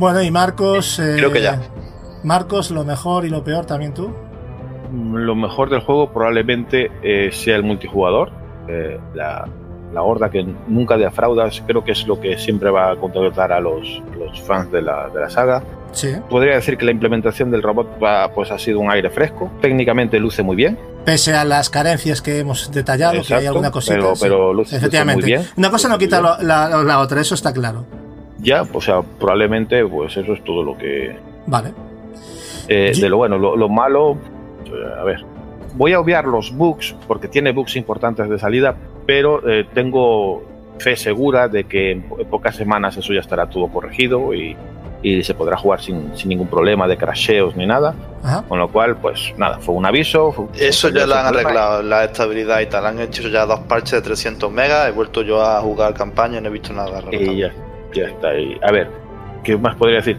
[0.00, 0.98] Bueno, y Marcos.
[0.98, 1.60] eh, Creo que ya.
[2.24, 4.10] Marcos, lo mejor y lo peor también tú.
[5.12, 8.32] Lo mejor del juego probablemente eh, sea el multijugador.
[8.68, 9.46] eh, la,
[9.92, 13.58] la horda que nunca defraudas, creo que es lo que siempre va a contentar a
[13.60, 15.62] los, los fans de la, de la saga.
[15.92, 16.14] Sí.
[16.30, 19.50] Podría decir que la implementación del robot va, pues, ha sido un aire fresco.
[19.60, 20.78] Técnicamente luce muy bien.
[21.04, 23.96] Pese a las carencias que hemos detallado, que hay alguna cosita.
[23.96, 25.20] pero- pero luce- luce Efectivamente.
[25.22, 25.42] muy bien.
[25.56, 27.84] Una cosa no Luce quita la, la otra, eso está claro.
[28.42, 31.16] Ya, o sea, probablemente pues eso es todo lo que...
[31.46, 31.72] Vale.
[32.68, 34.16] eh, de lo bueno, lo, lo malo...
[34.66, 35.24] eh, a ver,
[35.74, 38.74] voy a obviar los bugs porque tiene bugs importantes de salida,
[39.06, 40.42] pero eh, tengo
[40.78, 44.56] fe segura de que en, po- en pocas semanas eso ya estará todo corregido y,
[45.02, 47.94] y se podrá jugar sin, sin ningún problema de crasheos ni nada.
[48.22, 48.42] Ajá.
[48.48, 50.32] Con lo cual, pues nada, fue un aviso.
[50.32, 52.86] fue- Eso ya lo han arreglado, la estabilidad y tal.
[52.86, 54.88] Han hecho ya dos parches de 300 megas.
[54.88, 57.02] He vuelto yo a jugar campaña y no he visto nada.
[57.12, 57.52] Y ya,
[57.94, 58.58] ya está ahí.
[58.62, 58.88] A ver,
[59.42, 60.18] ¿qué más podría decir?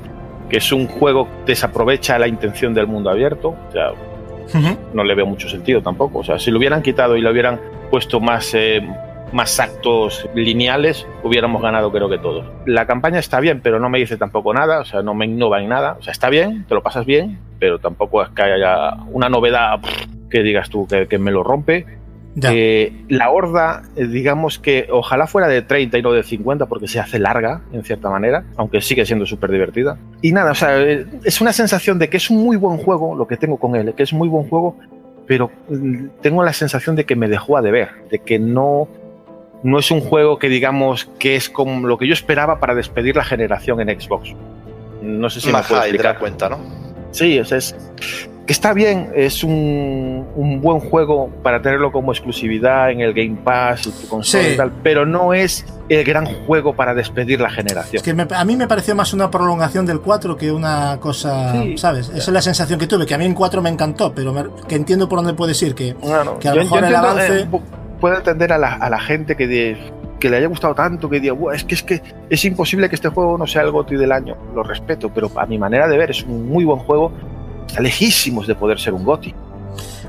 [0.49, 3.55] Que es un juego que desaprovecha la intención del mundo abierto.
[3.69, 3.91] O sea,
[4.93, 6.19] no le veo mucho sentido tampoco.
[6.19, 8.81] O sea, si lo hubieran quitado y le hubieran puesto más, eh,
[9.31, 12.45] más actos lineales, hubiéramos ganado creo que todos.
[12.65, 15.61] La campaña está bien, pero no me dice tampoco nada, o sea, no me innova
[15.61, 15.97] en nada.
[15.99, 19.79] O sea, está bien, te lo pasas bien, pero tampoco es que haya una novedad
[20.29, 22.00] que digas tú que, que me lo rompe.
[22.43, 26.87] Eh, la horda, eh, digamos que ojalá fuera de 30 y no de 50, porque
[26.87, 29.97] se hace larga, en cierta manera, aunque sigue siendo súper divertida.
[30.21, 33.15] Y nada, o sea, eh, es una sensación de que es un muy buen juego,
[33.15, 34.77] lo que tengo con él, que es un muy buen juego,
[35.27, 38.87] pero mm, tengo la sensación de que me dejó a deber, de que no,
[39.63, 43.17] no es un juego que digamos que es como lo que yo esperaba para despedir
[43.17, 44.33] la generación en Xbox.
[45.01, 46.17] No sé si me Más puedo explicar.
[46.17, 46.80] cuenta, ¿no?
[47.11, 47.75] Sí, es, es
[48.45, 53.37] que está bien, es un, un buen juego para tenerlo como exclusividad en el Game
[53.43, 54.49] Pass y tu consola Sí.
[54.53, 57.97] y tal, pero no es el gran juego para despedir la generación.
[57.97, 61.51] Es que me- a mí me pareció más una prolongación del 4 que una cosa,
[61.61, 61.77] Sí.
[61.77, 62.07] ¿sabes?
[62.09, 64.45] Esa es la sensación que tuve, que a mí en 4 me encantó, pero me-
[64.67, 67.39] que entiendo por dónde puedes ir, que, Bueno, que a lo mejor el avance...
[67.41, 67.61] eh, pu-
[67.99, 69.77] puedo entender a la, a la gente que, de-
[70.21, 72.95] que le haya gustado tanto, que diga, "Buah, es que es que es imposible que
[72.95, 74.37] este juego no sea el GOTY del año.
[74.55, 77.11] Lo respeto, pero a mi manera de ver es un muy buen juego.
[77.67, 79.35] Está lejísimos de poder ser un GOTY.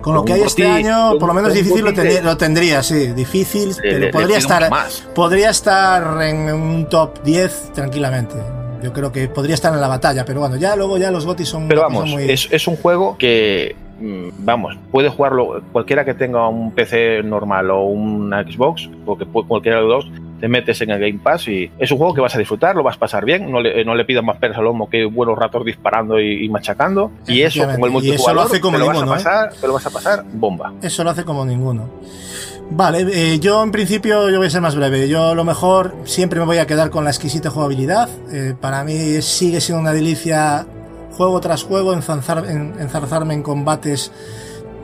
[0.01, 2.83] Con lo que hay este año, por lo menos difícil lo, tendría- de- lo tendría,
[2.83, 5.05] sí, difícil, pero podría estar, más.
[5.15, 8.35] podría estar en un top 10 tranquilamente.
[8.83, 11.45] Yo creo que podría estar en la batalla, pero bueno, ya luego ya los GOTY
[11.47, 12.29] son, Pero son vamos, muy...
[12.29, 13.77] es, es un juego que,
[14.39, 19.85] vamos, puede jugarlo cualquiera que tenga un PC normal o una Xbox, porque cualquiera de
[19.85, 22.39] los dos, te metes en el Game Pass y es un juego que vas a
[22.39, 24.91] disfrutar, lo vas a pasar bien, no le, no le pidas más peras al lomo
[24.91, 27.13] que buenos ratos disparando y, y machacando.
[27.29, 29.17] Y eso, con el y eso lo multijugador, hace como te, lo vas a ninguno,
[29.17, 29.51] ¿eh?
[29.61, 30.73] te lo vas a pasar bomba.
[30.83, 31.89] Eso lo hace como ninguno.
[32.71, 35.09] Vale, eh, yo en principio yo voy a ser más breve.
[35.09, 38.09] Yo a lo mejor siempre me voy a quedar con la exquisita jugabilidad.
[38.33, 40.67] Eh, para mí sigue siendo una delicia
[41.17, 44.13] juego tras juego enzarzarme en combates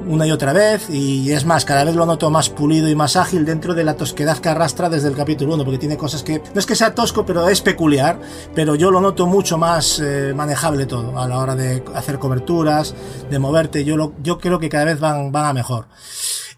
[0.06, 3.16] una y otra vez y es más, cada vez lo noto más pulido y más
[3.16, 6.38] ágil dentro de la tosquedad que arrastra desde el capítulo 1, porque tiene cosas que
[6.38, 8.20] no es que sea tosco, pero es peculiar,
[8.54, 12.94] pero yo lo noto mucho más eh, manejable todo a la hora de hacer coberturas,
[13.30, 15.86] de moverte, yo, lo, yo creo que cada vez van, van a mejor.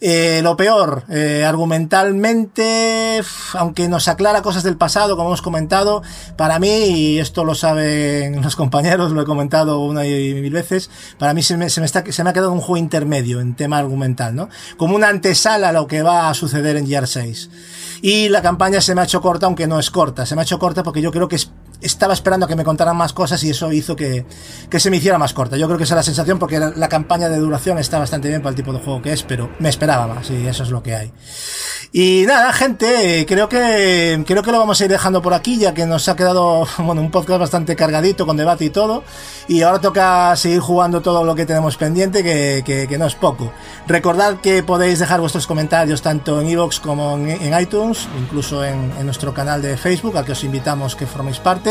[0.02, 3.20] Eh, lo peor, eh, argumentalmente,
[3.52, 6.02] aunque nos aclara cosas del pasado, como hemos comentado,
[6.36, 10.88] para mí, y esto lo saben los compañeros, lo he comentado una y mil veces,
[11.18, 13.76] para mí se me, se me, se me ha quedado un juego intermedio en tema
[13.78, 14.48] argumental, ¿no?
[14.78, 17.50] Como una antesala a lo que va a suceder en Gear 6.
[18.02, 20.44] Y la campaña se me ha hecho corta, aunque no es corta, se me ha
[20.44, 21.50] hecho corta porque yo creo que es-
[21.80, 24.24] estaba esperando a que me contaran más cosas y eso hizo que,
[24.68, 25.56] que se me hiciera más corta.
[25.56, 28.42] Yo creo que esa es la sensación porque la, campaña de duración está bastante bien
[28.42, 30.82] para el tipo de juego que es, pero me esperaba más y eso es lo
[30.82, 31.12] que hay.
[31.92, 35.74] Y nada, gente, creo que creo que lo vamos a ir dejando por aquí, ya
[35.74, 39.02] que nos ha quedado bueno, un podcast bastante cargadito con debate y todo.
[39.48, 43.52] Y ahora toca seguir jugando todo lo que tenemos pendiente, que, que- no es poco.
[43.86, 48.92] Recordad que podéis dejar vuestros comentarios tanto en iVoox como en, en iTunes, incluso en,
[48.98, 51.69] en nuestro canal de Facebook, al que os invitamos que forméis parte.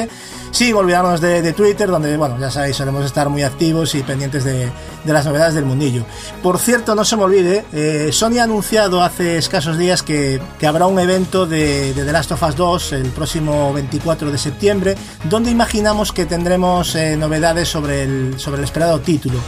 [0.51, 4.71] Sin olvidarnos de, Twitter, donde, bueno, ya sabéis, solemos estar muy activos y pendientes de,
[5.05, 6.05] las novedades del mundillo.
[6.41, 10.67] Por cierto, no se me olvide, eh, Sony ha anunciado hace escasos días que, que
[10.67, 14.95] habrá un evento de, de The Last of Us 2 el próximo 24 de septiembre,
[15.29, 19.39] donde imaginamos que tendremos eh, novedades sobre el, sobre el esperado título.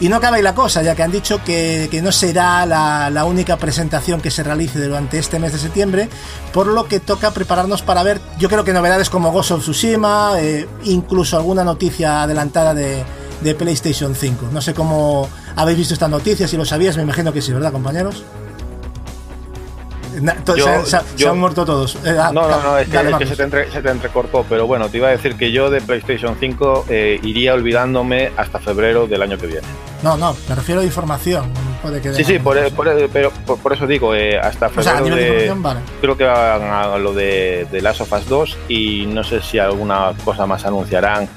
[0.00, 3.26] Y no ahí la cosa, ya que han dicho que, que no será la, la
[3.26, 6.08] única presentación que se realice durante este mes de septiembre,
[6.54, 10.32] por lo que toca prepararnos para ver, yo creo que novedades como Ghost of Tsushima,
[10.38, 13.04] eh, incluso alguna noticia adelantada de,
[13.42, 14.48] de PlayStation 5.
[14.50, 17.70] No sé cómo habéis visto estas noticias, si lo sabías, me imagino que sí, ¿verdad,
[17.70, 18.24] compañeros?
[20.20, 21.96] Na- to- Yo- se, se- se yo- han muerto todos.
[22.04, 23.90] Eh, ah, No, no, no, es que, dale, es que se, te entre- se te
[23.90, 28.32] entrecortó, pero bueno, te iba a decir que yo de PlayStation 5 eh, iría olvidándome
[28.36, 29.66] hasta febrero del año que viene.
[30.02, 31.52] No, no, me refiero a información.
[31.82, 34.94] Puede que Sí, sí, por, por- pero por, por eso digo, eh, hasta O sea,
[34.94, 35.80] a febrero de de, vale.
[36.00, 39.58] creo que van a lo de, de Last of Us 2 y no sé si
[39.58, 41.28] alguna cosa más anunciarán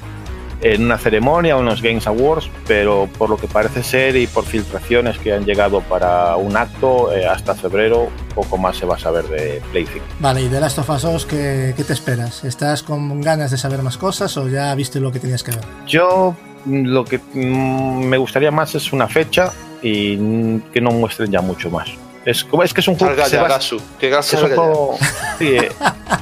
[0.64, 5.18] en una ceremonia unos Games Awards, pero por lo que parece ser y por filtraciones
[5.18, 9.26] que han llegado para un acto, eh, hasta febrero poco más se va a saber
[9.26, 10.06] de Play 5.
[10.20, 12.44] Vale, y de Last of Us 2, ¿qué, qué te esperas?
[12.46, 15.62] ¿Estás con ganas de saber más cosas o ya viste lo que tenías que ver?
[15.86, 16.36] Yo
[16.66, 21.42] mm, lo que mm, me gustaría más es una fecha y que no muestren ya
[21.42, 21.90] mucho más.
[22.26, 23.82] Es, como- es que es un juego Salga que se basa- Gasu.
[24.00, 24.98] Que Gasu es un juego-
[25.40, 25.72] sí, eh,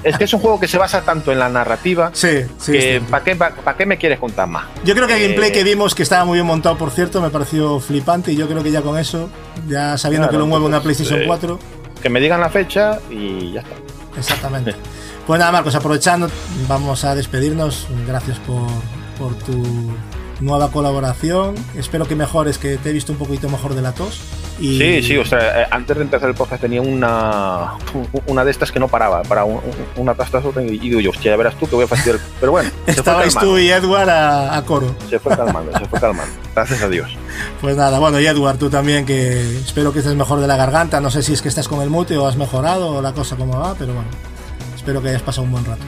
[0.03, 2.72] es que es un juego que se basa tanto en la narrativa Sí, sí.
[2.72, 3.06] que sí.
[3.10, 4.65] ¿para qué, pa- pa' qué me quieres contar más?
[4.84, 7.22] Yo creo que el gameplay Eh, que vimos, que estaba muy bien montado, por cierto,
[7.22, 9.30] me pareció flipante y yo creo que ya con eso,
[9.68, 11.60] ya sabiendo Claro, que lo mueve una PlayStation eh, 4,
[12.02, 13.76] Que me digan la fecha y ya está.
[14.18, 14.76] exactamente.
[15.28, 16.30] Pues nada, Marcos, aprovechando,
[16.68, 17.86] vamos a despedirnos.
[18.07, 18.68] Gracias por,
[19.19, 19.94] por tu
[20.40, 21.53] nueva colaboración.
[21.78, 24.19] Espero que mejores, que te he visto un poquito mejor de la tos.
[24.62, 24.78] Y...
[24.78, 27.74] Sí, sí, o sea, eh, antes de empezar el podcast tenía una
[28.28, 31.32] una de estas que no paraba, para un- un- una otra y digo yo, hostia,
[31.32, 32.20] ya verás tú que voy a fastidiar.
[32.40, 34.96] Pero bueno, se fue Estabais calmando, tú y Edward a, a coro.
[35.10, 36.34] se fue calmando, se fue calmando.
[36.56, 37.10] Gracias a Dios.
[37.60, 41.02] Pues nada, bueno, y Edward, tú también, que espero que estés mejor de la garganta.
[41.02, 43.36] No sé si es que estás con el mute o has mejorado o la cosa
[43.36, 44.10] como va, pero bueno,
[44.76, 45.82] espero que hayas pasado un buen rato.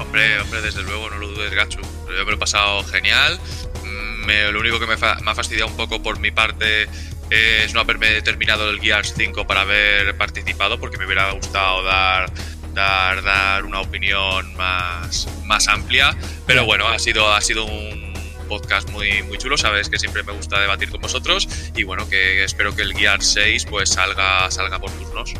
[0.00, 1.80] Hombre, hombre, desde luego, no lo dudes, Gachu.
[1.80, 3.38] Yo me lo he pasado genial.
[3.84, 6.88] Mm, me- lo único que me, fa- me ha fastidiado un poco por mi parte
[7.30, 12.30] es no haberme terminado el Gears 5 para haber participado, porque me hubiera gustado dar,
[12.74, 16.16] dar, dar una opinión más, más amplia.
[16.46, 18.10] Pero bueno, ha sido, ha sido un,
[18.50, 19.56] podcast muy, muy chulo.
[19.56, 21.48] Sabes que siempre me gusta debatir con vosotros.
[21.76, 25.34] Y bueno, que espero que el Gear 6 pues salga, salga por turnos.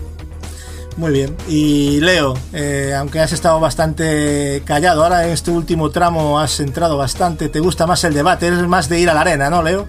[0.96, 1.36] Muy bien.
[1.48, 6.96] Y Leo, eh, aunque has estado bastante callado, ahora en este último tramo has entrado
[6.96, 7.48] bastante.
[7.48, 8.46] ¿Te gusta más el debate?
[8.46, 9.88] Eres más de ir a la arena, ¿no, Leo?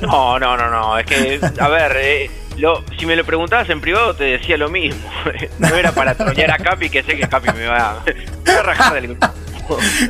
[0.00, 0.98] No, no, no, no.
[0.98, 4.68] Es que, a ver, eh, lo, si me lo preguntabas en privado te decía lo
[4.68, 5.02] mismo.
[5.58, 8.02] No era para troñar a Capi, que sé que Capi me va,
[8.44, 9.16] me va a rajar del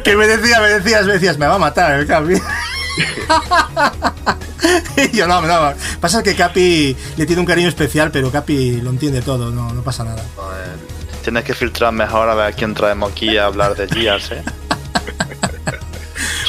[0.03, 2.35] que me decía, me decías, me decías, me va a matar el Capi.
[4.97, 5.75] y yo no, no.
[6.01, 9.83] Pasa que Capi le tiene un cariño especial, pero Capi lo entiende todo, no, no
[9.83, 10.23] pasa nada.
[11.23, 14.43] Tienes que filtrar mejor a ver a quién traemos aquí a hablar de Gears, ¿eh?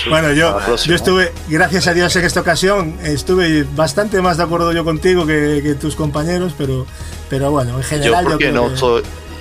[0.10, 4.72] Bueno, yo, yo estuve, gracias a Dios en esta ocasión, estuve bastante más de acuerdo
[4.74, 6.86] yo contigo que, tus compañeros, pero,
[7.30, 8.70] pero bueno, en general yo, no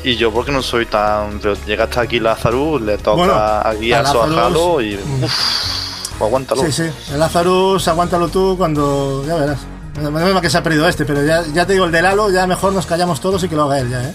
[0.04, 1.40] y yo porque no soy tan...
[1.66, 4.96] Llega hasta aquí Lazarus, le toca a guiar a, Jalo y...
[4.96, 5.24] Mm.
[5.24, 6.62] Uf, aguántalo.
[6.62, 9.24] Sí, sí, el Lazarus, aguántalo tú cuando...
[9.26, 9.58] Ya verás.
[10.00, 12.30] No es que se ha perdido este, pero ya, ya te digo, el de Lalo,
[12.30, 14.14] ya mejor nos callamos todos y que lo haga él ya, ¿eh?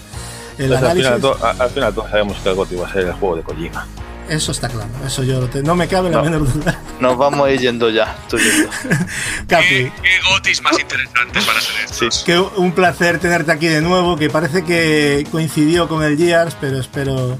[0.58, 1.06] El pues análisis...
[1.06, 3.86] al, final, todos sabemos que el GOTI va a ser el juego de Kojima.
[4.28, 6.78] Eso está claro, eso yo no me cabe la menor duda.
[7.00, 8.70] Nos vamos a ir yendo ya, estoy viendo.
[9.48, 9.90] Capi.
[10.02, 12.24] ¿Qué, gotis más interesantes van a ser estos?
[12.24, 16.78] Que un placer tenerte aquí de nuevo, que parece que coincidió con el Gears, pero
[16.78, 17.38] espero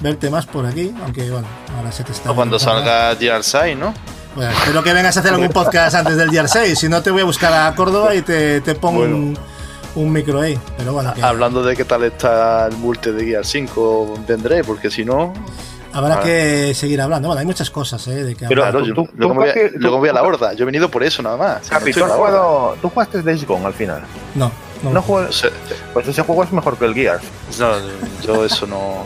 [0.00, 2.30] verte más por aquí, aunque bueno, ahora se te está...
[2.30, 3.92] O cuando salga Gears 6, ¿no?
[4.36, 7.10] Bueno, espero que vengas a hacer algún podcast antes del Gears 6, si no te
[7.10, 9.36] voy a buscar a Córdoba y te, te pongo un,
[9.96, 10.56] un, micro ahí.
[10.76, 15.04] Pero bueno, Hablando de qué tal está el multi de Gears 5, vendré, porque si
[15.04, 15.32] no...
[15.92, 17.28] Habrá que seguir hablando.
[17.28, 18.24] Bueno, hay muchas cosas, ¿eh?
[18.24, 20.52] De que Pero claro, yo, tú, luego, voy a, luego, voy a, la horda.
[20.52, 21.68] Yo he venido por eso nada más.
[21.68, 24.02] Capi, ¿tú, jugado, ¿tú jugaste Days Gone al final?
[24.34, 24.50] No.
[24.82, 25.26] No, no jugué,
[25.92, 27.24] Pues ese juego es mejor que el Gears.
[27.58, 27.72] No,
[28.24, 29.04] yo eso no.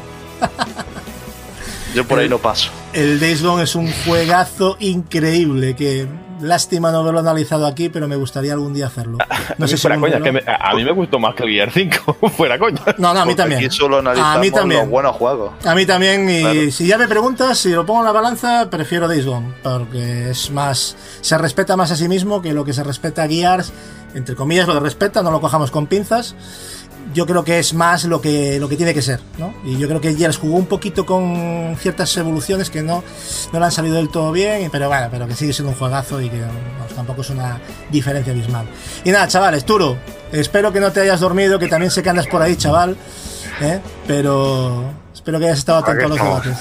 [1.95, 2.71] yo por ahí no paso.
[2.93, 6.07] El Days Gone es un juegazo increíble que
[6.43, 9.19] Lástima no haberlo analizado aquí, pero me gustaría algún día hacerlo.
[9.59, 12.15] No sé si fuera coña, que a mí me gustó más que el Gear 5,
[12.37, 12.81] fuera coña.
[12.97, 13.61] No, no, a mí también.
[13.61, 14.81] a mí también.
[14.83, 15.53] Los buenos juegos.
[15.65, 19.09] A mí también, y si ya me preguntas, si lo pongo en la balanza, prefiero
[19.09, 22.83] Days Gone, porque es más, se respeta más a sí mismo que lo que se
[22.83, 23.73] respeta a Gears,
[24.15, 26.35] entre comillas lo de respeta, no lo cojamos con pinzas
[27.15, 29.55] yo creo que es más lo que, lo que tiene que ser, ¿no?
[29.65, 33.03] Y yo creo que Gears jugó un poquito con ciertas evoluciones que no,
[33.53, 36.21] no le han salido del todo bien, pero bueno, pero que sigue siendo un juegazo
[36.21, 36.43] y que
[36.95, 37.61] tampoco es una
[37.91, 38.67] diferencia abismal.
[39.05, 39.97] Y nada, chavales, Turo,
[40.33, 42.97] espero que no te hayas dormido, que también sé que andas por ahí, chaval,
[43.61, 43.81] ¿eh?
[44.07, 44.85] pero
[45.15, 46.59] espero que hayas estado atento a los debates.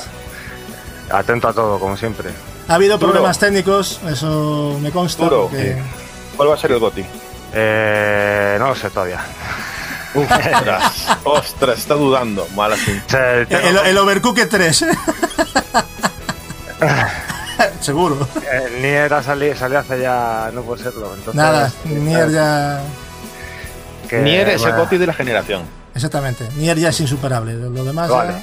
[1.11, 2.29] Atento a todo, como siempre.
[2.67, 5.23] Ha habido problemas técnicos, eso me consta.
[5.23, 5.49] Turo,
[6.37, 7.05] ¿cuál va a ser el GOTI?
[7.53, 9.19] Eh, no lo sé todavía.
[10.13, 12.47] Ostras, ostras, está dudando.
[12.55, 13.17] Mal asunto.
[13.17, 14.85] El, el Overcooked 3.
[17.81, 18.27] Seguro.
[18.51, 20.49] El Nier ha salido, salió hace ya.
[20.53, 21.15] No puede serlo.
[21.33, 22.81] Nada, Nier ya.
[24.11, 25.63] Nier es el copy de la generación.
[25.93, 26.47] Exactamente.
[26.55, 27.53] Nier ya es insuperable.
[27.53, 28.09] Lo demás.
[28.09, 28.33] Vale.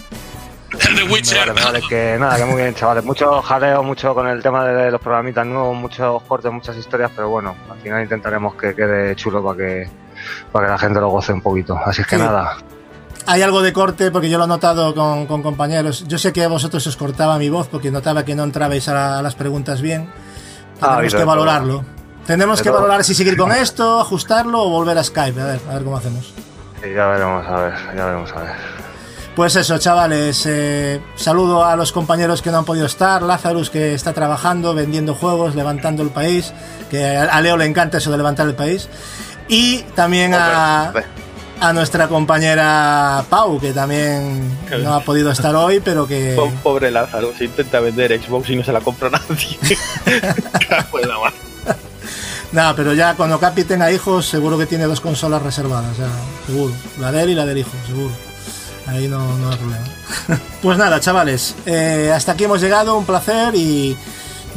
[0.71, 1.49] The Witcher.
[1.55, 3.03] Vale, vale, que nada, que muy bien, chavales.
[3.05, 7.31] Mucho jaleo, mucho con el tema de los programitas nuevos, muchos cortes, muchas historias, pero
[7.31, 9.89] bueno, al final intentaremos que quede chulo para que
[10.53, 11.79] para que la gente lo goce un poquito.
[11.85, 12.57] Así es que nada.
[13.27, 16.05] Hay algo de corte porque yo lo he notado con, compañeros.
[16.09, 19.21] Yo sé que a vosotros os cortaba mi voz porque notaba que no entrabais a,
[19.21, 20.11] las preguntas bien.
[20.81, 21.85] Ah, Tenemos que valorarlo.
[22.27, 25.41] Tenemos que valorar si seguir con esto, ajustarlo o volver a Skype.
[25.41, 26.33] A ver, a ver cómo hacemos.
[26.83, 28.79] ya veremos, a ver, ya veremos, a ver.
[29.39, 30.47] Pues eso, chavales.
[30.47, 33.23] Eh, saludo a los compañeros que no han podido estar.
[33.23, 36.53] Lazarus que está trabajando, vendiendo juegos, levantando el país.
[36.91, 38.89] Que a Leo le encanta eso de levantar el país.
[39.49, 40.93] Y también a,
[41.61, 46.39] a nuestra compañera Pau, que también no ha podido estar hoy, pero que.
[46.63, 49.59] Pobre Lázaro, se intenta vender Xbox y no se la compra nadie.
[52.53, 56.09] Nada, pero ya cuando Capi tenga hijos, seguro que tiene dos consolas reservadas, ya,
[56.47, 56.73] seguro.
[56.99, 58.11] La de él y la del hijo, seguro.
[58.87, 59.85] Ahí no, no hay problema.
[60.63, 63.95] pues nada, chavales, eh, hasta aquí hemos llegado, un placer y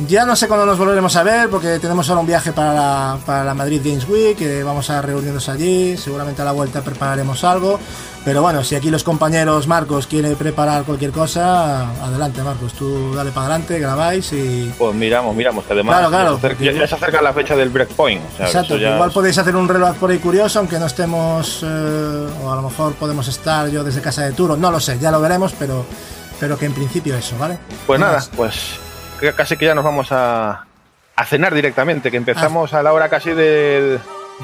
[0.07, 3.17] ya no sé cuándo nos volveremos a ver, porque tenemos ahora un viaje para la,
[3.25, 7.43] para la Madrid Games Week, que vamos a reunirnos allí, seguramente a la vuelta prepararemos
[7.43, 7.79] algo.
[8.23, 13.31] Pero bueno, si aquí los compañeros Marcos quiere preparar cualquier cosa, adelante Marcos, tú dale
[13.31, 14.71] para adelante, grabáis y...
[14.77, 18.21] Pues miramos, miramos, además claro, claro, ya, se acerca la fecha del breakpoint.
[18.39, 22.55] exacto, igual podéis hacer un reloj por ahí curioso, aunque no estemos, eh, o a
[22.55, 25.53] lo mejor podemos estar yo desde casa de Turo, no lo sé, ya lo veremos,
[25.57, 25.83] pero,
[26.39, 27.57] pero que en principio eso, ¿vale?
[27.87, 28.79] Pues nada, pues
[29.35, 30.65] casi que ya nos vamos a,
[31.15, 33.99] a cenar directamente, que empezamos a la hora casi del,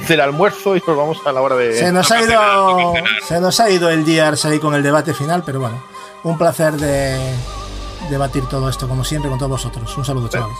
[0.07, 1.73] del almuerzo y nos vamos a la hora de...
[1.73, 2.93] Se nos ha ido,
[3.27, 5.81] se nos ha ido el día ahí con el debate final, pero bueno,
[6.23, 7.17] un placer de
[8.09, 9.97] debatir todo esto como siempre con todos vosotros.
[9.97, 10.57] Un saludo, chavales.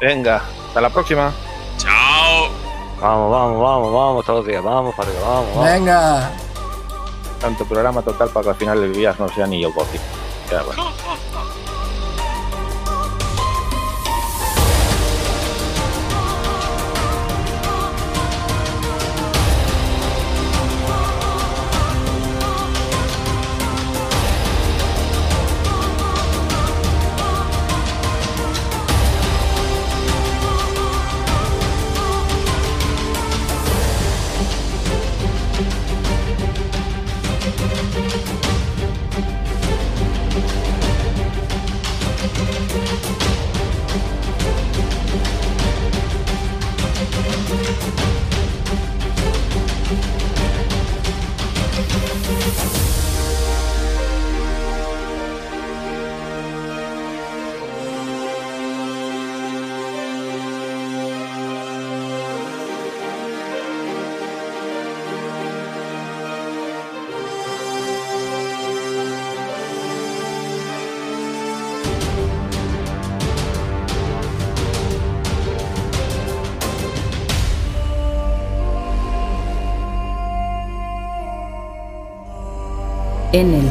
[0.00, 1.32] Venga, hasta la próxima.
[1.78, 2.48] Chao.
[3.00, 4.62] Vamos, vamos, vamos, vamos todos los días.
[4.62, 5.64] Vamos para arriba, vamos, vamos.
[5.72, 6.30] Venga.
[7.40, 10.00] Tanto programa total para que al final el Gears no sea ni yo Gothic.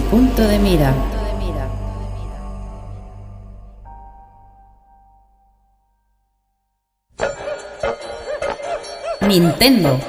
[0.10, 0.94] punto de mira.
[9.22, 10.00] Nintendo.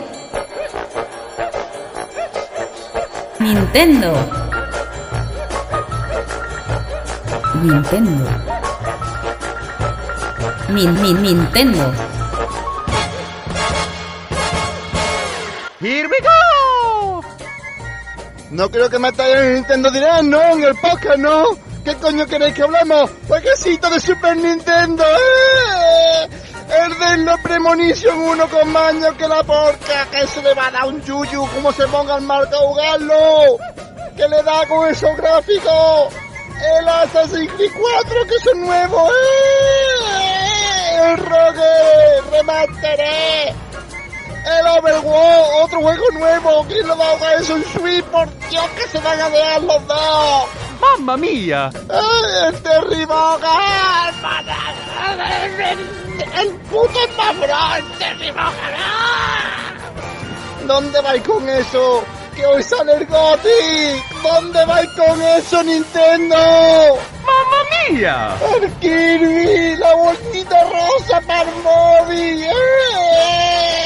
[3.41, 4.13] Nintendo.
[7.63, 8.25] Nintendo.
[10.69, 12.16] Nin, nin, Nintendo.
[18.57, 21.45] No creo que metáis en el Nintendo Direct, no, en el podcast, no.
[21.85, 23.11] ¿Qué coño queréis que hablemos?
[23.29, 26.29] Jueguecito de Super Nintendo, ¡eh!
[26.83, 30.71] El de la Premonition 1 con maño que la porca, que se le va a
[30.71, 33.59] dar un yuyu, como se ponga el marco a jugarlo.
[34.17, 36.15] ¿Qué le da con esos gráficos?
[36.79, 41.11] El Assassin's Creed 4 que son nuevos, ¡eh!
[41.11, 43.55] El Rogue Remasteré.
[44.47, 46.65] El Overworld, otro juego nuevo.
[46.69, 48.05] ¿Quién lo va a jugar eso en Switch?
[48.05, 50.45] Por Dios, que se van a dejar los dos.
[50.81, 51.71] ¡Mamma mía!
[51.89, 54.13] ¡Ay, el Terriboga!
[56.39, 57.99] ¡El puto Mabrón!
[57.99, 58.53] ¡Terriboga!
[60.65, 62.05] ¿Dónde vais con eso?
[62.37, 64.03] ¡Que hoy sale el GOTY!
[64.23, 66.37] ¿Dónde vais con eso, Nintendo?
[66.37, 68.37] ¡Mamma mía!
[68.61, 69.77] ¡El Kirby!
[69.77, 72.45] ¡La bolsita rosa para el móvil!
[72.45, 73.86] ¡Eh!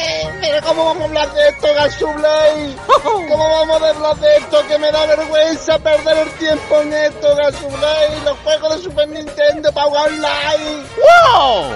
[0.67, 2.77] Cómo vamos a hablar de esto, Gasublay.
[3.03, 4.59] ¿Cómo vamos a hablar de esto?
[4.69, 8.21] Que me da vergüenza perder el tiempo en esto, Gasublay.
[8.25, 10.85] Los juegos de Super Nintendo para jugar online.
[11.35, 11.75] ¡Wow!